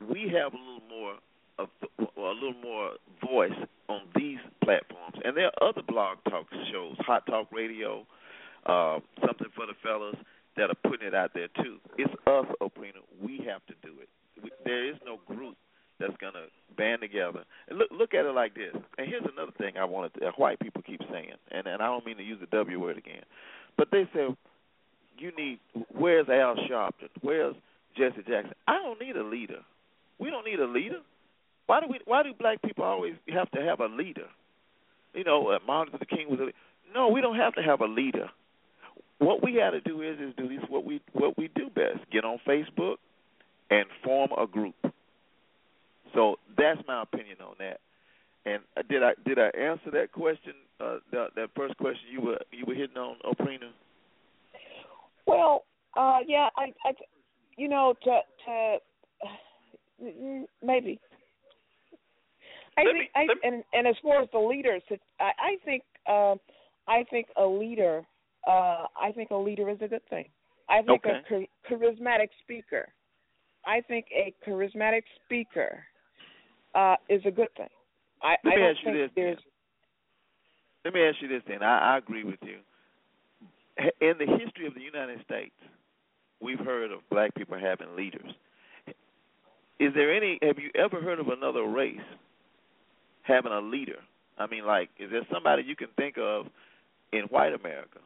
[0.00, 1.14] we have a little more
[1.58, 1.68] of
[1.98, 2.92] a little more
[3.24, 3.52] voice
[3.88, 8.06] on these platforms, and there are other blog talk shows, Hot Talk Radio,
[8.66, 10.16] uh, something for the fellas
[10.56, 11.78] that are putting it out there too.
[11.98, 13.00] It's us, Oprina.
[13.22, 14.08] We have to do it.
[14.42, 15.56] We, there is no group
[15.98, 16.46] that's gonna
[16.76, 17.44] band together.
[17.68, 18.74] And look, look at it like this.
[18.98, 20.14] And here's another thing I wanted.
[20.14, 22.80] To, uh, white people keep saying, and and I don't mean to use the W
[22.80, 23.22] word again,
[23.76, 24.28] but they say
[25.18, 25.58] you need
[25.94, 27.08] where's Al Sharpton?
[27.22, 27.54] Where's
[27.96, 28.54] Jesse Jackson?
[28.66, 29.60] I don't need a leader.
[30.18, 31.00] We don't need a leader.
[31.66, 32.00] Why do we?
[32.04, 34.26] Why do black people always have to have a leader?
[35.14, 36.52] You know, uh, Martin Luther King was a.
[36.94, 38.28] No, we don't have to have a leader.
[39.18, 42.10] What we got to do is is do this what we what we do best.
[42.12, 42.96] Get on Facebook
[43.70, 44.74] and form a group.
[46.14, 47.80] So that's my opinion on that.
[48.44, 50.54] And uh, did I did I answer that question?
[50.78, 53.70] Uh, that, that first question you were you were hitting on, Oprina?
[55.26, 55.64] Well,
[55.96, 56.92] uh, yeah, I, I,
[57.56, 58.76] you know, to to
[60.62, 61.00] maybe.
[62.78, 64.82] I let think, me, I, me, and and as far as the leaders,
[65.20, 66.34] I, I think, uh,
[66.88, 68.02] I think a leader,
[68.46, 70.26] uh, I think a leader is a good thing.
[70.68, 71.20] I think okay.
[71.24, 72.88] a char- charismatic speaker,
[73.64, 75.84] I think a charismatic speaker,
[76.74, 77.68] uh, is a good thing.
[78.22, 79.10] I, let I don't ask you think this.
[79.14, 79.38] there's.
[80.84, 81.62] Let me ask you this, then.
[81.62, 82.58] I, I agree with you
[83.76, 85.54] in the history of the United States,
[86.40, 88.32] we've heard of black people having leaders.
[89.78, 90.38] Is there any?
[90.42, 91.96] Have you ever heard of another race
[93.26, 93.98] having a leader?
[94.38, 96.46] I mean, like, is there somebody you can think of
[97.12, 98.00] in white America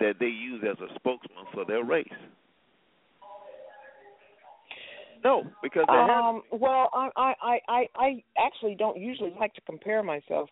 [0.00, 2.08] that they use as a spokesman for their race?
[5.22, 7.10] No, because they um, well, I,
[7.44, 10.48] I I I actually don't usually like to compare myself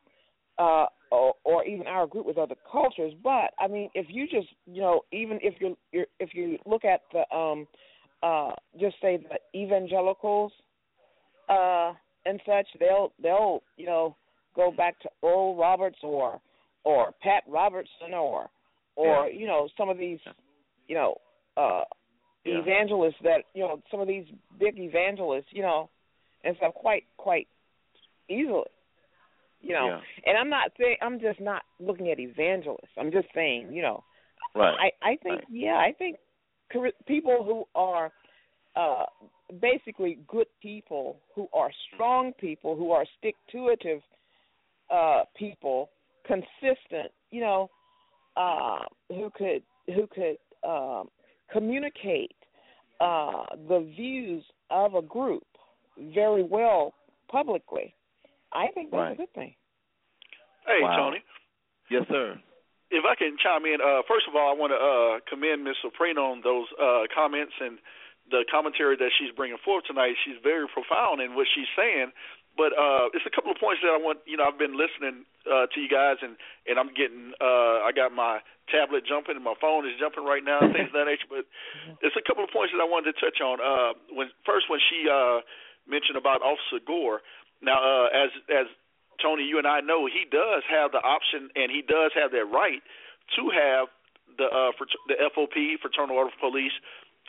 [0.59, 3.15] uh, or, or even our group with other cultures.
[3.23, 7.01] But I mean, if you just you know, even if you if you look at
[7.13, 7.67] the um,
[8.23, 10.53] uh, just say the evangelicals
[11.49, 11.95] uh,
[12.27, 14.17] and such, they'll they'll you know
[14.55, 16.41] go back to Oral Roberts or
[16.85, 18.49] or Pat Robertson or
[18.97, 19.39] or yeah.
[19.39, 20.19] you know some of these
[20.87, 21.17] you know
[21.57, 21.85] uh,
[22.45, 22.59] yeah.
[22.59, 24.25] evangelists that you know some of these
[24.59, 25.89] big evangelists you know
[26.45, 27.47] and stuff quite quite
[28.29, 28.65] easily
[29.61, 30.01] you know yeah.
[30.27, 34.03] and i'm not saying i'm just not looking at evangelists i'm just saying you know
[34.55, 34.75] right.
[35.03, 35.45] i i think right.
[35.51, 36.17] yeah i think
[37.07, 38.11] people who are
[38.77, 39.05] uh
[39.61, 44.03] basically good people who are strong people who are stick to itive
[44.91, 45.91] uh people
[46.27, 47.71] consistent you know
[48.37, 50.37] uh who could who could
[50.69, 51.09] um
[51.51, 52.37] communicate
[53.01, 55.47] uh the views of a group
[56.15, 56.93] very well
[57.31, 57.95] publicly
[58.53, 59.13] I think that's right.
[59.13, 59.55] a good thing.
[60.67, 60.97] Hey, wow.
[60.97, 61.23] Tony.
[61.91, 62.37] Yes, sir.
[62.91, 65.77] If I can chime in, uh, first of all, I want to uh, commend Miss
[65.85, 67.79] Oprina on those uh, comments and
[68.31, 70.17] the commentary that she's bringing forth tonight.
[70.25, 72.13] She's very profound in what she's saying.
[72.59, 74.19] But uh, it's a couple of points that I want.
[74.27, 76.35] You know, I've been listening uh, to you guys, and
[76.67, 77.31] and I'm getting.
[77.39, 80.99] Uh, I got my tablet jumping, and my phone is jumping right now, things of
[80.99, 81.31] that nature.
[81.31, 81.47] But
[82.03, 83.63] it's a couple of points that I wanted to touch on.
[83.63, 85.47] Uh, when first, when she uh,
[85.87, 87.23] mentioned about Officer Gore.
[87.63, 88.67] Now, uh, as as
[89.23, 92.47] Tony, you and I know, he does have the option, and he does have that
[92.51, 92.83] right
[93.39, 93.87] to have
[94.37, 96.75] the uh, for the FOP, Fraternal Order of Police,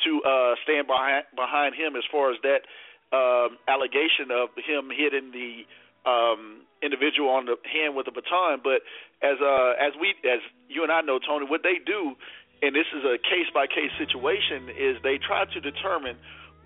[0.06, 2.68] to uh, stand behind behind him as far as that
[3.12, 5.66] um, allegation of him hitting the
[6.10, 8.62] um, individual on the hand with a baton.
[8.64, 8.86] But
[9.22, 12.16] as uh, as we as you and I know, Tony, what they do,
[12.62, 16.18] and this is a case by case situation, is they try to determine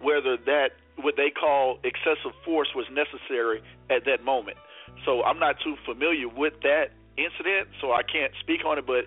[0.01, 4.57] whether that what they call excessive force was necessary at that moment.
[5.05, 8.85] So I'm not too familiar with that incident, so I can't speak on it.
[8.85, 9.05] But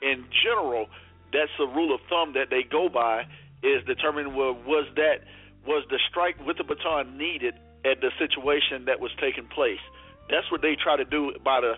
[0.00, 0.86] in general,
[1.32, 3.26] that's the rule of thumb that they go by
[3.66, 5.26] is determining well was that
[5.66, 9.82] was the strike with the baton needed at the situation that was taking place.
[10.30, 11.74] That's what they try to do by the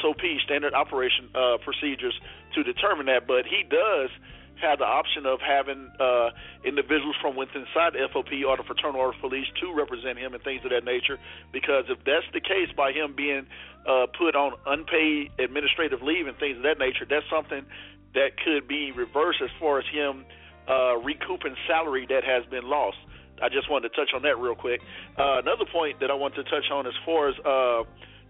[0.00, 2.14] SOP standard operation uh, procedures
[2.54, 3.26] to determine that.
[3.26, 4.10] But he does
[4.60, 6.30] have the option of having uh,
[6.64, 10.34] individuals from within inside the FOP or the Fraternal Order of Police to represent him
[10.34, 11.18] and things of that nature.
[11.52, 13.46] Because if that's the case, by him being
[13.86, 17.64] uh, put on unpaid administrative leave and things of that nature, that's something
[18.14, 20.24] that could be reversed as far as him
[20.68, 22.98] uh, recouping salary that has been lost.
[23.40, 24.80] I just wanted to touch on that real quick.
[25.16, 27.84] Uh, another point that I want to touch on as far as uh,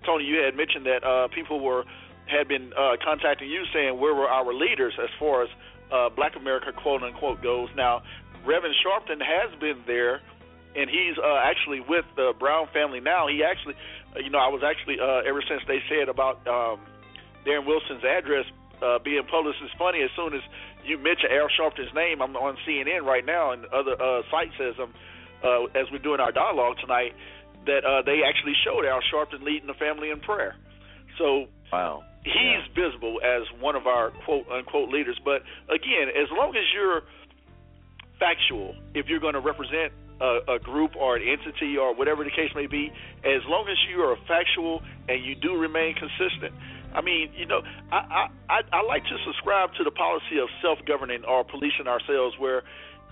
[0.04, 1.84] Tony, you had mentioned that uh, people were
[2.26, 5.48] had been uh, contacting you saying where were our leaders as far as
[5.90, 7.68] uh, Black America quote unquote goes.
[7.74, 8.02] Now,
[8.44, 10.20] Reverend Sharpton has been there,
[10.76, 13.26] and he's uh, actually with the Brown family now.
[13.28, 13.74] He actually,
[14.14, 16.80] uh, you know, I was actually uh, ever since they said about um,
[17.46, 18.44] Darren Wilson's address
[18.82, 19.58] uh, being published.
[19.62, 20.42] It's funny as soon as
[20.84, 24.74] you mention Al Sharpton's name, I'm on CNN right now, and other uh, sites as
[24.80, 24.94] I'm
[25.42, 27.14] uh, as we're doing our dialogue tonight
[27.66, 30.56] that uh, they actually showed Al Sharpton leading the family in prayer.
[31.18, 32.02] So wow.
[32.24, 32.74] he's yeah.
[32.74, 35.18] visible as one of our quote unquote leaders.
[35.24, 37.02] But again, as long as you're
[38.18, 42.30] factual, if you're going to represent a, a group or an entity or whatever the
[42.30, 42.90] case may be,
[43.24, 46.52] as long as you are factual and you do remain consistent.
[46.94, 47.62] I mean, you know,
[47.92, 52.62] I I I like to subscribe to the policy of self-governing or policing ourselves, where,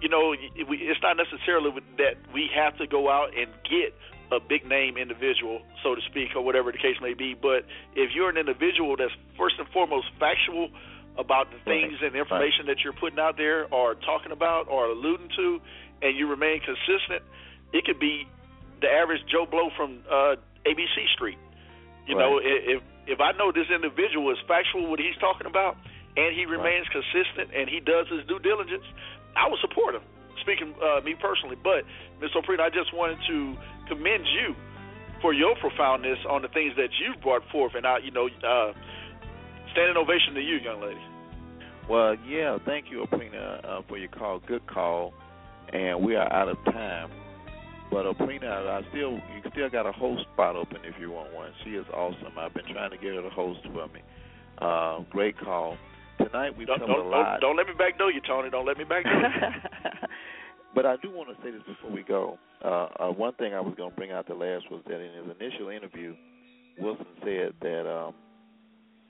[0.00, 3.94] you know, it's not necessarily that we have to go out and get
[4.32, 7.34] a big name individual, so to speak, or whatever the case may be.
[7.34, 10.70] But if you're an individual that's first and foremost factual
[11.18, 12.12] about the things right.
[12.12, 12.76] and information right.
[12.76, 15.60] that you're putting out there or talking about or alluding to,
[16.02, 17.22] and you remain consistent,
[17.72, 18.26] it could be
[18.80, 20.36] the average Joe Blow from uh,
[20.66, 21.38] ABC Street.
[22.06, 22.22] You right.
[22.22, 25.76] know, if if I know this individual is factual what he's talking about,
[26.16, 28.84] and he remains consistent and he does his due diligence,
[29.36, 30.02] I will support him
[30.40, 31.56] speaking uh, me personally.
[31.56, 31.84] But
[32.20, 32.30] Ms.
[32.36, 33.56] Oprina, I just wanted to
[33.88, 34.54] commend you
[35.20, 38.72] for your profoundness on the things that you've brought forth, and I, you know, uh,
[39.72, 41.00] standing ovation to you, young lady.
[41.88, 44.40] Well, yeah, thank you, Oprina, uh, for your call.
[44.40, 45.14] Good call,
[45.72, 47.10] and we are out of time.
[47.90, 51.52] But Oprina, I still you still got a host spot open if you want one.
[51.64, 52.38] She is awesome.
[52.38, 54.02] I've been trying to get her to host for me.
[54.58, 55.76] Uh, great call.
[56.18, 57.40] Tonight we don't, covered don't, a lot.
[57.40, 58.50] Don't, don't let me backdoor you, Tony.
[58.50, 59.28] Don't let me backdoor you.
[60.76, 62.38] But I do want to say this before we go.
[62.62, 65.10] Uh, uh, one thing I was going to bring out the last was that in
[65.14, 66.14] his initial interview,
[66.78, 68.14] Wilson said that um,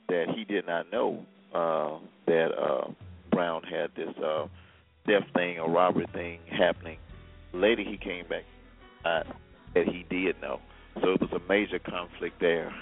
[0.07, 2.89] that he did not know uh, that uh,
[3.31, 4.47] Brown had this uh,
[5.05, 6.99] theft thing or robbery thing happening.
[7.51, 8.43] Later, he came back
[9.73, 10.59] that he did know.
[11.01, 12.73] So it was a major conflict there,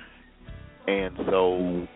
[0.87, 1.87] and so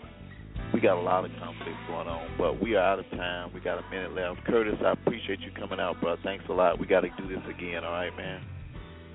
[0.74, 3.52] we got a lot of conflicts going on, but we are out of time.
[3.54, 4.46] We got a minute left.
[4.46, 6.16] Curtis, I appreciate you coming out, bro.
[6.24, 6.80] Thanks a lot.
[6.80, 8.42] We got to do this again, all right, man?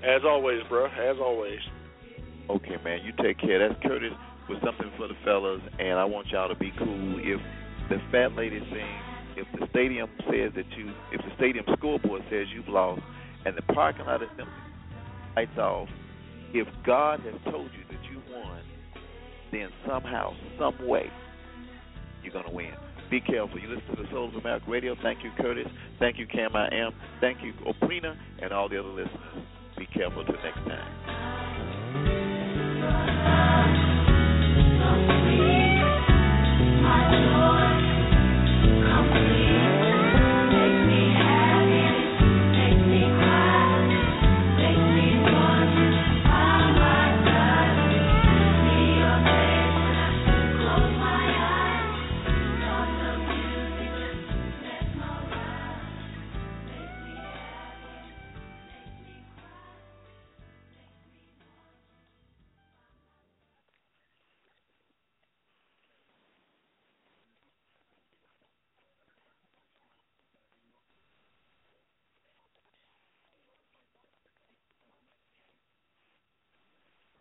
[0.03, 0.87] As always, bro.
[0.87, 1.59] As always.
[2.49, 2.99] Okay, man.
[3.05, 3.59] You take care.
[3.59, 4.11] That's Curtis
[4.49, 7.19] with something for the fellas, and I want y'all to be cool.
[7.19, 7.39] If
[7.89, 12.47] the fat lady sings, if the stadium says that you, if the stadium scoreboard says
[12.53, 13.01] you've lost,
[13.45, 14.51] and the parking lot is empty,
[15.35, 15.89] lights off.
[16.53, 18.61] If God has told you that you won,
[19.51, 21.09] then somehow, some way,
[22.23, 22.73] you're going to win.
[23.09, 23.59] Be careful.
[23.59, 24.95] You listen to the Souls of America Radio.
[25.01, 25.67] Thank you, Curtis.
[25.99, 26.91] Thank you, Cam I Am.
[27.21, 29.45] Thank you, Oprina, and all the other listeners.
[29.77, 30.85] Be careful till next time.